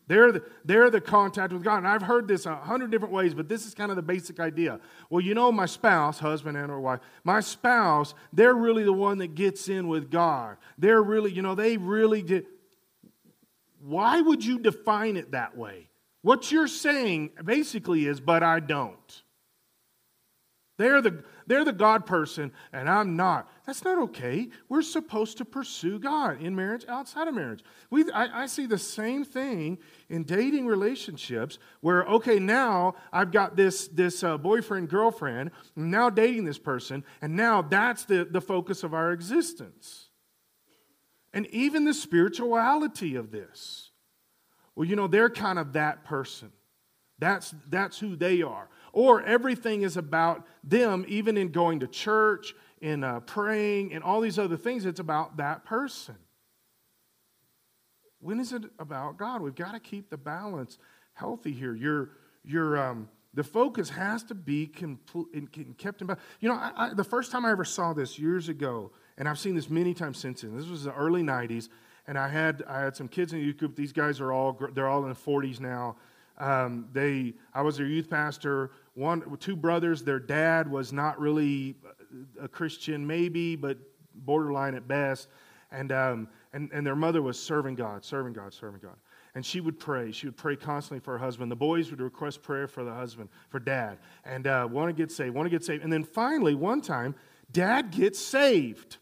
They're 0.08 0.32
the, 0.32 0.44
they're 0.64 0.90
the 0.90 1.02
contact 1.02 1.52
with 1.52 1.64
God. 1.64 1.80
And 1.80 1.88
I've 1.88 2.02
heard 2.02 2.28
this 2.28 2.46
a 2.46 2.56
hundred 2.56 2.92
different 2.92 3.14
ways, 3.14 3.34
but 3.34 3.50
this 3.50 3.66
is 3.66 3.74
kind 3.74 3.92
of 3.92 3.98
the 3.98 4.02
basic 4.02 4.40
idea. 4.40 4.80
Well, 5.10 5.22
you 5.22 5.34
know, 5.34 5.52
my 5.52 5.66
spouse, 5.66 6.20
husband 6.20 6.58
and 6.58 6.72
or 6.72 6.80
wife, 6.80 7.02
my 7.24 7.42
spouse, 7.42 8.14
they're 8.32 8.54
really 8.54 8.84
the 8.84 8.94
one 8.94 9.18
that 9.18 9.36
gets 9.36 9.68
in 9.68 9.88
with 9.88 10.10
God. 10.10 10.58
They're 10.78 11.04
really, 11.04 11.32
you 11.32 11.42
know, 11.42 11.56
they 11.56 11.76
really 11.78 12.22
did. 12.22 12.46
Why 13.82 14.22
would 14.22 14.44
you 14.44 14.60
define 14.60 15.18
it 15.18 15.32
that 15.32 15.58
way? 15.58 15.90
What 16.22 16.52
you're 16.52 16.68
saying 16.68 17.32
basically 17.44 18.06
is, 18.06 18.20
but 18.20 18.44
I 18.44 18.60
don't. 18.60 19.24
They're 20.78 21.02
the, 21.02 21.24
they're 21.48 21.64
the 21.64 21.74
God 21.74 22.06
person, 22.06 22.52
and 22.74 22.90
I'm 22.90 23.16
not. 23.16 23.50
That's 23.66 23.84
not 23.84 23.98
okay. 24.00 24.50
We're 24.68 24.82
supposed 24.82 25.38
to 25.38 25.46
pursue 25.46 25.98
God 25.98 26.42
in 26.42 26.56
marriage, 26.56 26.86
outside 26.88 27.28
of 27.28 27.34
marriage. 27.34 27.64
We, 27.90 28.12
I, 28.12 28.44
I 28.44 28.46
see 28.48 28.66
the 28.66 28.78
same 28.78 29.24
thing 29.24 29.78
in 30.10 30.24
dating 30.24 30.68
relationships 30.68 31.58
where, 31.80 32.04
okay, 32.04 32.38
now 32.38 32.96
I've 33.14 33.32
got 33.32 33.56
this, 33.56 33.88
this 33.88 34.24
uh, 34.24 34.38
boyfriend, 34.38 34.90
girlfriend, 34.90 35.52
now 35.76 36.10
dating 36.10 36.44
this 36.44 36.60
person, 36.60 37.04
and 37.22 37.36
now 37.36 37.62
that's 37.62 38.04
the, 38.04 38.28
the 38.30 38.42
focus 38.42 38.84
of 38.84 38.94
our 38.94 39.14
existence. 39.14 40.10
And 41.34 41.48
even 41.48 41.86
the 41.86 41.94
spirituality 41.94 43.16
of 43.16 43.32
this. 43.32 43.92
Well, 44.76 44.88
you 44.88 44.96
know, 44.96 45.08
they're 45.08 45.30
kind 45.30 45.60
of 45.60 45.74
that 45.74 46.04
person. 46.04 46.52
That's, 47.20 47.54
that's 47.70 47.98
who 47.98 48.16
they 48.16 48.42
are. 48.42 48.70
Or 48.98 49.22
everything 49.22 49.84
is 49.84 49.96
about 49.96 50.48
them, 50.64 51.06
even 51.08 51.38
in 51.38 51.50
going 51.50 51.82
to 51.82 51.88
church, 51.88 52.56
in 52.82 53.04
uh, 53.04 53.20
praying, 53.20 53.94
and 53.94 54.04
all 54.04 54.22
these 54.22 54.40
other 54.40 54.58
things. 54.58 54.88
It's 54.88 55.00
about 55.00 55.38
that 55.38 55.64
person. 55.66 56.16
When 58.20 58.40
is 58.40 58.54
it 58.54 58.64
about 58.80 59.18
God? 59.18 59.44
We've 59.44 59.54
got 59.54 59.74
to 59.74 59.80
keep 59.80 60.10
the 60.10 60.18
balance 60.18 60.80
healthy 61.14 61.52
here. 61.52 61.76
Your, 61.76 62.10
your, 62.44 62.80
um, 62.80 63.08
the 63.36 63.44
focus 63.44 63.90
has 63.90 64.24
to 64.24 64.34
be 64.34 64.66
kept 64.66 66.02
in 66.02 66.08
balance. 66.08 66.24
You 66.40 66.50
know, 66.50 66.56
I, 66.56 66.72
I, 66.76 66.94
the 66.96 67.04
first 67.04 67.32
time 67.32 67.46
I 67.46 67.52
ever 67.52 67.66
saw 67.66 67.94
this 67.94 68.18
years 68.18 68.50
ago, 68.50 68.90
and 69.20 69.30
I've 69.30 69.38
seen 69.38 69.54
this 69.54 69.70
many 69.70 69.94
times 69.94 70.18
since 70.18 70.42
then. 70.42 70.58
This 70.58 70.70
was 70.70 70.86
the 70.86 70.94
early 70.96 71.22
'90s, 71.22 71.70
and 72.08 72.18
I 72.18 72.30
had 72.30 72.64
I 72.68 72.80
had 72.80 72.96
some 72.96 73.10
kids 73.10 73.32
in 73.32 73.38
the 73.38 73.46
youth 73.46 73.58
group. 73.58 73.76
These 73.76 73.94
guys 73.94 74.20
are 74.20 74.32
all 74.32 74.60
they're 74.74 74.88
all 74.88 75.04
in 75.04 75.10
the 75.10 75.16
40s 75.16 75.60
now. 75.60 75.98
Um, 76.38 76.88
they, 76.94 77.34
I 77.54 77.62
was 77.62 77.78
their 77.78 77.88
youth 77.88 78.10
pastor. 78.10 78.72
One, 78.98 79.38
two 79.38 79.56
brothers. 79.56 80.02
Their 80.02 80.20
dad 80.20 80.68
was 80.68 80.92
not 80.92 81.20
really 81.20 81.76
a 82.42 82.48
Christian, 82.48 83.06
maybe, 83.06 83.56
but 83.56 83.78
borderline 84.16 84.74
at 84.74 84.88
best. 84.88 85.28
And, 85.72 85.92
um, 85.92 86.28
and, 86.52 86.72
and 86.74 86.84
their 86.84 86.96
mother 86.96 87.22
was 87.22 87.40
serving 87.40 87.76
God, 87.76 88.04
serving 88.04 88.34
God, 88.34 88.56
serving 88.56 88.80
God. 88.82 88.96
And 89.36 89.46
she 89.46 89.62
would 89.62 89.80
pray. 89.80 90.12
She 90.12 90.26
would 90.26 90.36
pray 90.36 90.56
constantly 90.56 91.00
for 91.00 91.12
her 91.12 91.20
husband. 91.20 91.52
The 91.52 91.56
boys 91.56 91.92
would 91.92 92.02
request 92.02 92.42
prayer 92.42 92.68
for 92.68 92.84
the 92.84 92.92
husband, 92.92 93.30
for 93.50 93.60
dad, 93.60 94.00
and 94.26 94.48
uh, 94.48 94.68
want 94.68 94.90
to 94.90 94.94
get 94.94 95.12
saved, 95.12 95.36
want 95.36 95.46
to 95.46 95.52
get 95.52 95.64
saved. 95.64 95.84
And 95.84 95.94
then 95.94 96.04
finally, 96.04 96.56
one 96.56 96.82
time, 96.82 97.14
dad 97.52 97.92
gets 97.92 98.18
saved. 98.18 98.98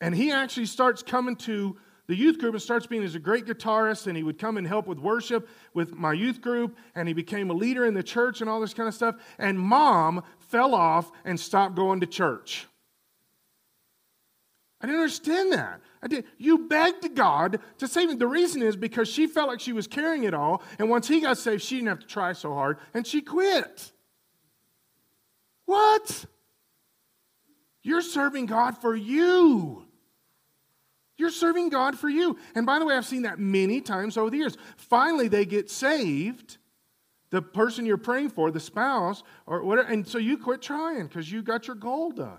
And 0.00 0.12
he 0.12 0.32
actually 0.32 0.66
starts 0.66 1.04
coming 1.04 1.36
to 1.36 1.76
the 2.06 2.14
youth 2.14 2.38
group 2.38 2.54
and 2.54 2.62
starts 2.62 2.86
being 2.86 3.02
as 3.02 3.14
a 3.14 3.18
great 3.18 3.46
guitarist 3.46 4.06
and 4.06 4.16
he 4.16 4.22
would 4.22 4.38
come 4.38 4.56
and 4.56 4.66
help 4.66 4.86
with 4.86 4.98
worship 4.98 5.48
with 5.74 5.94
my 5.94 6.12
youth 6.12 6.40
group 6.40 6.76
and 6.94 7.08
he 7.08 7.14
became 7.14 7.50
a 7.50 7.54
leader 7.54 7.84
in 7.84 7.94
the 7.94 8.02
church 8.02 8.40
and 8.40 8.48
all 8.48 8.60
this 8.60 8.74
kind 8.74 8.88
of 8.88 8.94
stuff 8.94 9.16
and 9.38 9.58
mom 9.58 10.22
fell 10.38 10.74
off 10.74 11.10
and 11.24 11.38
stopped 11.38 11.74
going 11.74 12.00
to 12.00 12.06
church. 12.06 12.66
I 14.80 14.86
didn't 14.86 15.00
understand 15.00 15.52
that. 15.52 15.80
I 16.02 16.06
did 16.06 16.24
you 16.38 16.68
begged 16.68 17.14
god 17.14 17.60
to 17.78 17.88
save 17.88 18.10
him 18.10 18.18
the 18.18 18.26
reason 18.26 18.62
is 18.62 18.76
because 18.76 19.08
she 19.08 19.26
felt 19.26 19.48
like 19.48 19.60
she 19.60 19.72
was 19.72 19.86
carrying 19.86 20.24
it 20.24 20.34
all 20.34 20.62
and 20.78 20.88
once 20.88 21.08
he 21.08 21.20
got 21.20 21.38
saved 21.38 21.62
she 21.62 21.76
didn't 21.76 21.88
have 21.88 22.00
to 22.00 22.06
try 22.06 22.32
so 22.32 22.54
hard 22.54 22.78
and 22.94 23.06
she 23.06 23.20
quit. 23.20 23.92
What? 25.64 26.26
You're 27.82 28.02
serving 28.02 28.46
god 28.46 28.78
for 28.78 28.94
you 28.94 29.85
you're 31.18 31.30
serving 31.30 31.70
God 31.70 31.98
for 31.98 32.08
you. 32.08 32.36
And 32.54 32.66
by 32.66 32.78
the 32.78 32.84
way, 32.84 32.94
I've 32.94 33.06
seen 33.06 33.22
that 33.22 33.38
many 33.38 33.80
times 33.80 34.16
over 34.16 34.30
the 34.30 34.36
years. 34.36 34.56
Finally, 34.76 35.28
they 35.28 35.44
get 35.44 35.70
saved, 35.70 36.58
the 37.30 37.42
person 37.42 37.86
you're 37.86 37.96
praying 37.96 38.30
for, 38.30 38.50
the 38.50 38.60
spouse, 38.60 39.22
or 39.46 39.62
whatever, 39.62 39.88
and 39.88 40.06
so 40.06 40.18
you 40.18 40.38
quit 40.38 40.62
trying 40.62 41.06
because 41.06 41.30
you 41.30 41.42
got 41.42 41.66
your 41.66 41.76
goal 41.76 42.10
done. 42.10 42.38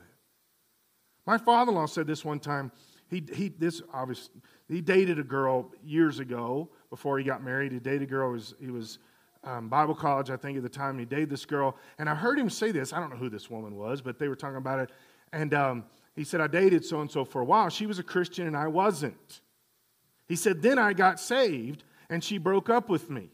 My 1.25 1.37
father 1.37 1.71
in 1.71 1.75
law 1.75 1.85
said 1.85 2.07
this 2.07 2.23
one 2.23 2.39
time. 2.39 2.71
He, 3.09 3.23
he, 3.33 3.49
this 3.49 3.81
obviously, 3.93 4.41
he 4.67 4.81
dated 4.81 5.17
a 5.19 5.23
girl 5.23 5.71
years 5.83 6.19
ago 6.19 6.69
before 6.89 7.17
he 7.17 7.23
got 7.23 7.43
married. 7.43 7.71
He 7.71 7.79
dated 7.79 8.03
a 8.03 8.05
girl, 8.05 8.29
he 8.29 8.33
was, 8.33 8.55
he 8.59 8.71
was 8.71 8.99
um, 9.43 9.69
Bible 9.69 9.95
college, 9.95 10.29
I 10.29 10.37
think, 10.37 10.57
at 10.57 10.63
the 10.63 10.69
time. 10.69 10.99
He 10.99 11.05
dated 11.05 11.29
this 11.29 11.45
girl. 11.45 11.77
And 11.99 12.09
I 12.09 12.15
heard 12.15 12.37
him 12.37 12.49
say 12.49 12.71
this. 12.71 12.91
I 12.93 12.99
don't 12.99 13.09
know 13.09 13.17
who 13.17 13.29
this 13.29 13.49
woman 13.49 13.75
was, 13.75 14.01
but 14.01 14.19
they 14.19 14.27
were 14.27 14.35
talking 14.35 14.57
about 14.57 14.79
it. 14.79 14.91
And 15.31 15.53
um, 15.53 15.85
He 16.17 16.23
said, 16.23 16.41
I 16.41 16.47
dated 16.47 16.83
so 16.83 16.99
and 16.99 17.09
so 17.09 17.23
for 17.23 17.41
a 17.41 17.45
while. 17.45 17.69
She 17.69 17.85
was 17.85 17.99
a 17.99 18.03
Christian 18.03 18.47
and 18.47 18.57
I 18.57 18.67
wasn't. 18.67 19.41
He 20.27 20.35
said, 20.35 20.61
Then 20.61 20.79
I 20.79 20.93
got 20.93 21.19
saved 21.19 21.83
and 22.09 22.23
she 22.23 22.39
broke 22.39 22.69
up 22.69 22.89
with 22.89 23.09
me. 23.09 23.29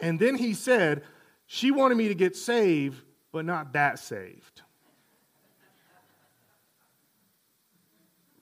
And 0.00 0.18
then 0.18 0.36
he 0.36 0.54
said, 0.54 1.04
She 1.46 1.70
wanted 1.70 1.96
me 1.96 2.08
to 2.08 2.14
get 2.14 2.34
saved, 2.34 3.02
but 3.30 3.44
not 3.44 3.74
that 3.74 3.98
saved. 3.98 4.62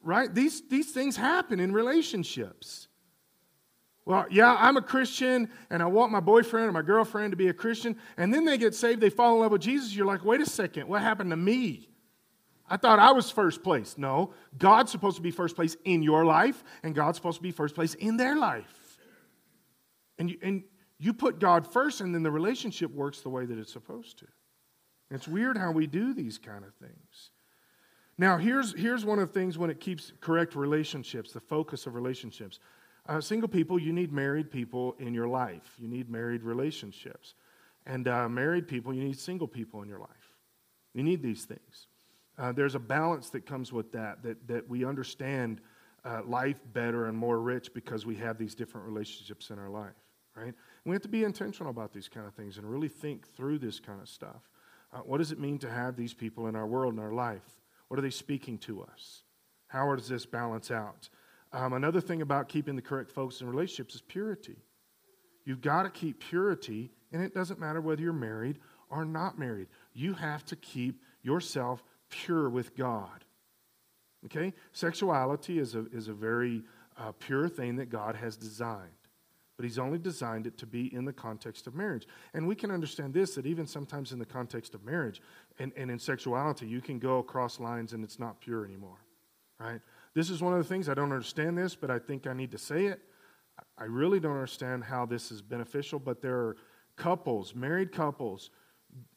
right? 0.07 0.33
These, 0.33 0.63
these 0.69 0.93
things 0.93 1.17
happen 1.17 1.59
in 1.59 1.73
relationships. 1.73 2.87
Well, 4.05 4.27
yeah, 4.31 4.57
I'm 4.57 4.77
a 4.77 4.83
Christian 4.83 5.51
and 5.69 5.83
I 5.83 5.87
want 5.87 6.13
my 6.13 6.21
boyfriend 6.21 6.69
or 6.69 6.73
my 6.73 6.83
girlfriend 6.83 7.33
to 7.33 7.37
be 7.37 7.49
a 7.49 7.53
Christian, 7.53 7.97
and 8.17 8.33
then 8.33 8.45
they 8.45 8.57
get 8.57 8.77
saved, 8.77 9.01
they 9.01 9.11
fall 9.11 9.35
in 9.35 9.41
love 9.41 9.51
with 9.51 9.63
Jesus. 9.63 9.97
You're 9.97 10.07
like, 10.07 10.25
wait 10.25 10.41
a 10.41 10.47
second, 10.47 10.87
what 10.87 11.03
happened 11.03 11.31
to 11.31 11.37
me? 11.37 11.89
I 12.69 12.77
thought 12.77 12.99
I 12.99 13.13
was 13.13 13.31
first 13.31 13.63
place. 13.63 13.97
No, 13.97 14.33
God's 14.59 14.91
supposed 14.91 15.17
to 15.17 15.23
be 15.23 15.31
first 15.31 15.55
place 15.55 15.77
in 15.85 16.03
your 16.03 16.25
life, 16.25 16.65
and 16.83 16.95
God's 16.95 17.17
supposed 17.17 17.39
to 17.39 17.43
be 17.43 17.53
first 17.53 17.75
place 17.75 17.95
in 17.95 18.17
their 18.17 18.37
life. 18.37 18.99
And 20.19 20.31
you, 20.31 20.39
and 20.43 20.65
you 20.99 21.13
put 21.13 21.39
God 21.39 21.71
first, 21.71 22.01
and 22.01 22.15
then 22.15 22.23
the 22.23 22.31
relationship 22.31 22.91
works 22.91 23.21
the 23.21 23.29
way 23.29 23.47
that 23.47 23.59
it's 23.59 23.73
supposed 23.73 24.19
to. 24.19 24.27
It's 25.11 25.29
weird 25.29 25.57
how 25.57 25.71
we 25.71 25.87
do 25.87 26.15
these 26.15 26.39
kind 26.39 26.65
of 26.65 26.75
things. 26.75 27.31
Now, 28.19 28.39
here's, 28.39 28.75
here's 28.75 29.05
one 29.05 29.19
of 29.19 29.29
the 29.29 29.39
things 29.39 29.59
when 29.59 29.71
it 29.71 29.79
keeps 29.79 30.13
correct 30.21 30.57
relationships, 30.57 31.33
the 31.33 31.41
focus 31.41 31.87
of 31.87 31.95
relationships. 31.95 32.59
Uh, 33.07 33.21
single 33.21 33.49
people, 33.49 33.79
you 33.79 33.93
need 33.93 34.11
married 34.11 34.51
people 34.51 34.97
in 34.99 35.15
your 35.15 35.29
life. 35.29 35.75
You 35.79 35.87
need 35.87 36.09
married 36.09 36.43
relationships. 36.43 37.35
And 37.85 38.09
uh, 38.09 38.29
married 38.29 38.67
people, 38.67 38.93
you 38.93 39.05
need 39.05 39.19
single 39.19 39.47
people 39.47 39.83
in 39.83 39.89
your 39.89 40.01
life. 40.01 40.09
You 40.95 41.05
need 41.05 41.23
these 41.23 41.45
things. 41.45 41.89
Uh, 42.39 42.53
there's 42.53 42.75
a 42.75 42.81
balance 42.81 43.31
that 43.31 43.47
comes 43.47 43.73
with 43.73 43.93
that, 43.93 44.23
that, 44.23 44.47
that 44.47 44.69
we 44.69 44.85
understand 44.85 45.61
uh, 46.05 46.21
life 46.27 46.61
better 46.73 47.07
and 47.07 47.17
more 47.17 47.41
rich 47.41 47.73
because 47.75 48.07
we 48.07 48.15
have 48.15 48.39
these 48.39 48.55
different 48.55 48.87
relationships 48.87 49.51
in 49.51 49.59
our 49.59 49.71
life, 49.71 49.95
right? 50.37 50.55
we 50.85 50.93
have 50.93 51.03
to 51.03 51.09
be 51.09 51.25
intentional 51.25 51.71
about 51.71 51.93
these 51.93 52.09
kind 52.09 52.27
of 52.27 52.35
things 52.35 52.59
and 52.59 52.71
really 52.71 52.89
think 52.89 53.27
through 53.35 53.59
this 53.59 53.81
kind 53.81 54.01
of 54.01 54.09
stuff. 54.09 54.49
Uh, 54.93 54.99
what 54.99 55.19
does 55.19 55.33
it 55.33 55.41
mean 55.41 55.59
to 55.59 55.71
have 55.71 55.97
these 55.97 56.15
people 56.15 56.47
in 56.47 56.55
our 56.55 56.67
world, 56.67 56.95
in 56.95 57.01
our 57.01 57.13
life? 57.13 57.43
What 57.89 57.99
are 57.99 58.03
they 58.03 58.11
speaking 58.11 58.59
to 58.59 58.83
us? 58.83 59.23
How 59.67 59.93
does 59.97 60.09
this 60.09 60.27
balance 60.27 60.71
out? 60.71 61.09
Um, 61.53 61.73
another 61.73 62.01
thing 62.01 62.23
about 62.23 62.49
keeping 62.49 62.77
the 62.77 62.83
correct 62.83 63.11
focus 63.11 63.41
in 63.41 63.49
relationships 63.49 63.97
is 63.97 64.03
purity. 64.03 64.57
You've 65.45 65.61
got 65.61 65.85
to 65.85 65.91
keep 65.91 66.21
purity, 66.21 66.91
and 67.13 67.23
it 67.23 67.35
doesn't 67.35 67.59
matter 67.59 67.81
whether 67.81 68.03
you're 68.03 68.13
married 68.13 68.59
or 68.91 69.05
not 69.05 69.39
married. 69.39 69.69
You 69.93 70.15
have 70.15 70.45
to 70.47 70.57
keep 70.57 71.01
yourself 71.23 71.83
pure 72.09 72.49
with 72.49 72.77
God. 72.77 73.25
Okay? 74.27 74.53
Sexuality 74.73 75.59
is 75.59 75.75
a, 75.75 75.87
is 75.93 76.09
a 76.09 76.15
very 76.15 76.63
uh, 76.97 77.13
pure 77.13 77.49
thing 77.49 77.77
that 77.77 77.91
God 77.91 78.17
has 78.17 78.37
designed 78.37 78.91
but 79.57 79.65
he's 79.65 79.79
only 79.79 79.99
designed 79.99 80.47
it 80.47 80.59
to 80.59 80.67
be 80.67 80.95
in 80.95 81.05
the 81.05 81.13
context 81.13 81.67
of 81.67 81.75
marriage. 81.75 82.07
And 82.35 82.47
we 82.47 82.55
can 82.55 82.71
understand 82.71 83.15
this 83.15 83.35
that 83.35 83.47
even 83.47 83.67
sometimes 83.67 84.13
in 84.13 84.19
the 84.19 84.27
context 84.27 84.75
of 84.75 84.85
marriage 84.85 85.23
and, 85.59 85.73
and 85.77 85.91
in 85.91 85.99
sexuality, 85.99 86.67
you 86.67 86.83
can 86.83 86.99
go 86.99 87.19
across 87.19 87.59
lines 87.59 87.95
and 87.95 88.05
it's 88.05 88.19
not 88.19 88.41
pure 88.41 88.65
anymore, 88.65 88.99
right? 89.59 89.81
This 90.15 90.29
is 90.29 90.43
one 90.43 90.53
of 90.53 90.59
the 90.59 90.69
things 90.69 90.89
I 90.89 90.95
don't 90.95 91.13
understand 91.13 91.57
this, 91.57 91.75
but 91.75 91.91
I 91.91 91.99
think 91.99 92.27
I 92.27 92.35
need 92.35 92.51
to 92.53 92.59
say 92.59 92.87
it. 92.87 93.01
I 93.79 93.85
really 93.85 94.21
don't 94.21 94.33
understand 94.33 94.85
how 94.85 95.07
this 95.07 95.33
is 95.33 95.41
beneficial, 95.41 95.99
but 95.99 96.21
there 96.21 96.37
are 96.37 96.57
couples, 96.97 97.55
married 97.55 97.93
couples, 97.93 98.51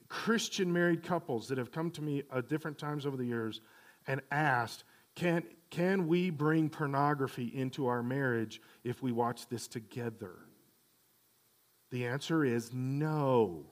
Christian 0.10 0.74
married 0.74 1.04
couples 1.04 1.48
that 1.48 1.58
have 1.58 1.72
come 1.72 1.92
to 1.92 2.02
me 2.02 2.24
at 2.34 2.50
different 2.50 2.78
times 2.78 3.06
over 3.06 3.16
the 3.16 3.26
years 3.26 3.62
and 4.08 4.22
asked, 4.32 4.84
can, 5.16 5.44
can 5.70 6.08
we 6.08 6.30
bring 6.30 6.70
pornography 6.70 7.46
into 7.46 7.88
our 7.88 8.02
marriage 8.02 8.62
if 8.84 9.02
we 9.04 9.12
watch 9.12 9.48
this 9.48 9.68
together? 9.68 10.34
The 11.92 12.06
answer 12.06 12.44
is 12.44 12.72
no. 12.74 13.66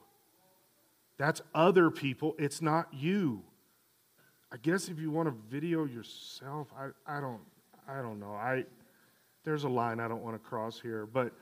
That's 1.17 1.41
other 1.53 1.89
people, 1.89 2.35
it's 2.37 2.61
not 2.61 2.93
you. 2.93 3.43
I 4.51 4.57
guess 4.57 4.87
if 4.87 4.99
you 4.99 5.11
want 5.11 5.27
to 5.27 5.35
video 5.49 5.85
yourself, 5.85 6.71
I, 6.77 6.89
I 7.05 7.19
don't 7.19 7.41
I 7.87 8.01
don't 8.01 8.19
know. 8.19 8.33
I 8.33 8.65
there's 9.43 9.63
a 9.63 9.69
line 9.69 9.99
I 9.99 10.07
don't 10.07 10.23
want 10.23 10.41
to 10.41 10.49
cross 10.49 10.79
here, 10.79 11.05
but 11.05 11.33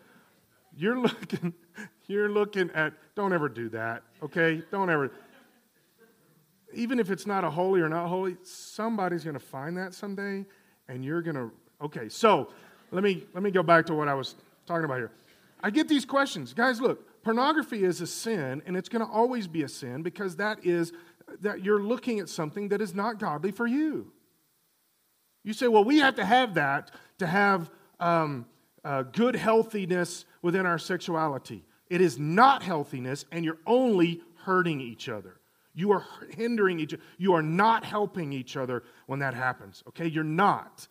you're 0.78 1.00
looking 1.00 1.54
you're 2.08 2.30
looking 2.30 2.70
at 2.72 2.94
don't 3.16 3.34
ever 3.34 3.50
do 3.50 3.70
that, 3.70 4.04
okay? 4.22 4.62
Don't 4.72 4.90
ever 4.90 5.12
even 6.76 7.00
if 7.00 7.10
it's 7.10 7.26
not 7.26 7.44
a 7.44 7.50
holy 7.50 7.82
or 7.82 7.90
not 7.90 8.08
holy, 8.08 8.36
somebody's 8.44 9.24
going 9.24 9.36
to 9.36 9.40
find 9.40 9.78
that 9.78 9.94
someday, 9.94 10.46
and 10.88 11.04
you're 11.04 11.22
going 11.22 11.36
to. 11.36 11.52
Okay, 11.82 12.10
so 12.10 12.50
let 12.92 13.04
me 13.04 13.24
let 13.34 13.44
me 13.44 13.52
go 13.52 13.64
back 13.64 13.86
to 13.88 13.94
what 13.94 14.08
I 14.08 14.14
was 14.14 14.36
talking 14.66 14.86
about 14.86 14.98
here. 14.98 15.12
I 15.62 15.70
get 15.70 15.88
these 15.88 16.06
questions, 16.06 16.54
guys. 16.54 16.80
Look, 16.80 17.24
pornography 17.24 17.84
is 17.84 18.02
a 18.02 18.08
sin, 18.08 18.62
and 18.66 18.78
it's 18.78 18.90
going 18.90 19.06
to 19.06 19.12
always 19.12 19.48
be 19.48 19.64
a 19.64 19.70
sin 19.70 20.04
because 20.04 20.36
that 20.38 20.66
is 20.66 20.94
that 21.42 21.64
you're 21.64 21.82
looking 21.82 22.20
at 22.20 22.30
something 22.30 22.70
that 22.70 22.82
is 22.82 22.94
not 22.94 23.20
godly 23.20 23.52
for 23.52 23.66
you. 23.66 24.12
You 25.44 25.54
say, 25.54 25.68
well, 25.68 25.84
we 25.84 26.00
have 26.00 26.16
to 26.16 26.26
have 26.26 26.56
that 26.56 26.92
to 27.20 27.28
have 27.28 27.70
um, 28.00 28.46
uh, 28.84 29.04
good 29.04 29.36
healthiness 29.36 30.26
within 30.46 30.68
our 30.68 30.78
sexuality. 30.78 31.66
It 31.90 32.02
is 32.02 32.20
not 32.20 32.62
healthiness, 32.62 33.26
and 33.32 33.44
you're 33.44 33.58
only 33.66 34.22
hurting 34.44 34.80
each 34.80 35.10
other. 35.10 35.40
You 35.74 35.92
are 35.92 36.06
hindering 36.38 36.80
each 36.80 36.94
other. 36.94 37.02
You 37.18 37.34
are 37.34 37.42
not 37.42 37.84
helping 37.84 38.32
each 38.32 38.56
other 38.56 38.84
when 39.08 39.18
that 39.20 39.34
happens, 39.34 39.84
okay? 39.88 40.06
You're 40.06 40.24
not. 40.24 40.88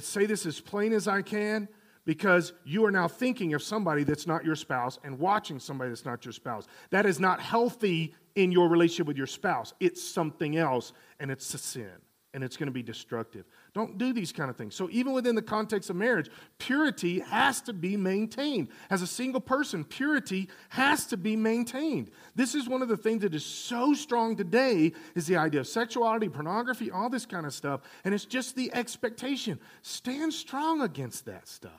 Say 0.00 0.26
this 0.26 0.44
as 0.44 0.60
plain 0.60 0.92
as 0.92 1.08
I 1.08 1.22
can 1.22 1.66
because 2.04 2.52
you 2.62 2.84
are 2.84 2.90
now 2.90 3.08
thinking 3.08 3.54
of 3.54 3.62
somebody 3.62 4.04
that's 4.04 4.26
not 4.26 4.44
your 4.44 4.56
spouse 4.56 4.98
and 5.02 5.18
watching 5.18 5.58
somebody 5.58 5.88
that's 5.88 6.04
not 6.04 6.22
your 6.26 6.32
spouse. 6.32 6.66
That 6.90 7.06
is 7.06 7.18
not 7.18 7.40
healthy 7.40 8.14
in 8.34 8.52
your 8.52 8.68
relationship 8.68 9.06
with 9.06 9.16
your 9.16 9.26
spouse. 9.26 9.72
It's 9.80 10.02
something 10.02 10.58
else, 10.58 10.92
and 11.18 11.30
it's 11.30 11.54
a 11.54 11.58
sin 11.58 12.02
and 12.34 12.42
it's 12.42 12.56
going 12.56 12.66
to 12.66 12.72
be 12.72 12.82
destructive. 12.82 13.44
Don't 13.74 13.98
do 13.98 14.12
these 14.12 14.32
kind 14.32 14.48
of 14.48 14.56
things. 14.56 14.74
So, 14.74 14.88
even 14.90 15.12
within 15.12 15.34
the 15.34 15.42
context 15.42 15.90
of 15.90 15.96
marriage, 15.96 16.30
purity 16.58 17.20
has 17.20 17.60
to 17.62 17.72
be 17.72 17.96
maintained. 17.96 18.68
As 18.90 19.02
a 19.02 19.06
single 19.06 19.40
person, 19.40 19.84
purity 19.84 20.48
has 20.70 21.06
to 21.06 21.16
be 21.16 21.36
maintained. 21.36 22.10
This 22.34 22.54
is 22.54 22.68
one 22.68 22.82
of 22.82 22.88
the 22.88 22.96
things 22.96 23.22
that 23.22 23.34
is 23.34 23.44
so 23.44 23.92
strong 23.92 24.36
today 24.36 24.92
is 25.14 25.26
the 25.26 25.36
idea 25.36 25.60
of 25.60 25.66
sexuality, 25.66 26.28
pornography, 26.28 26.90
all 26.90 27.10
this 27.10 27.26
kind 27.26 27.44
of 27.44 27.52
stuff, 27.52 27.82
and 28.04 28.14
it's 28.14 28.24
just 28.24 28.56
the 28.56 28.72
expectation. 28.74 29.60
Stand 29.82 30.32
strong 30.32 30.80
against 30.80 31.26
that 31.26 31.46
stuff. 31.46 31.72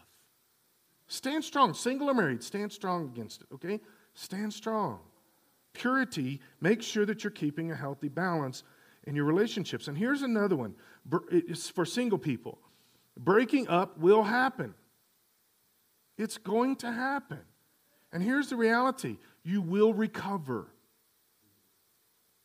Stand 1.08 1.44
strong, 1.44 1.74
single 1.74 2.10
or 2.10 2.14
married, 2.14 2.44
stand 2.44 2.72
strong 2.72 3.06
against 3.06 3.42
it, 3.42 3.48
okay? 3.54 3.80
Stand 4.14 4.54
strong. 4.54 5.00
Purity, 5.74 6.40
make 6.62 6.82
sure 6.82 7.06
that 7.06 7.24
you're 7.24 7.32
keeping 7.32 7.72
a 7.72 7.76
healthy 7.76 8.08
balance 8.08 8.64
in 9.06 9.16
your 9.16 9.26
relationships. 9.26 9.88
And 9.88 9.98
here's 9.98 10.22
another 10.22 10.56
one 10.56 10.76
it's 11.32 11.70
for 11.70 11.86
single 11.86 12.18
people 12.18 12.60
breaking 13.18 13.68
up 13.68 13.98
will 13.98 14.24
happen, 14.24 14.74
it's 16.18 16.38
going 16.38 16.76
to 16.78 16.92
happen. 16.92 17.40
And 18.12 18.22
here's 18.22 18.50
the 18.50 18.56
reality 18.56 19.18
you 19.44 19.62
will 19.62 19.94
recover. 19.94 20.68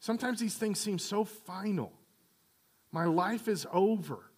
Sometimes 0.01 0.39
these 0.39 0.55
things 0.55 0.79
seem 0.79 0.99
so 0.99 1.25
final. 1.25 1.93
My 2.93 3.05
life 3.05 3.49
is 3.49 3.67
over. 3.73 4.31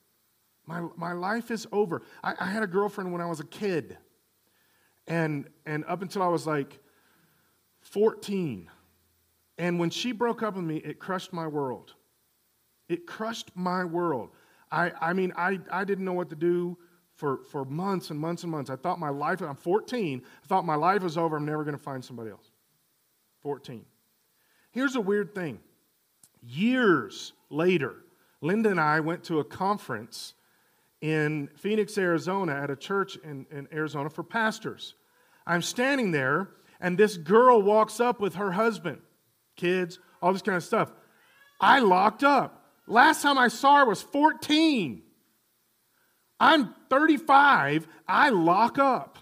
My, 0.67 0.87
my 0.97 1.13
life 1.13 1.51
is 1.51 1.67
over. 1.71 2.03
I, 2.25 2.35
I 2.41 2.47
had 2.47 2.63
a 2.63 2.67
girlfriend 2.67 3.13
when 3.13 3.21
I 3.21 3.27
was 3.27 3.41
a 3.41 3.45
kid. 3.45 3.99
And, 5.07 5.49
and 5.67 5.85
up 5.87 6.03
until 6.03 6.23
I 6.23 6.29
was 6.29 6.47
like 6.47 6.79
14. 7.81 8.71
And 9.59 9.79
when 9.79 9.91
she 9.91 10.13
broke 10.13 10.43
up 10.43 10.57
with 10.57 10.65
me, 10.65 10.77
it 10.77 10.99
crushed 10.99 11.33
my 11.33 11.47
world. 11.47 11.95
It 12.91 13.07
crushed 13.07 13.53
my 13.55 13.85
world. 13.85 14.31
I, 14.71 14.93
I 15.01 15.13
mean, 15.13 15.33
I, 15.37 15.61
I 15.71 15.85
didn't 15.85 16.05
know 16.05 16.13
what 16.13 16.29
to 16.31 16.37
do 16.37 16.77
for, 17.15 17.45
for 17.45 17.65
months 17.65 18.11
and 18.11 18.19
months 18.19 18.43
and 18.43 18.51
months. 18.51 18.69
I 18.69 18.77
thought 18.77 18.99
my 18.99 19.11
life, 19.11 19.41
I'm 19.41 19.55
14, 19.55 20.23
I 20.25 20.47
thought 20.47 20.67
my 20.67 20.75
life 20.75 21.03
was 21.03 21.17
over. 21.17 21.37
I'm 21.37 21.45
never 21.47 21.65
going 21.65 21.77
to 21.77 21.83
find 21.83 22.05
somebody 22.05 22.31
else. 22.31 22.51
14. 23.43 23.85
Here's 24.73 24.97
a 24.97 25.01
weird 25.01 25.35
thing. 25.35 25.61
Years 26.43 27.33
later, 27.49 27.95
Linda 28.41 28.71
and 28.71 28.81
I 28.81 29.01
went 29.01 29.25
to 29.25 29.39
a 29.39 29.45
conference 29.45 30.35
in 31.01 31.49
Phoenix, 31.57 31.97
Arizona, 31.97 32.55
at 32.55 32.71
a 32.71 32.77
church 32.77 33.17
in, 33.23 33.47
in 33.51 33.69
Arizona 33.73 34.11
for 34.11 34.23
pastors. 34.23 34.95
I'm 35.47 35.63
standing 35.63 36.11
there, 36.11 36.51
and 36.81 36.99
this 36.99 37.17
girl 37.17 37.63
walks 37.63 38.01
up 38.01 38.21
with 38.21 38.35
her 38.35 38.53
husband, 38.53 39.01
kids, 39.57 39.99
all 40.23 40.33
this 40.33 40.43
kind 40.43 40.57
of 40.57 40.65
stuff. 40.65 40.93
I 41.61 41.81
locked 41.81 42.25
up. 42.25 42.60
Last 42.91 43.23
time 43.23 43.39
I 43.39 43.49
saw 43.49 43.77
her 43.79 43.87
was 43.87 44.03
14. 44.03 45.03
I'm 46.41 46.75
35. 46.89 47.87
I 48.09 48.31
lock 48.31 48.79
up. 48.79 49.19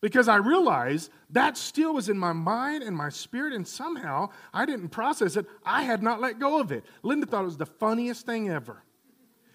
because 0.00 0.28
I 0.28 0.36
realized 0.36 1.10
that 1.30 1.56
still 1.56 1.94
was 1.94 2.08
in 2.08 2.16
my 2.16 2.32
mind 2.32 2.84
and 2.84 2.96
my 2.96 3.08
spirit, 3.08 3.52
and 3.52 3.66
somehow 3.66 4.28
I 4.54 4.64
didn't 4.64 4.90
process 4.90 5.36
it. 5.36 5.44
I 5.64 5.82
had 5.82 6.02
not 6.02 6.20
let 6.20 6.38
go 6.38 6.60
of 6.60 6.70
it. 6.70 6.84
Linda 7.02 7.26
thought 7.26 7.42
it 7.42 7.46
was 7.46 7.56
the 7.56 7.66
funniest 7.66 8.24
thing 8.24 8.48
ever. 8.48 8.84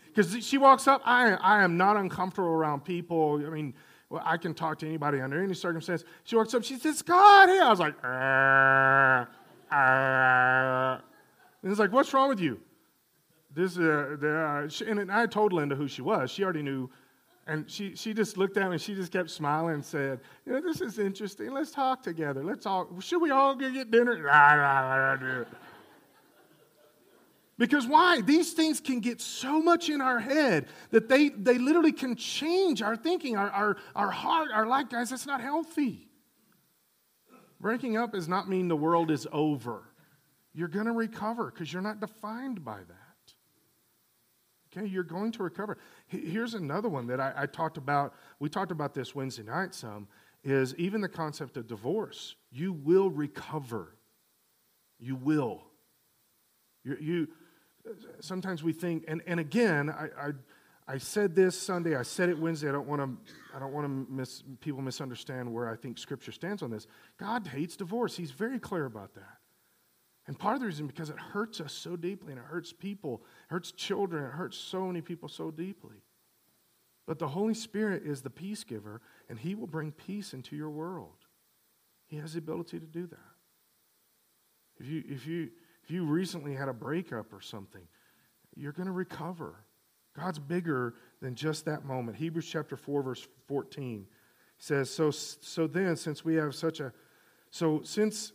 Because 0.07 0.45
she 0.45 0.57
walks 0.57 0.88
up, 0.88 1.01
I, 1.05 1.34
I 1.36 1.63
am 1.63 1.77
not 1.77 1.95
uncomfortable 1.97 2.49
around 2.49 2.84
people. 2.84 3.41
I 3.45 3.49
mean, 3.49 3.73
well, 4.09 4.21
I 4.25 4.38
can 4.38 4.53
talk 4.53 4.79
to 4.79 4.86
anybody 4.86 5.21
under 5.21 5.41
any 5.41 5.53
circumstance. 5.53 6.03
She 6.25 6.36
walks 6.36 6.53
up, 6.53 6.63
she 6.63 6.75
says, 6.75 7.01
God, 7.01 7.49
here. 7.49 7.63
I 7.63 7.69
was 7.69 7.79
like, 7.79 7.95
uh, 8.03 9.25
uh. 9.73 10.99
And 11.63 11.71
it's 11.71 11.79
like, 11.79 11.93
what's 11.93 12.13
wrong 12.13 12.27
with 12.27 12.41
you? 12.41 12.59
This, 13.56 13.78
uh, 13.78 14.16
the, 14.20 14.36
uh, 14.36 14.68
she, 14.68 14.86
and 14.86 15.12
I 15.12 15.26
told 15.28 15.54
Linda 15.54 15.76
who 15.76 15.88
she 15.88 16.01
was. 16.01 16.32
She 16.32 16.43
already 16.43 16.64
knew 16.64 16.89
and 17.45 17.70
she, 17.70 17.95
she 17.95 18.14
just 18.14 18.38
looked 18.38 18.56
at 18.56 18.68
me 18.68 18.74
and 18.74 18.82
she 18.82 18.95
just 18.95 19.12
kept 19.12 19.30
smiling 19.30 19.76
and 19.76 19.86
said, 19.86 20.22
You 20.45 20.54
know, 20.54 20.62
this 20.62 20.80
is 20.80 20.97
interesting. 20.97 21.51
Let's 21.51 21.72
talk 21.72 22.01
together. 22.01 22.43
Let's 22.43 22.66
all, 22.66 22.88
should 23.01 23.22
we 23.22 23.32
all 23.32 23.54
go 23.56 23.70
get 23.70 23.91
dinner? 23.91 24.16
because 27.58 27.86
why? 27.86 28.22
These 28.22 28.54
things 28.54 28.80
can 28.80 29.01
get 29.01 29.20
so 29.20 29.62
much 29.62 29.89
in 29.89 29.99
our 29.99 30.20
head 30.20 30.68
that 30.91 31.10
they, 31.10 31.30
they 31.30 31.58
literally 31.58 31.91
can 31.91 32.16
change 32.16 32.82
our 32.82 32.95
thinking, 32.95 33.36
our, 33.36 33.49
our, 33.49 33.78
our 33.93 34.10
heart, 34.10 34.49
our 34.54 34.66
life. 34.66 34.88
Guys, 34.89 35.10
that's 35.10 35.26
not 35.26 35.41
healthy. 35.41 36.08
Breaking 37.60 37.97
up 37.97 38.14
does 38.14 38.30
not 38.30 38.47
mean 38.47 38.70
the 38.70 38.76
world 38.78 39.12
is 39.12 39.28
over. 39.34 39.84
You're 40.54 40.70
going 40.70 40.86
to 40.86 40.93
recover 40.93 41.51
because 41.51 41.74
you're 41.74 41.82
not 41.82 41.99
defined 41.99 42.64
by 42.64 42.78
that. 42.78 43.03
Okay, 44.76 44.88
you're 44.88 45.03
going 45.03 45.32
to 45.34 45.43
recover. 45.43 45.78
Here's 46.07 46.53
another 46.53 46.89
one 46.89 47.07
that 47.07 47.19
I, 47.19 47.34
I, 47.38 47.45
talked 47.45 47.78
about. 47.78 48.15
We 48.39 48.49
talked 48.49 48.71
about 48.71 48.93
this 48.93 49.13
Wednesday 49.13 49.43
night 49.43 49.76
some. 49.76 50.07
Is 50.43 50.76
even 50.76 50.99
the 50.99 51.07
concept 51.07 51.55
of 51.55 51.67
divorce. 51.67 52.36
You 52.51 52.74
will 52.74 53.09
recover. 53.09 53.95
You 54.99 55.15
will. 55.15 55.63
You. 56.84 56.97
you 56.99 57.28
sometimes 58.19 58.61
we 58.61 58.74
think, 58.74 59.05
and, 59.07 59.21
and 59.26 59.39
again, 59.39 59.89
I, 59.89 60.09
I, 60.19 60.32
I 60.86 60.97
said 60.97 61.34
this 61.34 61.57
Sunday. 61.57 61.95
I 61.95 62.03
said 62.03 62.28
it 62.28 62.38
Wednesday. 62.38 62.67
I 62.67 62.74
don't 62.74 62.88
want 62.88 63.01
to. 63.01 63.34
I 63.55 63.59
don't 63.59 63.71
want 63.71 63.86
to 63.86 64.13
miss 64.13 64.43
people 64.59 64.82
misunderstand 64.82 65.53
where 65.53 65.69
I 65.69 65.78
think 65.78 65.97
Scripture 65.97 66.34
stands 66.34 66.61
on 66.61 66.71
this. 66.71 66.88
God 67.17 67.47
hates 67.47 67.78
divorce. 67.78 68.17
He's 68.17 68.32
very 68.32 68.59
clear 68.59 68.86
about 68.86 69.13
that. 69.15 69.38
And 70.28 70.39
part 70.39 70.55
of 70.55 70.61
the 70.61 70.67
reason 70.67 70.88
because 70.88 71.09
it 71.09 71.19
hurts 71.19 71.59
us 71.59 71.74
so 71.74 71.95
deeply 71.95 72.32
and 72.32 72.39
it 72.39 72.45
hurts 72.45 72.71
people, 72.71 73.24
it 73.49 73.53
hurts 73.53 73.71
children, 73.71 74.24
it 74.24 74.32
hurts 74.32 74.57
so 74.57 74.88
many 74.88 75.01
people 75.01 75.28
so 75.28 75.51
deeply. 75.51 75.97
But 77.05 77.19
the 77.19 77.28
Holy 77.28 77.53
Spirit 77.53 78.03
is 78.05 78.21
the 78.21 78.30
peace 78.30 78.63
giver, 78.63 79.01
and 79.28 79.38
He 79.38 79.55
will 79.55 79.67
bring 79.67 79.91
peace 79.91 80.34
into 80.34 80.55
your 80.55 80.69
world. 80.69 81.26
He 82.07 82.17
has 82.17 82.34
the 82.34 82.39
ability 82.39 82.80
to 82.80 82.86
do 82.86 83.07
that. 83.07 83.19
If 84.80 84.88
you, 84.88 85.03
if 85.07 85.28
you, 85.28 85.49
if 85.84 85.91
you 85.91 86.05
recently 86.05 86.53
had 86.53 86.69
a 86.69 86.74
breakup 86.74 87.34
or 87.34 87.41
something, 87.41 87.82
you're 88.55 88.71
going 88.71 88.88
to 88.88 88.93
recover. 88.93 89.55
God's 90.15 90.39
bigger 90.39 90.95
than 91.21 91.36
just 91.36 91.65
that 91.65 91.86
moment. 91.86 92.17
Hebrews 92.17 92.47
chapter 92.47 92.78
4, 92.78 93.03
verse 93.03 93.28
14 93.47 94.05
says, 94.57 94.89
So, 94.89 95.11
so 95.11 95.67
then, 95.67 95.95
since 95.95 96.24
we 96.24 96.36
have 96.36 96.55
such 96.55 96.80
a, 96.80 96.93
so 97.49 97.82
since 97.84 98.32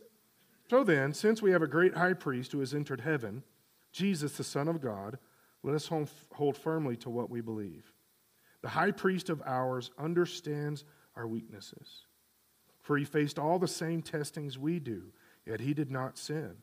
so 0.69 0.83
then, 0.83 1.13
since 1.13 1.41
we 1.41 1.51
have 1.51 1.61
a 1.61 1.67
great 1.67 1.95
high 1.95 2.13
priest 2.13 2.51
who 2.51 2.59
has 2.59 2.73
entered 2.73 3.01
heaven, 3.01 3.43
Jesus, 3.91 4.33
the 4.33 4.43
Son 4.43 4.67
of 4.67 4.81
God, 4.81 5.17
let 5.63 5.75
us 5.75 5.89
hold 6.33 6.57
firmly 6.57 6.95
to 6.97 7.09
what 7.09 7.29
we 7.29 7.41
believe. 7.41 7.91
The 8.61 8.69
high 8.69 8.91
priest 8.91 9.29
of 9.29 9.41
ours 9.45 9.91
understands 9.97 10.85
our 11.15 11.27
weaknesses, 11.27 12.05
for 12.81 12.97
he 12.97 13.05
faced 13.05 13.39
all 13.39 13.57
the 13.57 13.67
same 13.67 14.01
testings 14.01 14.57
we 14.57 14.79
do, 14.79 15.11
yet 15.45 15.59
he 15.59 15.73
did 15.73 15.89
not 15.89 16.17
sin. 16.17 16.55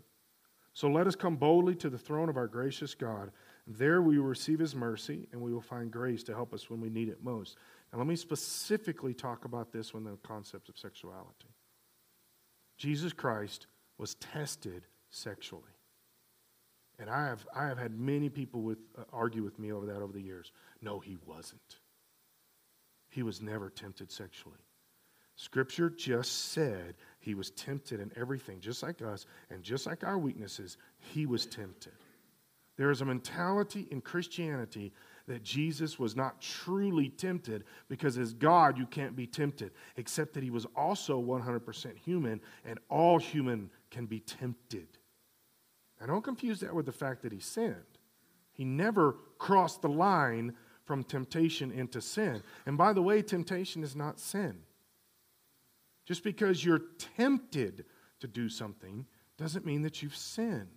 So 0.72 0.88
let 0.88 1.06
us 1.06 1.16
come 1.16 1.36
boldly 1.36 1.74
to 1.76 1.88
the 1.88 1.98
throne 1.98 2.28
of 2.28 2.36
our 2.36 2.46
gracious 2.46 2.94
God. 2.94 3.32
There 3.66 4.02
we 4.02 4.18
will 4.18 4.26
receive 4.26 4.58
his 4.58 4.74
mercy, 4.74 5.26
and 5.32 5.40
we 5.40 5.52
will 5.52 5.60
find 5.60 5.90
grace 5.90 6.22
to 6.24 6.34
help 6.34 6.52
us 6.52 6.70
when 6.70 6.80
we 6.80 6.90
need 6.90 7.08
it 7.08 7.24
most. 7.24 7.56
Now, 7.92 7.98
let 7.98 8.06
me 8.06 8.16
specifically 8.16 9.14
talk 9.14 9.46
about 9.46 9.72
this 9.72 9.94
one 9.94 10.04
the 10.04 10.18
concept 10.22 10.68
of 10.68 10.78
sexuality. 10.78 11.48
Jesus 12.76 13.12
Christ 13.12 13.66
was 13.98 14.14
tested 14.16 14.86
sexually. 15.10 15.62
And 16.98 17.10
I 17.10 17.26
have, 17.26 17.46
I 17.54 17.66
have 17.66 17.78
had 17.78 17.98
many 17.98 18.28
people 18.28 18.62
with, 18.62 18.78
uh, 18.98 19.02
argue 19.12 19.42
with 19.42 19.58
me 19.58 19.72
over 19.72 19.86
that 19.86 20.00
over 20.00 20.12
the 20.12 20.22
years. 20.22 20.52
No, 20.80 20.98
he 20.98 21.18
wasn't. 21.26 21.80
He 23.10 23.22
was 23.22 23.42
never 23.42 23.68
tempted 23.68 24.10
sexually. 24.10 24.58
Scripture 25.36 25.90
just 25.90 26.52
said 26.52 26.94
he 27.20 27.34
was 27.34 27.50
tempted 27.50 28.00
in 28.00 28.10
everything, 28.16 28.58
just 28.58 28.82
like 28.82 29.02
us, 29.02 29.26
and 29.50 29.62
just 29.62 29.86
like 29.86 30.02
our 30.02 30.18
weaknesses, 30.18 30.78
he 30.98 31.26
was 31.26 31.44
tempted. 31.44 31.92
There 32.78 32.90
is 32.90 33.02
a 33.02 33.04
mentality 33.04 33.86
in 33.90 34.00
Christianity 34.00 34.92
that 35.28 35.42
Jesus 35.42 35.98
was 35.98 36.14
not 36.14 36.40
truly 36.40 37.08
tempted 37.08 37.64
because 37.88 38.16
as 38.16 38.32
God, 38.32 38.78
you 38.78 38.86
can't 38.86 39.16
be 39.16 39.26
tempted, 39.26 39.72
except 39.96 40.34
that 40.34 40.42
he 40.42 40.50
was 40.50 40.66
also 40.76 41.20
100% 41.20 41.96
human, 41.96 42.40
and 42.64 42.78
all 42.88 43.18
human 43.18 43.70
can 43.90 44.06
be 44.06 44.20
tempted. 44.20 44.88
Now, 46.00 46.06
don't 46.06 46.24
confuse 46.24 46.60
that 46.60 46.74
with 46.74 46.86
the 46.86 46.92
fact 46.92 47.22
that 47.22 47.32
he 47.32 47.40
sinned. 47.40 47.76
He 48.52 48.64
never 48.64 49.16
crossed 49.38 49.82
the 49.82 49.88
line 49.88 50.54
from 50.84 51.04
temptation 51.04 51.70
into 51.72 52.00
sin. 52.00 52.42
And 52.64 52.78
by 52.78 52.92
the 52.92 53.02
way, 53.02 53.22
temptation 53.22 53.82
is 53.82 53.96
not 53.96 54.20
sin. 54.20 54.58
Just 56.06 56.22
because 56.22 56.64
you're 56.64 56.82
tempted 57.16 57.84
to 58.20 58.26
do 58.26 58.48
something 58.48 59.06
doesn't 59.36 59.66
mean 59.66 59.82
that 59.82 60.02
you've 60.02 60.16
sinned. 60.16 60.68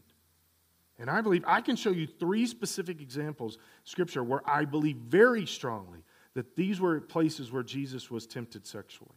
And 0.98 1.10
I 1.10 1.22
believe 1.22 1.44
I 1.48 1.62
can 1.62 1.76
show 1.76 1.92
you 1.92 2.08
three 2.08 2.46
specific 2.46 3.00
examples, 3.02 3.58
scripture, 3.86 4.24
where 4.24 4.42
I 4.50 4.66
believe 4.66 4.98
very 4.98 5.46
strongly 5.46 6.04
that 6.34 6.56
these 6.56 6.82
were 6.82 7.00
places 7.00 7.52
where 7.52 7.64
Jesus 7.64 8.12
was 8.12 8.28
tempted 8.28 8.68
sexually. 8.68 9.16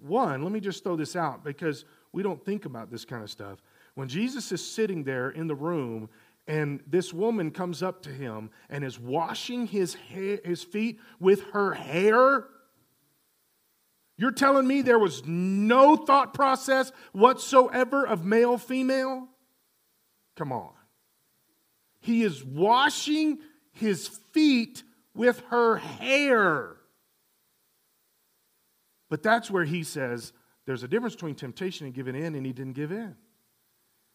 One, 0.00 0.42
let 0.42 0.52
me 0.52 0.60
just 0.60 0.84
throw 0.84 0.96
this 0.96 1.16
out 1.16 1.44
because 1.44 1.84
we 2.12 2.22
don't 2.22 2.44
think 2.44 2.64
about 2.64 2.90
this 2.90 3.04
kind 3.04 3.22
of 3.22 3.30
stuff. 3.30 3.58
When 3.94 4.08
Jesus 4.08 4.52
is 4.52 4.64
sitting 4.64 5.04
there 5.04 5.30
in 5.30 5.46
the 5.46 5.54
room 5.54 6.08
and 6.46 6.80
this 6.86 7.12
woman 7.12 7.50
comes 7.50 7.82
up 7.82 8.02
to 8.02 8.10
him 8.10 8.50
and 8.70 8.84
is 8.84 8.98
washing 8.98 9.66
his, 9.66 9.94
hair, 9.94 10.38
his 10.44 10.62
feet 10.62 11.00
with 11.20 11.42
her 11.52 11.74
hair, 11.74 12.46
you're 14.16 14.32
telling 14.32 14.66
me 14.66 14.82
there 14.82 14.98
was 14.98 15.24
no 15.26 15.96
thought 15.96 16.34
process 16.34 16.90
whatsoever 17.12 18.06
of 18.06 18.24
male 18.24 18.58
female? 18.58 19.28
Come 20.36 20.52
on. 20.52 20.72
He 22.00 22.22
is 22.22 22.44
washing 22.44 23.38
his 23.72 24.08
feet 24.32 24.82
with 25.14 25.40
her 25.50 25.76
hair. 25.76 26.77
But 29.08 29.22
that's 29.22 29.50
where 29.50 29.64
he 29.64 29.82
says 29.82 30.32
there's 30.66 30.82
a 30.82 30.88
difference 30.88 31.14
between 31.14 31.34
temptation 31.34 31.86
and 31.86 31.94
giving 31.94 32.14
in, 32.14 32.34
and 32.34 32.44
he 32.44 32.52
didn't 32.52 32.74
give 32.74 32.92
in. 32.92 33.16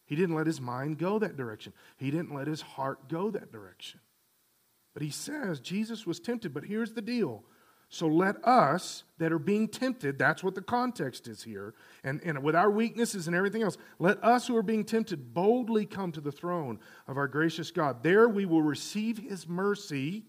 He 0.06 0.16
didn't 0.16 0.34
let 0.36 0.46
his 0.46 0.60
mind 0.60 0.98
go 0.98 1.18
that 1.18 1.36
direction, 1.36 1.72
he 1.96 2.10
didn't 2.10 2.34
let 2.34 2.46
his 2.46 2.60
heart 2.60 3.08
go 3.08 3.30
that 3.30 3.52
direction. 3.52 4.00
But 4.92 5.02
he 5.02 5.10
says 5.10 5.58
Jesus 5.58 6.06
was 6.06 6.20
tempted, 6.20 6.54
but 6.54 6.64
here's 6.64 6.92
the 6.92 7.02
deal 7.02 7.44
so 7.88 8.08
let 8.08 8.44
us 8.44 9.04
that 9.18 9.32
are 9.32 9.38
being 9.38 9.68
tempted, 9.68 10.18
that's 10.18 10.42
what 10.42 10.56
the 10.56 10.62
context 10.62 11.28
is 11.28 11.44
here, 11.44 11.74
and, 12.02 12.20
and 12.24 12.42
with 12.42 12.56
our 12.56 12.70
weaknesses 12.70 13.28
and 13.28 13.36
everything 13.36 13.62
else, 13.62 13.76
let 13.98 14.22
us 14.24 14.48
who 14.48 14.56
are 14.56 14.64
being 14.64 14.84
tempted 14.84 15.32
boldly 15.32 15.86
come 15.86 16.10
to 16.12 16.20
the 16.20 16.32
throne 16.32 16.80
of 17.06 17.16
our 17.16 17.28
gracious 17.28 17.70
God. 17.70 18.02
There 18.02 18.28
we 18.28 18.46
will 18.46 18.62
receive 18.62 19.18
his 19.18 19.46
mercy 19.46 20.24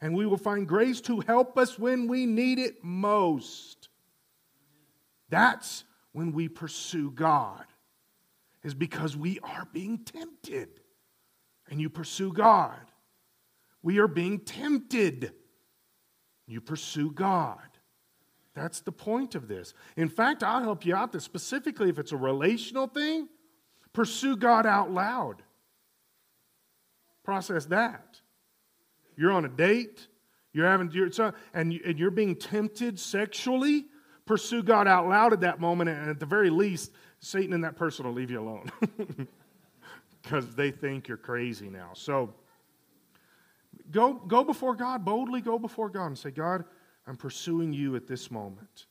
and 0.00 0.14
we 0.14 0.26
will 0.26 0.36
find 0.36 0.68
grace 0.68 1.00
to 1.02 1.20
help 1.20 1.56
us 1.56 1.78
when 1.78 2.08
we 2.08 2.26
need 2.26 2.58
it 2.58 2.84
most. 2.84 3.88
That's 5.32 5.82
when 6.12 6.30
we 6.32 6.48
pursue 6.48 7.10
God, 7.10 7.64
is 8.62 8.74
because 8.74 9.16
we 9.16 9.40
are 9.40 9.66
being 9.72 9.98
tempted. 9.98 10.68
And 11.68 11.80
you 11.80 11.90
pursue 11.90 12.32
God. 12.32 12.78
We 13.82 13.98
are 13.98 14.08
being 14.08 14.38
tempted 14.40 15.32
you 16.52 16.60
pursue 16.60 17.10
God. 17.10 17.58
That's 18.54 18.80
the 18.80 18.92
point 18.92 19.34
of 19.34 19.48
this. 19.48 19.72
In 19.96 20.08
fact, 20.08 20.42
I'll 20.42 20.62
help 20.62 20.84
you 20.84 20.94
out 20.94 21.12
this 21.12 21.24
specifically 21.24 21.88
if 21.88 21.98
it's 21.98 22.12
a 22.12 22.16
relational 22.16 22.86
thing, 22.86 23.28
pursue 23.92 24.36
God 24.36 24.66
out 24.66 24.90
loud. 24.90 25.42
Process 27.24 27.66
that. 27.66 28.20
You're 29.16 29.32
on 29.32 29.44
a 29.44 29.48
date, 29.48 30.08
you're 30.52 30.66
having, 30.66 30.90
you're, 30.90 31.08
and, 31.54 31.72
and 31.72 31.98
you're 31.98 32.10
being 32.10 32.36
tempted 32.36 32.98
sexually, 32.98 33.86
pursue 34.32 34.62
God 34.62 34.88
out 34.88 35.08
loud 35.08 35.34
at 35.34 35.40
that 35.40 35.60
moment, 35.60 35.90
and 35.90 36.08
at 36.08 36.18
the 36.18 36.24
very 36.26 36.48
least, 36.48 36.92
Satan 37.20 37.52
and 37.52 37.64
that 37.64 37.76
person 37.76 38.06
will 38.06 38.14
leave 38.14 38.30
you 38.30 38.40
alone 38.40 38.72
because 40.22 40.54
they 40.54 40.70
think 40.70 41.06
you're 41.06 41.18
crazy 41.18 41.68
now. 41.68 41.90
So, 41.92 42.32
Go, 43.90 44.14
go 44.14 44.42
before 44.42 44.74
God, 44.74 45.04
boldly 45.04 45.42
go 45.42 45.58
before 45.58 45.90
God 45.90 46.06
and 46.06 46.18
say, 46.18 46.30
God, 46.30 46.64
I'm 47.06 47.16
pursuing 47.16 47.72
you 47.72 47.94
at 47.94 48.06
this 48.06 48.30
moment. 48.30 48.86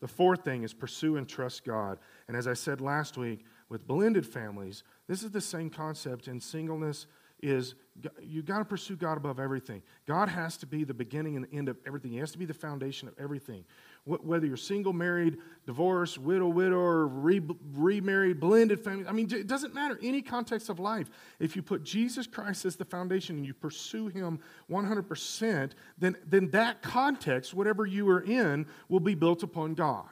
The 0.00 0.08
fourth 0.08 0.44
thing 0.44 0.64
is 0.64 0.74
pursue 0.74 1.16
and 1.16 1.28
trust 1.28 1.64
God. 1.64 1.98
And 2.26 2.36
as 2.36 2.48
I 2.48 2.54
said 2.54 2.80
last 2.80 3.16
week, 3.16 3.44
with 3.68 3.86
blended 3.86 4.26
families, 4.26 4.82
this 5.06 5.22
is 5.22 5.30
the 5.30 5.40
same 5.40 5.70
concept 5.70 6.26
in 6.26 6.40
singleness 6.40 7.06
is 7.42 7.74
you 8.22 8.42
got 8.42 8.58
to 8.58 8.64
pursue 8.64 8.96
God 8.96 9.16
above 9.16 9.38
everything. 9.38 9.82
God 10.06 10.28
has 10.28 10.56
to 10.58 10.66
be 10.66 10.84
the 10.84 10.94
beginning 10.94 11.36
and 11.36 11.44
the 11.44 11.56
end 11.56 11.68
of 11.68 11.76
everything. 11.86 12.10
He 12.10 12.18
has 12.18 12.32
to 12.32 12.38
be 12.38 12.46
the 12.46 12.54
foundation 12.54 13.06
of 13.06 13.14
everything. 13.18 13.64
Whether 14.06 14.46
you're 14.46 14.58
single, 14.58 14.92
married, 14.92 15.38
divorced, 15.64 16.18
widow, 16.18 16.48
widower, 16.48 17.06
re- 17.06 17.40
remarried, 17.72 18.38
blended 18.38 18.84
family, 18.84 19.06
I 19.06 19.12
mean, 19.12 19.32
it 19.32 19.46
doesn't 19.46 19.74
matter. 19.74 19.98
Any 20.02 20.20
context 20.20 20.68
of 20.68 20.78
life, 20.78 21.08
if 21.40 21.56
you 21.56 21.62
put 21.62 21.84
Jesus 21.84 22.26
Christ 22.26 22.66
as 22.66 22.76
the 22.76 22.84
foundation 22.84 23.36
and 23.36 23.46
you 23.46 23.54
pursue 23.54 24.08
Him 24.08 24.40
100%, 24.70 25.70
then, 25.96 26.16
then 26.26 26.50
that 26.50 26.82
context, 26.82 27.54
whatever 27.54 27.86
you 27.86 28.06
are 28.10 28.20
in, 28.20 28.66
will 28.90 29.00
be 29.00 29.14
built 29.14 29.42
upon 29.42 29.72
God. 29.72 30.04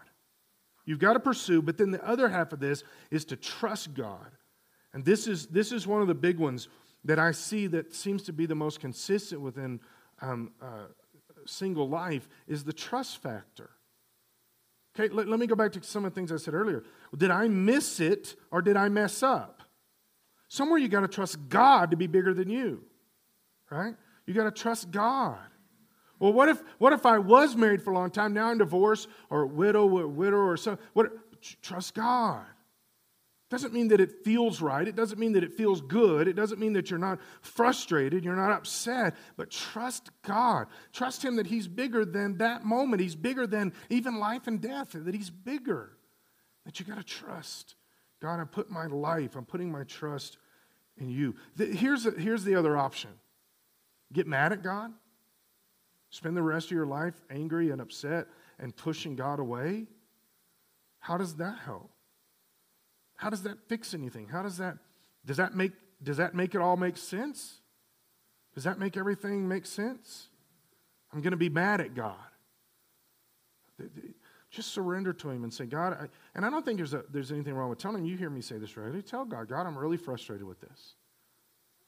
You've 0.86 0.99
got 0.99 1.12
to 1.12 1.20
pursue, 1.20 1.61
but 1.61 1.76
then 1.76 1.90
the 1.90 2.03
other 2.03 2.30
half 2.30 2.55
of 2.55 2.61
this 2.61 2.84
is 3.11 3.26
to 3.26 3.36
trust 3.36 3.93
God. 3.93 4.30
And 4.95 5.05
this 5.05 5.26
is, 5.26 5.47
this 5.49 5.70
is 5.70 5.86
one 5.86 6.01
of 6.01 6.09
the 6.09 6.14
big 6.14 6.38
ones 6.38 6.68
that 7.05 7.18
I 7.18 7.32
see 7.32 7.66
that 7.68 7.95
seems 7.95 8.22
to 8.22 8.32
be 8.32 8.47
the 8.47 8.55
most 8.55 8.80
consistent 8.80 9.43
within 9.43 9.80
um, 10.22 10.53
uh, 10.62 10.86
single 11.47 11.88
life 11.88 12.28
is 12.47 12.64
the 12.64 12.72
trust 12.72 13.18
factor. 13.22 13.70
Okay, 14.95 15.12
let, 15.12 15.28
let 15.28 15.40
me 15.40 15.47
go 15.47 15.55
back 15.55 15.72
to 15.72 15.82
some 15.82 16.05
of 16.05 16.12
the 16.12 16.14
things 16.14 16.30
I 16.30 16.36
said 16.36 16.55
earlier. 16.55 16.84
Did 17.16 17.30
I 17.30 17.49
miss 17.49 18.01
it 18.01 18.36
or 18.51 18.61
did 18.61 18.76
I 18.76 18.88
mess 18.88 19.22
up? 19.22 19.62
Somewhere 20.49 20.78
you 20.78 20.88
got 20.88 21.01
to 21.01 21.09
trust 21.09 21.49
God 21.49 21.90
to 21.93 21.97
be 21.97 22.07
bigger 22.07 22.34
than 22.34 22.51
you, 22.51 22.84
right? 23.70 23.95
You 24.26 24.34
got 24.34 24.45
to 24.45 24.51
trust 24.51 24.90
God. 24.90 25.38
Well, 26.18 26.32
what 26.32 26.49
if 26.49 26.62
what 26.78 26.93
if 26.93 27.07
I 27.07 27.18
was 27.18 27.57
married 27.57 27.82
for 27.82 27.90
a 27.90 27.95
long 27.95 28.11
time, 28.11 28.32
now 28.32 28.49
I'm 28.49 28.59
divorced 28.59 29.09
or 29.30 29.47
widow, 29.47 29.88
or 29.88 30.03
a 30.03 30.09
widow 30.09 30.36
or 30.36 30.57
something? 30.57 30.84
What? 30.93 31.11
Trust 31.62 31.95
God 31.95 32.45
doesn't 33.53 33.74
mean 33.74 33.88
that 33.88 34.00
it 34.00 34.24
feels 34.24 34.62
right. 34.62 34.88
It 34.88 34.96
doesn't 34.96 35.18
mean 35.18 35.34
that 35.34 35.44
it 35.44 35.53
feels 35.53 35.82
good. 35.82 36.26
It 36.26 36.32
doesn't 36.32 36.59
mean 36.59 36.72
that 36.72 36.88
you're 36.88 36.98
not 36.98 37.18
frustrated, 37.42 38.24
you're 38.24 38.34
not 38.34 38.50
upset, 38.50 39.14
but 39.36 39.50
trust 39.50 40.09
God. 40.22 40.68
Trust 40.94 41.22
Him 41.22 41.36
that 41.36 41.46
He's 41.46 41.68
bigger 41.68 42.07
than 42.07 42.38
that 42.38 42.64
moment. 42.64 43.03
He's 43.03 43.14
bigger 43.14 43.46
than 43.46 43.74
even 43.90 44.18
life 44.18 44.46
and 44.46 44.59
death, 44.59 44.92
that 44.94 45.14
He's 45.14 45.28
bigger. 45.28 45.98
That 46.64 46.80
you 46.80 46.86
got 46.86 46.96
to 46.96 47.05
trust. 47.05 47.74
God, 48.22 48.40
I 48.40 48.44
put 48.44 48.70
my 48.70 48.86
life, 48.86 49.36
I'm 49.36 49.44
putting 49.44 49.70
my 49.70 49.84
trust 49.84 50.38
in 50.96 51.11
you. 51.11 51.34
Here's, 51.59 52.07
a, 52.07 52.12
here's 52.12 52.44
the 52.44 52.55
other 52.55 52.78
option 52.78 53.11
get 54.14 54.26
mad 54.26 54.53
at 54.53 54.62
God, 54.62 54.92
spend 56.09 56.38
the 56.38 56.42
rest 56.42 56.68
of 56.68 56.72
your 56.72 56.86
life 56.86 57.20
angry 57.28 57.70
and 57.70 57.82
upset 57.82 58.28
and 58.59 58.74
pushing 58.74 59.14
God 59.14 59.40
away. 59.40 59.88
How 61.00 61.18
does 61.18 61.34
that 61.34 61.59
help? 61.59 61.91
How 63.22 63.30
does 63.30 63.44
that 63.44 63.68
fix 63.68 63.94
anything? 63.94 64.26
How 64.26 64.42
does 64.42 64.58
that 64.58 64.78
does 65.24 65.36
that 65.36 65.54
make 65.54 65.70
does 66.02 66.16
that 66.16 66.34
make 66.34 66.56
it 66.56 66.60
all 66.60 66.76
make 66.76 66.96
sense? 66.96 67.60
Does 68.52 68.64
that 68.64 68.80
make 68.80 68.96
everything 68.96 69.46
make 69.46 69.64
sense? 69.64 70.26
I'm 71.12 71.20
going 71.20 71.30
to 71.30 71.36
be 71.36 71.48
mad 71.48 71.80
at 71.80 71.94
God. 71.94 72.16
Just 74.50 74.72
surrender 74.72 75.12
to 75.12 75.30
Him 75.30 75.44
and 75.44 75.54
say, 75.54 75.66
God, 75.66 75.92
I, 75.92 76.06
and 76.34 76.44
I 76.44 76.50
don't 76.50 76.64
think 76.64 76.78
there's, 76.78 76.94
a, 76.94 77.04
there's 77.12 77.30
anything 77.30 77.54
wrong 77.54 77.70
with 77.70 77.78
telling 77.78 77.98
him. 77.98 78.06
You 78.06 78.16
hear 78.16 78.28
me 78.28 78.40
say 78.40 78.58
this 78.58 78.76
regularly. 78.76 79.02
Tell 79.02 79.24
God, 79.24 79.48
God, 79.48 79.68
I'm 79.68 79.78
really 79.78 79.96
frustrated 79.96 80.44
with 80.44 80.60
this. 80.60 80.96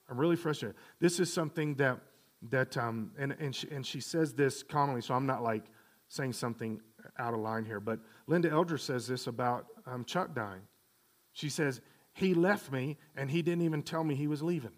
I'm 0.09 0.19
really 0.19 0.37
frustrated. 0.37 0.77
This 1.01 1.19
is 1.19 1.33
something 1.33 1.75
that, 1.75 1.99
that 2.51 2.77
um, 2.77 3.11
and, 3.19 3.33
and, 3.41 3.53
she, 3.53 3.69
and 3.71 3.85
she 3.85 4.01
says 4.01 4.35
this 4.35 4.63
commonly, 4.63 5.03
so 5.03 5.15
I'm 5.15 5.27
not 5.27 5.43
like 5.43 5.65
saying 6.07 6.35
something 6.35 6.81
out 7.19 7.35
of 7.35 7.41
line 7.41 7.65
here, 7.65 7.81
but 7.81 7.99
Linda 8.29 8.51
Eldridge 8.51 8.83
says 8.83 9.09
this 9.09 9.27
about 9.27 9.67
um, 9.85 10.05
Chuck 10.05 10.33
dying. 10.33 10.63
She 11.35 11.51
says, 11.51 11.83
He 12.15 12.33
left 12.33 12.73
me 12.73 12.97
and 13.15 13.31
he 13.31 13.43
didn't 13.43 13.63
even 13.63 13.83
tell 13.83 14.03
me 14.03 14.15
he 14.15 14.27
was 14.27 14.43
leaving. 14.43 14.73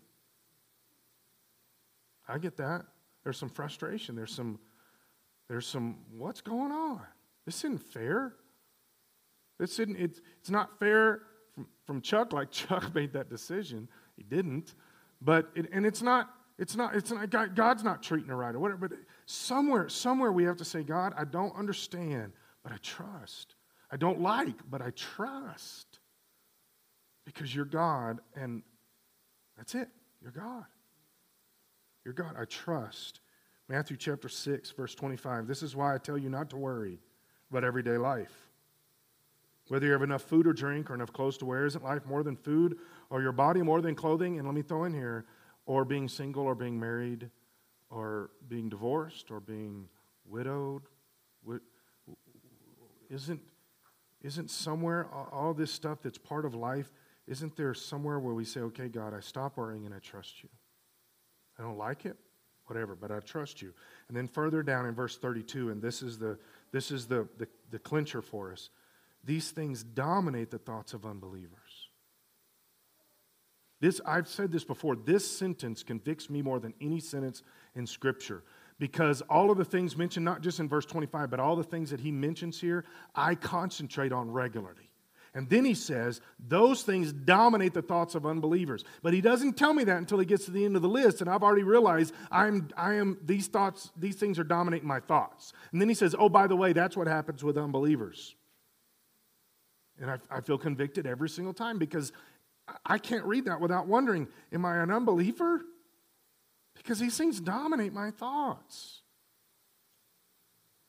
I 2.28 2.38
get 2.38 2.57
that. 2.57 2.84
There's 3.22 3.38
some 3.38 3.48
frustration. 3.48 4.16
There's 4.16 4.34
some, 4.34 4.59
there's 5.48 5.66
some, 5.66 5.98
what's 6.16 6.40
going 6.40 6.72
on? 6.72 7.02
This 7.44 7.59
isn't 7.59 7.82
fair. 7.82 8.34
This 9.59 9.78
isn't, 9.78 9.96
it's, 9.96 10.20
it's 10.40 10.50
not 10.50 10.78
fair 10.78 11.22
from, 11.54 11.68
from 11.86 12.00
Chuck, 12.00 12.32
like 12.32 12.50
Chuck 12.52 12.92
made 12.94 13.12
that 13.12 13.30
decision. 13.30 13.88
He 14.16 14.24
didn't. 14.24 14.74
But, 15.20 15.50
it, 15.54 15.68
and 15.72 15.86
it's 15.86 16.02
not, 16.02 16.30
it's 16.59 16.74
not, 16.74 16.96
it's 16.96 17.12
not, 17.12 17.54
God's 17.54 17.84
not 17.84 18.02
treating 18.02 18.28
her 18.28 18.36
right 18.36 18.54
or 18.54 18.59
whatever, 18.59 18.88
but 18.88 18.98
somewhere, 19.26 19.88
somewhere 19.88 20.32
we 20.32 20.44
have 20.44 20.57
to 20.57 20.64
say, 20.64 20.82
God, 20.82 21.14
I 21.16 21.24
don't 21.24 21.54
understand, 21.54 22.32
but 22.62 22.72
I 22.72 22.78
trust. 22.82 23.54
I 23.90 23.96
don't 23.96 24.20
like, 24.20 24.57
but 24.68 24.82
I 24.82 24.90
trust 24.90 25.86
because 27.27 27.55
you're 27.55 27.66
God, 27.66 28.20
and 28.35 28.62
that's 29.59 29.74
it. 29.74 29.89
You're 30.22 30.33
God. 30.33 30.64
You're 32.05 32.14
God. 32.14 32.35
I 32.39 32.47
trust. 32.47 33.20
Matthew 33.68 33.97
chapter 33.99 34.29
6, 34.29 34.70
verse 34.70 34.95
25. 34.95 35.47
This 35.47 35.62
is 35.62 35.77
why 35.77 35.95
I 35.95 35.99
tell 35.99 36.16
you 36.16 36.31
not 36.31 36.49
to 36.51 36.57
worry 36.57 37.01
about 37.51 37.64
everyday 37.64 37.99
life. 37.99 38.49
Whether 39.68 39.87
you 39.87 39.93
have 39.93 40.03
enough 40.03 40.22
food 40.22 40.47
or 40.47 40.53
drink 40.53 40.91
or 40.91 40.95
enough 40.95 41.12
clothes 41.12 41.37
to 41.39 41.45
wear, 41.45 41.66
isn't 41.66 41.83
life 41.83 42.07
more 42.07 42.22
than 42.22 42.37
food 42.37 42.79
or 43.11 43.20
your 43.20 43.33
body 43.33 43.61
more 43.61 43.83
than 43.83 43.97
clothing? 43.97 44.39
And 44.39 44.47
let 44.47 44.55
me 44.55 44.62
throw 44.62 44.85
in 44.85 44.95
here, 44.95 45.27
or 45.66 45.85
being 45.85 46.09
single 46.09 46.45
or 46.45 46.55
being 46.55 46.79
married 46.79 47.29
or 47.91 48.31
being 48.49 48.68
divorced 48.68 49.31
or 49.31 49.41
being 49.41 49.89
widowed. 50.24 50.83
Isn't, 53.11 53.41
isn't 54.22 54.51
somewhere 54.51 55.09
all 55.33 55.55
this 55.55 55.72
stuff 55.72 55.99
that's 56.03 56.18
part 56.18 56.45
of 56.45 56.55
life 56.55 56.93
isn't 57.27 57.57
there 57.57 57.74
somewhere 57.74 58.18
where 58.18 58.35
we 58.35 58.45
say, 58.45 58.61
okay, 58.61 58.89
God, 58.89 59.14
I 59.14 59.20
stop 59.20 59.57
worrying 59.57 59.87
and 59.87 59.95
I 59.95 59.99
trust 59.99 60.43
you? 60.43 60.49
I 61.59 61.62
don't 61.62 61.79
like 61.79 62.07
it, 62.07 62.16
whatever, 62.66 62.95
but 62.95 63.11
I 63.11 63.20
trust 63.20 63.62
you. 63.62 63.72
And 64.09 64.16
then 64.16 64.29
further 64.29 64.62
down 64.62 64.87
in 64.87 64.95
verse 64.95 65.16
32, 65.16 65.70
and 65.70 65.83
this 65.83 66.03
is 66.03 66.18
the, 66.18 66.39
this 66.72 66.91
is 66.91 67.07
the, 67.07 67.29
the, 67.39 67.49
the 67.70 67.79
clincher 67.79 68.22
for 68.22 68.53
us 68.53 68.70
these 69.27 69.51
things 69.51 69.83
dominate 69.83 70.51
the 70.51 70.59
thoughts 70.59 70.95
of 70.95 71.05
unbelievers. 71.05 71.91
This, 73.81 74.01
I've 74.07 74.29
said 74.29 74.53
this 74.53 74.64
before, 74.64 74.97
this 74.97 75.29
sentence 75.31 75.83
convicts 75.83 76.31
me 76.31 76.41
more 76.41 76.61
than 76.61 76.72
any 76.81 77.01
sentence 77.01 77.43
in 77.74 77.87
Scripture 77.87 78.43
because 78.79 79.20
all 79.22 79.51
of 79.51 79.59
the 79.59 79.64
things 79.64 79.97
mentioned, 79.97 80.24
not 80.24 80.41
just 80.41 80.61
in 80.61 80.68
verse 80.68 80.87
25, 80.87 81.29
but 81.29 81.41
all 81.41 81.57
the 81.57 81.64
things 81.64 81.91
that 81.91 82.01
he 82.01 82.11
mentions 82.11 82.61
here, 82.61 82.85
I 83.14 83.35
concentrate 83.35 84.12
on 84.12 84.31
regularly. 84.31 84.89
And 85.37 85.51
then 85.51 85.66
he 85.66 85.74
says, 85.74 86.22
those 86.49 86.82
things 86.82 87.12
dominate 87.12 87.74
the 87.74 87.82
thoughts 87.82 88.14
of 88.14 88.24
unbelievers. 88.24 88.84
But 89.03 89.12
he 89.12 89.20
doesn't 89.20 89.59
tell 89.59 89.74
me 89.74 89.84
that 89.84 89.99
until 89.99 90.18
he 90.18 90.24
gets 90.24 90.47
to 90.47 90.51
the 90.51 90.64
end 90.64 90.76
of 90.76 90.82
the 90.82 90.89
list, 90.89 91.20
and 91.20 91.28
I've 91.28 91.43
already 91.43 91.62
realized 91.62 92.14
I'm, 92.30 92.70
I 92.74 92.95
am, 92.95 93.18
these 93.22 93.47
thoughts, 93.47 93.91
these 93.99 94.16
things 94.16 94.39
are 94.39 94.45
dominating 94.45 94.89
my 94.89 94.99
thoughts. 94.99 95.53
And 95.72 95.80
then 95.80 95.91
he 95.91 95.95
says, 95.95 96.16
oh, 96.18 96.30
by 96.30 96.47
the 96.47 96.57
way, 96.57 96.72
that's 96.72 96.97
what 96.97 97.07
happens 97.07 97.45
with 97.45 97.59
unbelievers. 97.59 98.34
And 100.01 100.11
I, 100.11 100.16
I 100.30 100.41
feel 100.41 100.57
convicted 100.57 101.07
every 101.07 101.28
single 101.28 101.53
time 101.53 101.76
because 101.76 102.12
I 102.87 102.97
can't 102.97 103.26
read 103.26 103.45
that 103.45 103.61
without 103.61 103.87
wondering, 103.87 104.28
am 104.55 104.64
I 104.64 104.78
an 104.78 104.91
unbeliever? 104.91 105.61
Because 106.76 106.99
these 106.99 107.18
things 107.18 107.41
dominate 107.41 107.93
my 107.93 108.11
thoughts. 108.11 109.03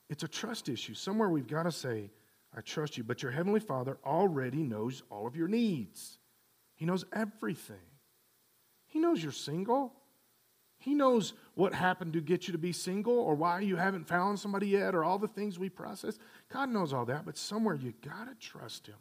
It's 0.08 0.22
a 0.22 0.28
trust 0.28 0.70
issue. 0.70 0.94
Somewhere 0.94 1.28
we've 1.28 1.46
got 1.46 1.64
to 1.64 1.70
say, 1.70 2.08
I 2.56 2.60
trust 2.60 2.96
you. 2.96 3.04
But 3.04 3.22
your 3.22 3.32
Heavenly 3.32 3.60
Father 3.60 3.98
already 4.04 4.62
knows 4.62 5.02
all 5.10 5.26
of 5.26 5.36
your 5.36 5.48
needs, 5.48 6.18
He 6.74 6.84
knows 6.84 7.04
everything. 7.12 7.76
He 8.86 8.98
knows 8.98 9.22
you're 9.22 9.32
single. 9.32 9.92
He 10.80 10.94
knows 10.94 11.34
what 11.54 11.74
happened 11.74 12.12
to 12.12 12.20
get 12.20 12.46
you 12.46 12.52
to 12.52 12.58
be 12.58 12.72
single 12.72 13.18
or 13.18 13.34
why 13.34 13.60
you 13.60 13.76
haven't 13.76 14.06
found 14.06 14.38
somebody 14.38 14.68
yet 14.68 14.94
or 14.94 15.02
all 15.02 15.18
the 15.18 15.26
things 15.26 15.58
we 15.58 15.68
process. 15.68 16.18
God 16.52 16.70
knows 16.70 16.92
all 16.92 17.04
that, 17.06 17.26
but 17.26 17.36
somewhere 17.36 17.74
you 17.74 17.92
got 18.00 18.28
to 18.28 18.34
trust 18.36 18.86
Him. 18.86 18.96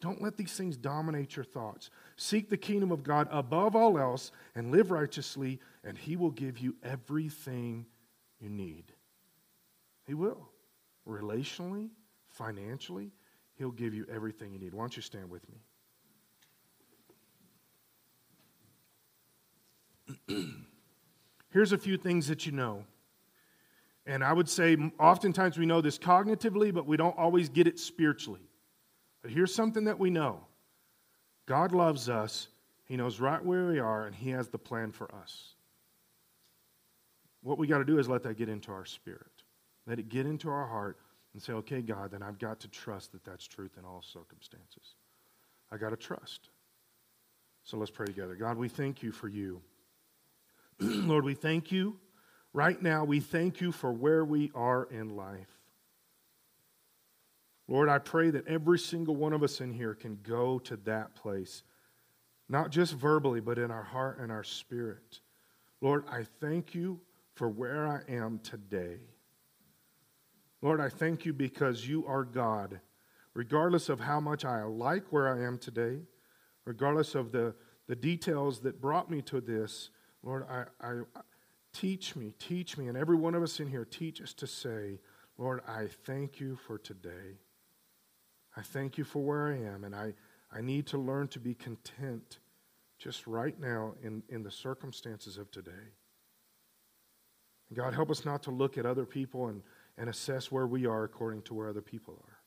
Don't 0.00 0.22
let 0.22 0.38
these 0.38 0.54
things 0.54 0.78
dominate 0.78 1.36
your 1.36 1.44
thoughts. 1.44 1.90
Seek 2.16 2.48
the 2.48 2.56
kingdom 2.56 2.90
of 2.90 3.04
God 3.04 3.28
above 3.30 3.76
all 3.76 3.98
else 3.98 4.32
and 4.54 4.72
live 4.72 4.90
righteously, 4.90 5.60
and 5.84 5.98
He 5.98 6.16
will 6.16 6.30
give 6.30 6.58
you 6.58 6.74
everything 6.82 7.84
you 8.40 8.48
need. 8.48 8.94
He 10.06 10.14
will, 10.14 10.48
relationally, 11.06 11.90
financially, 12.40 13.12
He'll 13.56 13.70
give 13.70 13.92
you 13.92 14.06
everything 14.10 14.54
you 14.54 14.58
need. 14.58 14.72
Why 14.72 14.80
don't 14.80 14.96
you 14.96 15.02
stand 15.02 15.28
with 15.28 15.42
me? 20.26 20.46
Here's 21.50 21.72
a 21.72 21.78
few 21.78 21.98
things 21.98 22.28
that 22.28 22.46
you 22.46 22.52
know. 22.52 22.84
And 24.06 24.24
I 24.24 24.32
would 24.32 24.48
say 24.48 24.78
oftentimes 24.98 25.58
we 25.58 25.66
know 25.66 25.82
this 25.82 25.98
cognitively, 25.98 26.72
but 26.72 26.86
we 26.86 26.96
don't 26.96 27.16
always 27.18 27.50
get 27.50 27.66
it 27.66 27.78
spiritually. 27.78 28.40
But 29.20 29.30
here's 29.30 29.54
something 29.54 29.84
that 29.84 29.98
we 29.98 30.08
know 30.08 30.40
God 31.46 31.72
loves 31.72 32.08
us, 32.08 32.48
He 32.86 32.96
knows 32.96 33.20
right 33.20 33.44
where 33.44 33.66
we 33.66 33.78
are, 33.78 34.06
and 34.06 34.16
He 34.16 34.30
has 34.30 34.48
the 34.48 34.58
plan 34.58 34.90
for 34.90 35.14
us. 35.14 35.54
What 37.42 37.58
we 37.58 37.66
got 37.66 37.78
to 37.78 37.84
do 37.84 37.98
is 37.98 38.08
let 38.08 38.22
that 38.22 38.38
get 38.38 38.48
into 38.48 38.72
our 38.72 38.86
spirit. 38.86 39.26
Let 39.86 39.98
it 39.98 40.08
get 40.08 40.24
into 40.24 40.48
our 40.48 40.66
heart 40.66 40.96
and 41.32 41.42
say, 41.42 41.52
okay, 41.52 41.80
God, 41.80 42.10
then 42.10 42.22
I've 42.22 42.38
got 42.38 42.60
to 42.60 42.68
trust 42.68 43.12
that 43.12 43.24
that's 43.24 43.46
truth 43.46 43.72
in 43.78 43.84
all 43.84 44.02
circumstances. 44.02 44.94
I 45.70 45.76
got 45.76 45.90
to 45.90 45.96
trust. 45.96 46.50
So 47.64 47.76
let's 47.76 47.90
pray 47.90 48.06
together. 48.06 48.34
God, 48.34 48.56
we 48.56 48.68
thank 48.68 49.02
you 49.02 49.12
for 49.12 49.28
you. 49.28 49.60
Lord, 50.80 51.24
we 51.24 51.34
thank 51.34 51.70
you. 51.70 51.98
Right 52.52 52.80
now, 52.82 53.04
we 53.04 53.20
thank 53.20 53.60
you 53.60 53.70
for 53.70 53.92
where 53.92 54.24
we 54.24 54.50
are 54.54 54.88
in 54.90 55.16
life. 55.16 55.60
Lord, 57.68 57.88
I 57.88 57.98
pray 57.98 58.30
that 58.30 58.48
every 58.48 58.80
single 58.80 59.14
one 59.14 59.32
of 59.32 59.44
us 59.44 59.60
in 59.60 59.72
here 59.72 59.94
can 59.94 60.18
go 60.24 60.58
to 60.60 60.76
that 60.78 61.14
place, 61.14 61.62
not 62.48 62.70
just 62.70 62.94
verbally, 62.94 63.40
but 63.40 63.58
in 63.58 63.70
our 63.70 63.84
heart 63.84 64.18
and 64.18 64.32
our 64.32 64.42
spirit. 64.42 65.20
Lord, 65.80 66.04
I 66.10 66.24
thank 66.40 66.74
you 66.74 67.00
for 67.34 67.48
where 67.48 67.86
I 67.86 68.00
am 68.12 68.40
today. 68.42 68.96
Lord, 70.62 70.80
I 70.80 70.88
thank 70.88 71.24
you 71.24 71.32
because 71.32 71.88
you 71.88 72.06
are 72.06 72.24
God. 72.24 72.80
Regardless 73.34 73.88
of 73.88 74.00
how 74.00 74.20
much 74.20 74.44
I 74.44 74.62
like 74.64 75.04
where 75.10 75.28
I 75.28 75.46
am 75.46 75.56
today, 75.56 76.00
regardless 76.64 77.14
of 77.14 77.32
the, 77.32 77.54
the 77.86 77.96
details 77.96 78.60
that 78.60 78.80
brought 78.80 79.10
me 79.10 79.22
to 79.22 79.40
this, 79.40 79.90
Lord, 80.22 80.46
I, 80.50 80.64
I 80.80 81.00
teach 81.72 82.16
me, 82.16 82.34
teach 82.38 82.76
me, 82.76 82.88
and 82.88 82.96
every 82.98 83.16
one 83.16 83.34
of 83.34 83.42
us 83.42 83.60
in 83.60 83.68
here, 83.68 83.84
teach 83.84 84.20
us 84.20 84.34
to 84.34 84.46
say, 84.46 84.98
Lord, 85.38 85.60
I 85.66 85.86
thank 86.04 86.40
you 86.40 86.56
for 86.66 86.76
today. 86.76 87.38
I 88.56 88.62
thank 88.62 88.98
you 88.98 89.04
for 89.04 89.22
where 89.22 89.46
I 89.46 89.58
am, 89.58 89.84
and 89.84 89.94
I, 89.94 90.12
I 90.52 90.60
need 90.60 90.86
to 90.88 90.98
learn 90.98 91.28
to 91.28 91.38
be 91.38 91.54
content 91.54 92.40
just 92.98 93.26
right 93.26 93.58
now 93.58 93.94
in, 94.02 94.22
in 94.28 94.42
the 94.42 94.50
circumstances 94.50 95.38
of 95.38 95.50
today. 95.50 95.70
God, 97.72 97.94
help 97.94 98.10
us 98.10 98.24
not 98.24 98.42
to 98.42 98.50
look 98.50 98.76
at 98.76 98.84
other 98.84 99.06
people 99.06 99.46
and, 99.46 99.62
and 99.98 100.08
assess 100.08 100.50
where 100.50 100.66
we 100.66 100.86
are 100.86 101.04
according 101.04 101.42
to 101.42 101.54
where 101.54 101.68
other 101.68 101.80
people 101.80 102.14
are. 102.26 102.38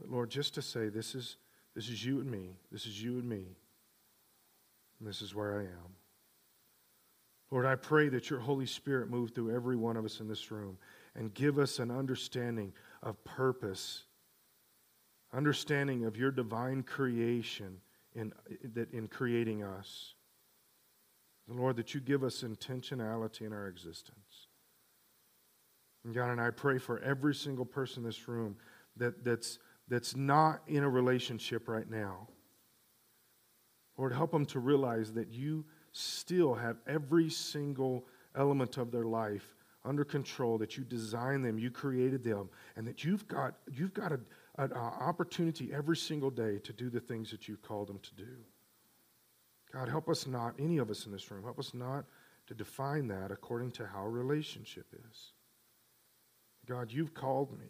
But 0.00 0.10
Lord, 0.10 0.30
just 0.30 0.54
to 0.54 0.62
say, 0.62 0.88
this 0.88 1.14
is, 1.14 1.36
this 1.74 1.88
is 1.88 2.04
you 2.04 2.20
and 2.20 2.30
me, 2.30 2.56
this 2.70 2.86
is 2.86 3.02
you 3.02 3.18
and 3.18 3.28
me, 3.28 3.56
and 4.98 5.08
this 5.08 5.22
is 5.22 5.34
where 5.34 5.58
I 5.58 5.62
am. 5.62 5.94
Lord, 7.50 7.64
I 7.64 7.76
pray 7.76 8.08
that 8.08 8.28
your 8.28 8.40
Holy 8.40 8.66
Spirit 8.66 9.08
move 9.08 9.30
through 9.30 9.54
every 9.54 9.76
one 9.76 9.96
of 9.96 10.04
us 10.04 10.20
in 10.20 10.28
this 10.28 10.50
room 10.50 10.78
and 11.14 11.32
give 11.32 11.58
us 11.58 11.78
an 11.78 11.90
understanding 11.90 12.72
of 13.02 13.22
purpose 13.24 14.04
understanding 15.32 16.04
of 16.04 16.16
your 16.16 16.30
divine 16.30 16.82
creation 16.82 17.80
in, 18.14 18.32
that 18.74 18.92
in 18.92 19.06
creating 19.08 19.62
us. 19.62 20.14
Lord, 21.48 21.76
that 21.76 21.94
you 21.94 22.00
give 22.00 22.24
us 22.24 22.42
intentionality 22.42 23.42
in 23.42 23.52
our 23.52 23.68
existence. 23.68 24.25
And 26.06 26.14
God, 26.14 26.30
and 26.30 26.40
I 26.40 26.50
pray 26.50 26.78
for 26.78 27.00
every 27.00 27.34
single 27.34 27.64
person 27.64 28.04
in 28.04 28.08
this 28.08 28.28
room 28.28 28.56
that, 28.96 29.24
that's, 29.24 29.58
that's 29.88 30.14
not 30.14 30.62
in 30.68 30.84
a 30.84 30.88
relationship 30.88 31.66
right 31.68 31.90
now. 31.90 32.28
Lord, 33.98 34.12
help 34.12 34.30
them 34.30 34.46
to 34.46 34.60
realize 34.60 35.12
that 35.14 35.32
you 35.32 35.64
still 35.90 36.54
have 36.54 36.76
every 36.86 37.28
single 37.28 38.06
element 38.36 38.76
of 38.76 38.92
their 38.92 39.04
life 39.04 39.56
under 39.84 40.04
control, 40.04 40.58
that 40.58 40.76
you 40.76 40.84
designed 40.84 41.44
them, 41.44 41.58
you 41.58 41.72
created 41.72 42.22
them, 42.22 42.50
and 42.76 42.86
that 42.86 43.02
you've 43.02 43.26
got, 43.26 43.56
you've 43.72 43.94
got 43.94 44.12
an 44.12 44.72
opportunity 44.72 45.72
every 45.74 45.96
single 45.96 46.30
day 46.30 46.60
to 46.60 46.72
do 46.72 46.88
the 46.88 47.00
things 47.00 47.32
that 47.32 47.48
you've 47.48 47.62
called 47.62 47.88
them 47.88 47.98
to 47.98 48.14
do. 48.14 48.36
God, 49.72 49.88
help 49.88 50.08
us 50.08 50.24
not, 50.28 50.54
any 50.60 50.78
of 50.78 50.88
us 50.88 51.04
in 51.04 51.10
this 51.10 51.28
room, 51.32 51.42
help 51.42 51.58
us 51.58 51.74
not 51.74 52.04
to 52.46 52.54
define 52.54 53.08
that 53.08 53.32
according 53.32 53.72
to 53.72 53.86
how 53.86 54.04
a 54.04 54.08
relationship 54.08 54.86
is. 55.10 55.32
God, 56.68 56.92
you've 56.92 57.14
called 57.14 57.58
me. 57.58 57.66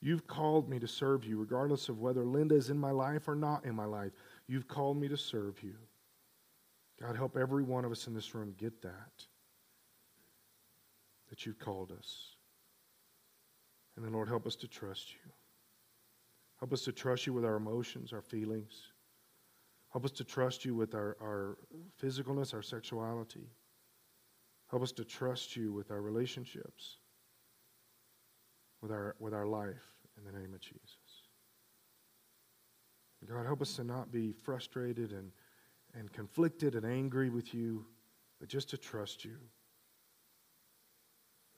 You've 0.00 0.26
called 0.26 0.68
me 0.68 0.78
to 0.78 0.86
serve 0.86 1.24
you, 1.24 1.38
regardless 1.38 1.88
of 1.88 2.00
whether 2.00 2.24
Linda 2.24 2.54
is 2.54 2.70
in 2.70 2.78
my 2.78 2.90
life 2.90 3.28
or 3.28 3.34
not 3.34 3.64
in 3.64 3.74
my 3.74 3.86
life. 3.86 4.12
You've 4.46 4.68
called 4.68 4.98
me 4.98 5.08
to 5.08 5.16
serve 5.16 5.62
you. 5.62 5.74
God, 7.00 7.16
help 7.16 7.36
every 7.36 7.62
one 7.62 7.84
of 7.84 7.92
us 7.92 8.06
in 8.06 8.14
this 8.14 8.34
room 8.34 8.54
get 8.58 8.82
that, 8.82 9.26
that 11.28 11.44
you've 11.44 11.58
called 11.58 11.92
us. 11.92 12.36
And 13.96 14.04
then, 14.04 14.12
Lord, 14.12 14.28
help 14.28 14.46
us 14.46 14.56
to 14.56 14.68
trust 14.68 15.12
you. 15.12 15.30
Help 16.58 16.72
us 16.72 16.82
to 16.82 16.92
trust 16.92 17.26
you 17.26 17.32
with 17.32 17.44
our 17.44 17.56
emotions, 17.56 18.12
our 18.12 18.22
feelings. 18.22 18.92
Help 19.92 20.04
us 20.04 20.12
to 20.12 20.24
trust 20.24 20.64
you 20.64 20.74
with 20.74 20.94
our, 20.94 21.16
our 21.20 21.58
physicalness, 22.02 22.54
our 22.54 22.62
sexuality. 22.62 23.48
Help 24.70 24.82
us 24.82 24.92
to 24.92 25.04
trust 25.04 25.56
you 25.56 25.72
with 25.72 25.90
our 25.90 26.02
relationships, 26.02 26.98
with 28.86 28.94
our, 28.94 29.16
with 29.18 29.34
our 29.34 29.46
life, 29.46 29.82
in 30.16 30.32
the 30.32 30.38
name 30.38 30.54
of 30.54 30.60
Jesus. 30.60 30.80
God, 33.28 33.44
help 33.44 33.60
us 33.60 33.74
to 33.74 33.82
not 33.82 34.12
be 34.12 34.30
frustrated 34.30 35.10
and, 35.10 35.32
and 35.98 36.12
conflicted 36.12 36.76
and 36.76 36.86
angry 36.86 37.28
with 37.28 37.52
you, 37.52 37.84
but 38.38 38.48
just 38.48 38.70
to 38.70 38.78
trust 38.78 39.24
you. 39.24 39.36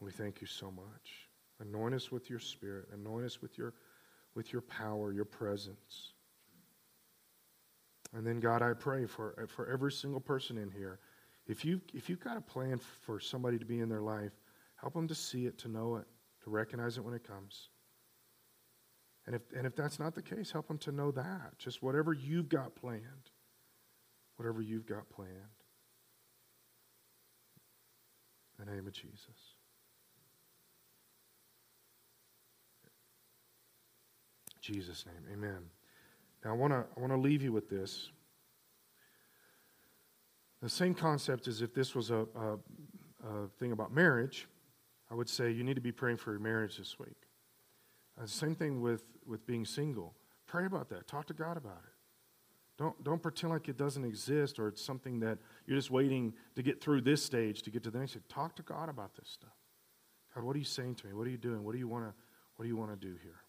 We 0.01 0.11
thank 0.11 0.41
you 0.41 0.47
so 0.47 0.71
much. 0.71 1.29
Anoint 1.61 1.95
us 1.95 2.11
with 2.11 2.31
your 2.31 2.39
spirit. 2.39 2.89
Anoint 2.95 3.27
us 3.27 3.43
with 3.43 3.59
your, 3.59 3.75
with 4.35 4.51
your 4.51 4.63
power, 4.63 5.13
your 5.13 5.27
presence. 5.27 6.15
And 8.17 8.27
then, 8.27 8.41
God, 8.41 8.63
I 8.63 8.73
pray 8.73 9.05
for, 9.05 9.47
for 9.55 9.71
every 9.71 9.93
single 9.93 10.21
person 10.21 10.57
in 10.57 10.71
here. 10.71 10.99
If, 11.47 11.63
you, 11.63 11.83
if 11.93 12.09
you've 12.09 12.25
got 12.25 12.39
a 12.39 12.41
plan 12.41 12.81
for 13.03 13.21
somebody 13.21 13.59
to 13.59 13.67
be 13.67 13.81
in 13.81 13.91
their 13.91 14.01
life, 14.01 14.33
help 14.77 14.95
them 14.95 15.09
to 15.09 15.15
see 15.15 15.45
it, 15.45 15.59
to 15.59 15.69
know 15.69 15.97
it, 15.97 16.07
to 16.49 16.55
recognize 16.55 16.97
it 16.97 17.05
when 17.05 17.15
it 17.15 17.27
comes. 17.27 17.69
And 19.27 19.35
if, 19.35 19.43
and 19.55 19.67
if 19.67 19.77
that's 19.77 19.99
not 19.99 20.15
the 20.15 20.23
case, 20.23 20.51
help 20.51 20.69
them 20.69 20.79
to 20.79 20.93
know 20.93 21.11
that. 21.11 21.59
Just 21.59 21.83
whatever 21.83 22.13
you've 22.13 22.49
got 22.49 22.75
planned. 22.75 23.31
Whatever 24.37 24.63
you've 24.63 24.87
got 24.87 25.09
planned. 25.11 25.33
In 28.59 28.67
the 28.67 28.73
name 28.73 28.87
of 28.87 28.93
Jesus. 28.93 29.55
Jesus' 34.61 35.07
name, 35.07 35.33
amen. 35.33 35.59
Now, 36.45 36.51
I 36.51 36.55
want 36.55 36.73
to 36.73 36.85
I 36.97 37.01
want 37.01 37.13
to 37.13 37.19
leave 37.19 37.43
you 37.43 37.53
with 37.53 37.69
this. 37.71 38.11
The 40.61 40.69
same 40.69 40.95
concept 40.95 41.47
as 41.47 41.63
if 41.63 41.73
this 41.73 41.95
was 41.95 42.11
a, 42.11 42.27
a, 42.37 42.59
a, 43.27 43.49
thing 43.59 43.73
about 43.73 43.95
marriage, 43.95 44.49
I 45.11 45.15
would 45.15 45.29
say 45.29 45.51
you 45.51 45.65
need 45.65 45.75
to 45.75 45.81
be 45.81 45.93
praying 45.93 46.19
for 46.19 46.33
your 46.33 46.41
marriage 46.41 46.77
this 46.77 46.99
week. 46.99 47.17
Uh, 48.21 48.27
same 48.27 48.55
thing 48.55 48.81
with, 48.81 49.03
with 49.27 49.47
being 49.47 49.65
single. 49.65 50.15
Pray 50.47 50.67
about 50.67 50.89
that. 50.91 51.07
Talk 51.07 51.27
to 51.27 51.35
God 51.35 51.57
about 51.57 51.83
it. 51.85 51.93
Don't, 52.79 53.03
don't 53.03 53.21
pretend 53.21 53.53
like 53.53 53.69
it 53.69 53.77
doesn't 53.77 54.05
exist 54.05 54.59
or 54.59 54.69
it's 54.69 54.85
something 54.85 55.19
that 55.21 55.39
you're 55.67 55.77
just 55.77 55.91
waiting 55.91 56.33
to 56.55 56.63
get 56.63 56.81
through 56.81 57.01
this 57.01 57.23
stage 57.23 57.63
to 57.63 57.71
get 57.71 57.83
to 57.83 57.91
the 57.91 57.99
next. 57.99 58.17
Talk 58.29 58.55
to 58.57 58.63
God 58.63 58.89
about 58.89 59.17
this 59.17 59.29
stuff. 59.29 59.57
God, 60.35 60.45
what 60.45 60.55
are 60.55 60.61
you 60.61 60.65
saying 60.65 60.95
to 60.97 61.07
me? 61.07 61.13
What 61.13 61.27
are 61.27 61.31
you 61.31 61.39
doing? 61.39 61.65
What 61.65 61.73
do 61.73 61.79
you 61.79 61.89
want 61.89 62.05
to 62.05 62.15
What 62.57 62.65
do 62.65 62.69
you 62.69 62.77
want 62.77 62.91
to 62.91 63.07
do 63.07 63.17
here? 63.23 63.41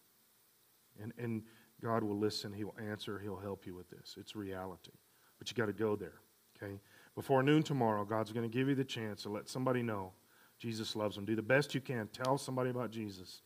And, 1.02 1.14
and 1.18 1.44
God 1.82 2.04
will 2.04 2.18
listen, 2.18 2.52
He 2.52 2.64
will 2.64 2.76
answer, 2.90 3.20
He'll 3.20 3.38
help 3.38 3.66
you 3.66 3.76
with 3.76 3.90
this. 3.90 4.16
It's 4.20 4.36
reality. 4.36 4.92
But 5.38 5.50
you 5.50 5.56
got 5.56 5.68
to 5.68 5.74
go 5.74 5.96
there, 5.96 6.22
okay? 6.58 6.80
Before 7.16 7.42
noon 7.44 7.64
tomorrow, 7.64 8.04
God's 8.04 8.32
going 8.32 8.50
to 8.50 8.54
give 8.54 8.68
you 8.68 8.76
the 8.76 8.84
chance 8.84 9.24
to 9.24 9.30
let 9.30 9.48
somebody 9.48 9.84
know 9.84 10.12
Jesus 10.60 10.96
loves 10.96 11.16
them. 11.16 11.26
Do 11.26 11.36
the 11.36 11.42
best 11.42 11.74
you 11.74 11.82
can. 11.82 12.08
Tell 12.08 12.38
somebody 12.38 12.70
about 12.70 12.92
Jesus. 12.92 13.42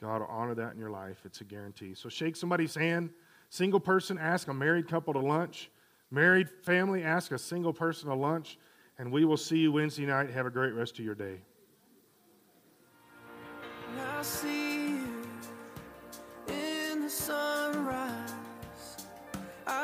God 0.00 0.20
will 0.20 0.28
honor 0.28 0.54
that 0.56 0.74
in 0.74 0.78
your 0.78 0.90
life. 0.90 1.22
It's 1.24 1.40
a 1.40 1.44
guarantee. 1.44 1.94
So 1.94 2.08
shake 2.08 2.36
somebody's 2.36 2.74
hand. 2.74 3.10
Single 3.48 3.80
person, 3.80 4.18
ask 4.18 4.48
a 4.48 4.54
married 4.54 4.88
couple 4.88 5.14
to 5.14 5.20
lunch. 5.20 5.70
Married 6.10 6.48
family, 6.62 7.02
ask 7.02 7.32
a 7.32 7.38
single 7.38 7.72
person 7.72 8.08
to 8.08 8.14
lunch. 8.14 8.58
And 8.98 9.12
we 9.12 9.24
will 9.24 9.36
see 9.36 9.58
you 9.58 9.72
Wednesday 9.72 10.06
night. 10.06 10.30
Have 10.30 10.46
a 10.46 10.50
great 10.50 10.74
rest 10.74 10.98
of 10.98 11.04
your 11.04 11.14
day. 11.14 11.38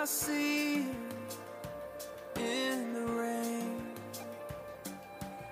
I 0.02 0.04
see 0.04 0.86
in 2.36 2.92
the 2.92 3.06
rain. 3.12 3.82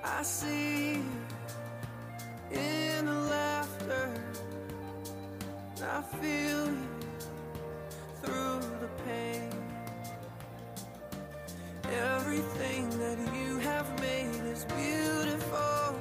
I 0.03 0.23
see 0.23 0.90
I 5.83 6.03
feel 6.03 6.67
you 6.67 6.89
through 8.23 8.61
the 8.81 8.91
pain. 9.07 9.51
Everything 11.91 12.91
that 12.99 13.19
you 13.35 13.59
have 13.59 13.89
made 14.01 14.45
is 14.45 14.67
beautiful. 14.67 15.97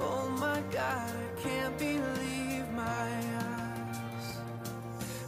Oh 0.00 0.28
my 0.40 0.60
God, 0.72 1.10
I 1.10 1.40
can't 1.40 1.78
believe 1.78 2.68
my 2.72 3.08
eyes. 3.38 4.38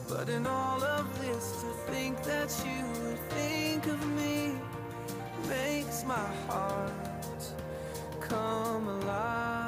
But 0.08 0.28
in 0.28 0.46
all 0.46 0.82
of 0.82 1.06
this, 1.20 1.62
to 1.62 1.92
think 1.92 2.20
that 2.24 2.50
you 2.66 3.02
would 3.04 3.18
think 3.30 3.86
of 3.86 4.04
me 4.08 4.54
makes 5.48 6.04
my 6.04 6.28
heart 6.48 7.52
come 8.20 8.88
alive. 8.88 9.67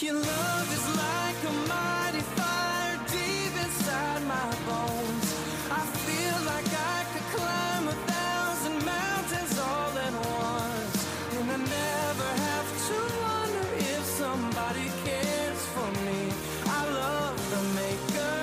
Your 0.00 0.14
love 0.14 0.72
is 0.72 0.96
like 0.96 1.40
a 1.44 1.52
mighty 1.68 2.18
fire 2.34 2.98
deep 3.06 3.54
inside 3.64 4.22
my 4.26 4.50
bones. 4.66 5.28
I 5.70 5.86
feel 6.02 6.36
like 6.52 6.66
I 6.66 7.04
could 7.12 7.28
climb 7.38 7.86
a 7.86 7.96
thousand 8.10 8.84
mountains 8.84 9.56
all 9.56 9.96
at 9.96 10.12
once. 10.12 10.98
And 11.38 11.48
I 11.48 11.56
never 11.56 12.28
have 12.48 12.70
to 12.88 12.96
wonder 13.22 13.66
if 13.78 14.04
somebody 14.04 14.90
cares 15.04 15.62
for 15.74 15.88
me. 16.02 16.32
I 16.66 16.82
love 16.90 17.38
the 17.54 17.62
maker, 17.78 18.38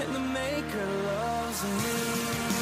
and 0.00 0.14
the 0.14 0.24
maker 0.40 0.86
loves 1.04 1.62
me. 1.64 2.53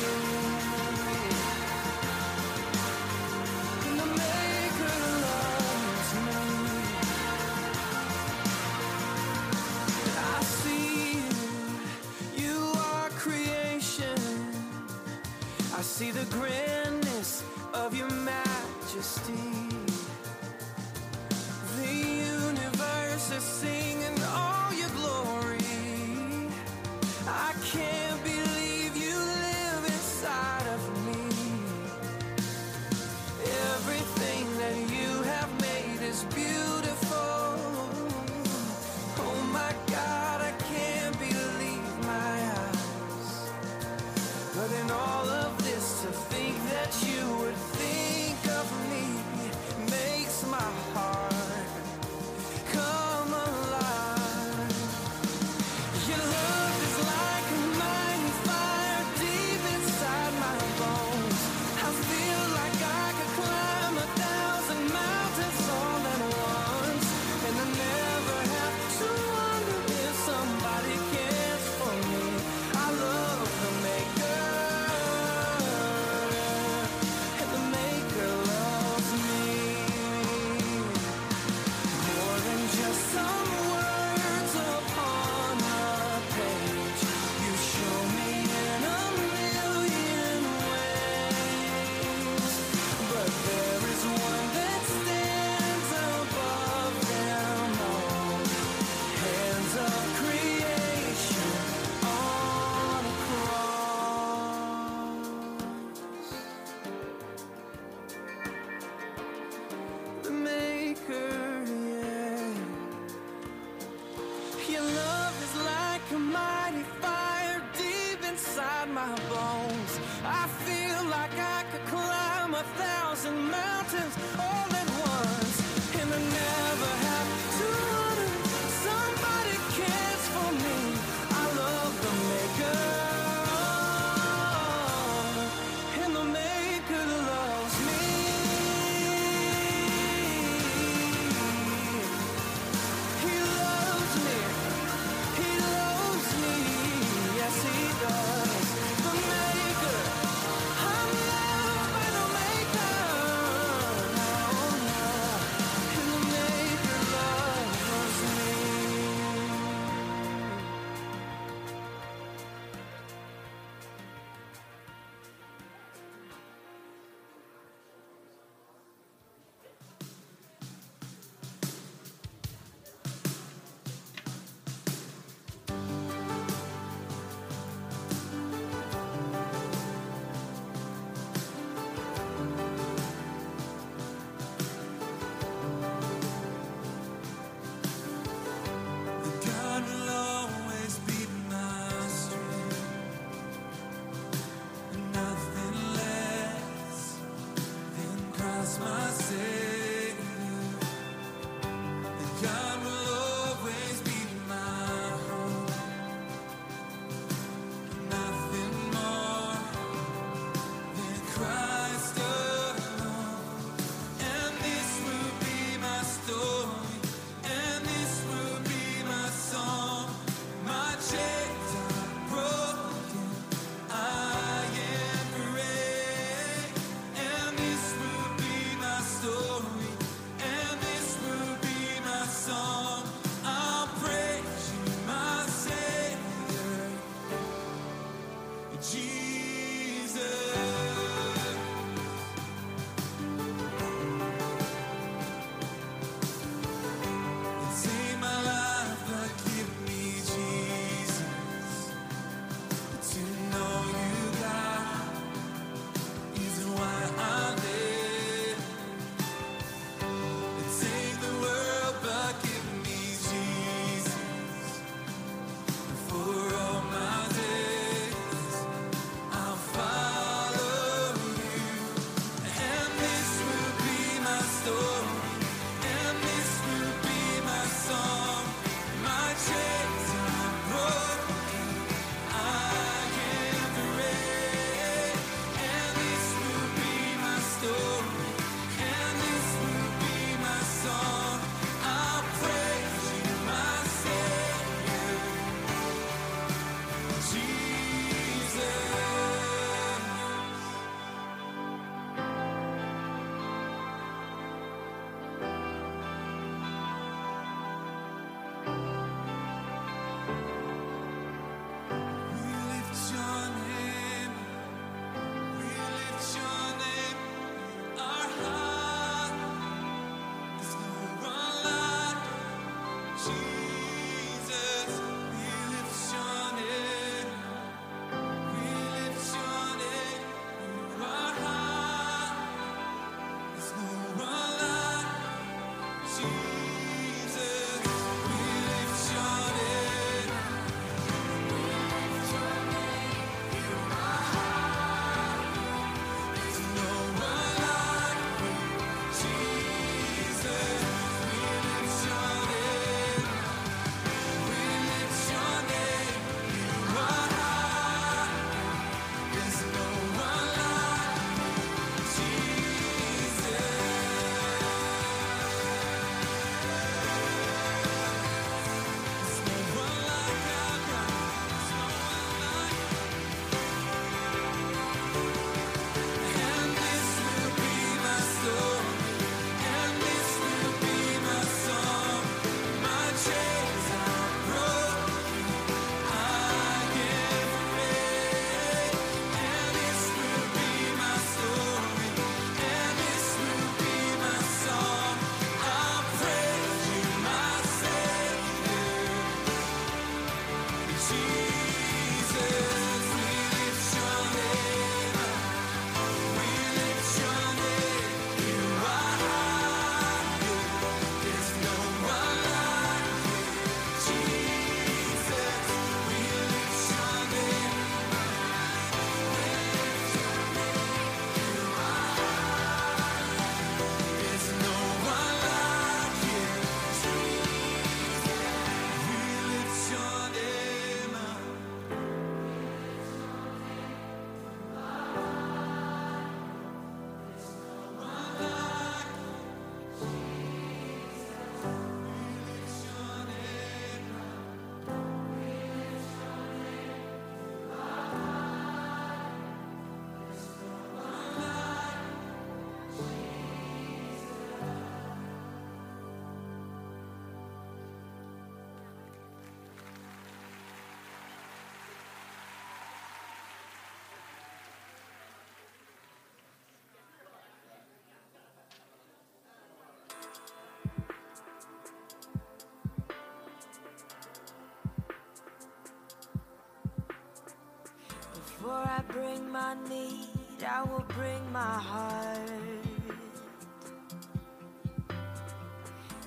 Before 478.72 478.88
I 478.88 479.02
bring 479.12 479.50
my 479.52 479.74
need, 479.86 480.64
I 480.66 480.82
will 480.84 481.04
bring 481.08 481.52
my 481.52 481.74
heart. 481.90 482.40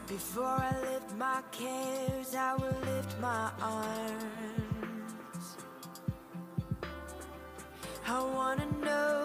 Before 0.07 0.45
I 0.45 0.79
lift 0.81 1.15
my 1.17 1.41
cares, 1.51 2.35
I 2.35 2.53
will 2.53 2.79
lift 2.85 3.19
my 3.19 3.49
arms. 3.59 5.57
I 8.07 8.21
wanna 8.21 8.67
know 8.83 9.24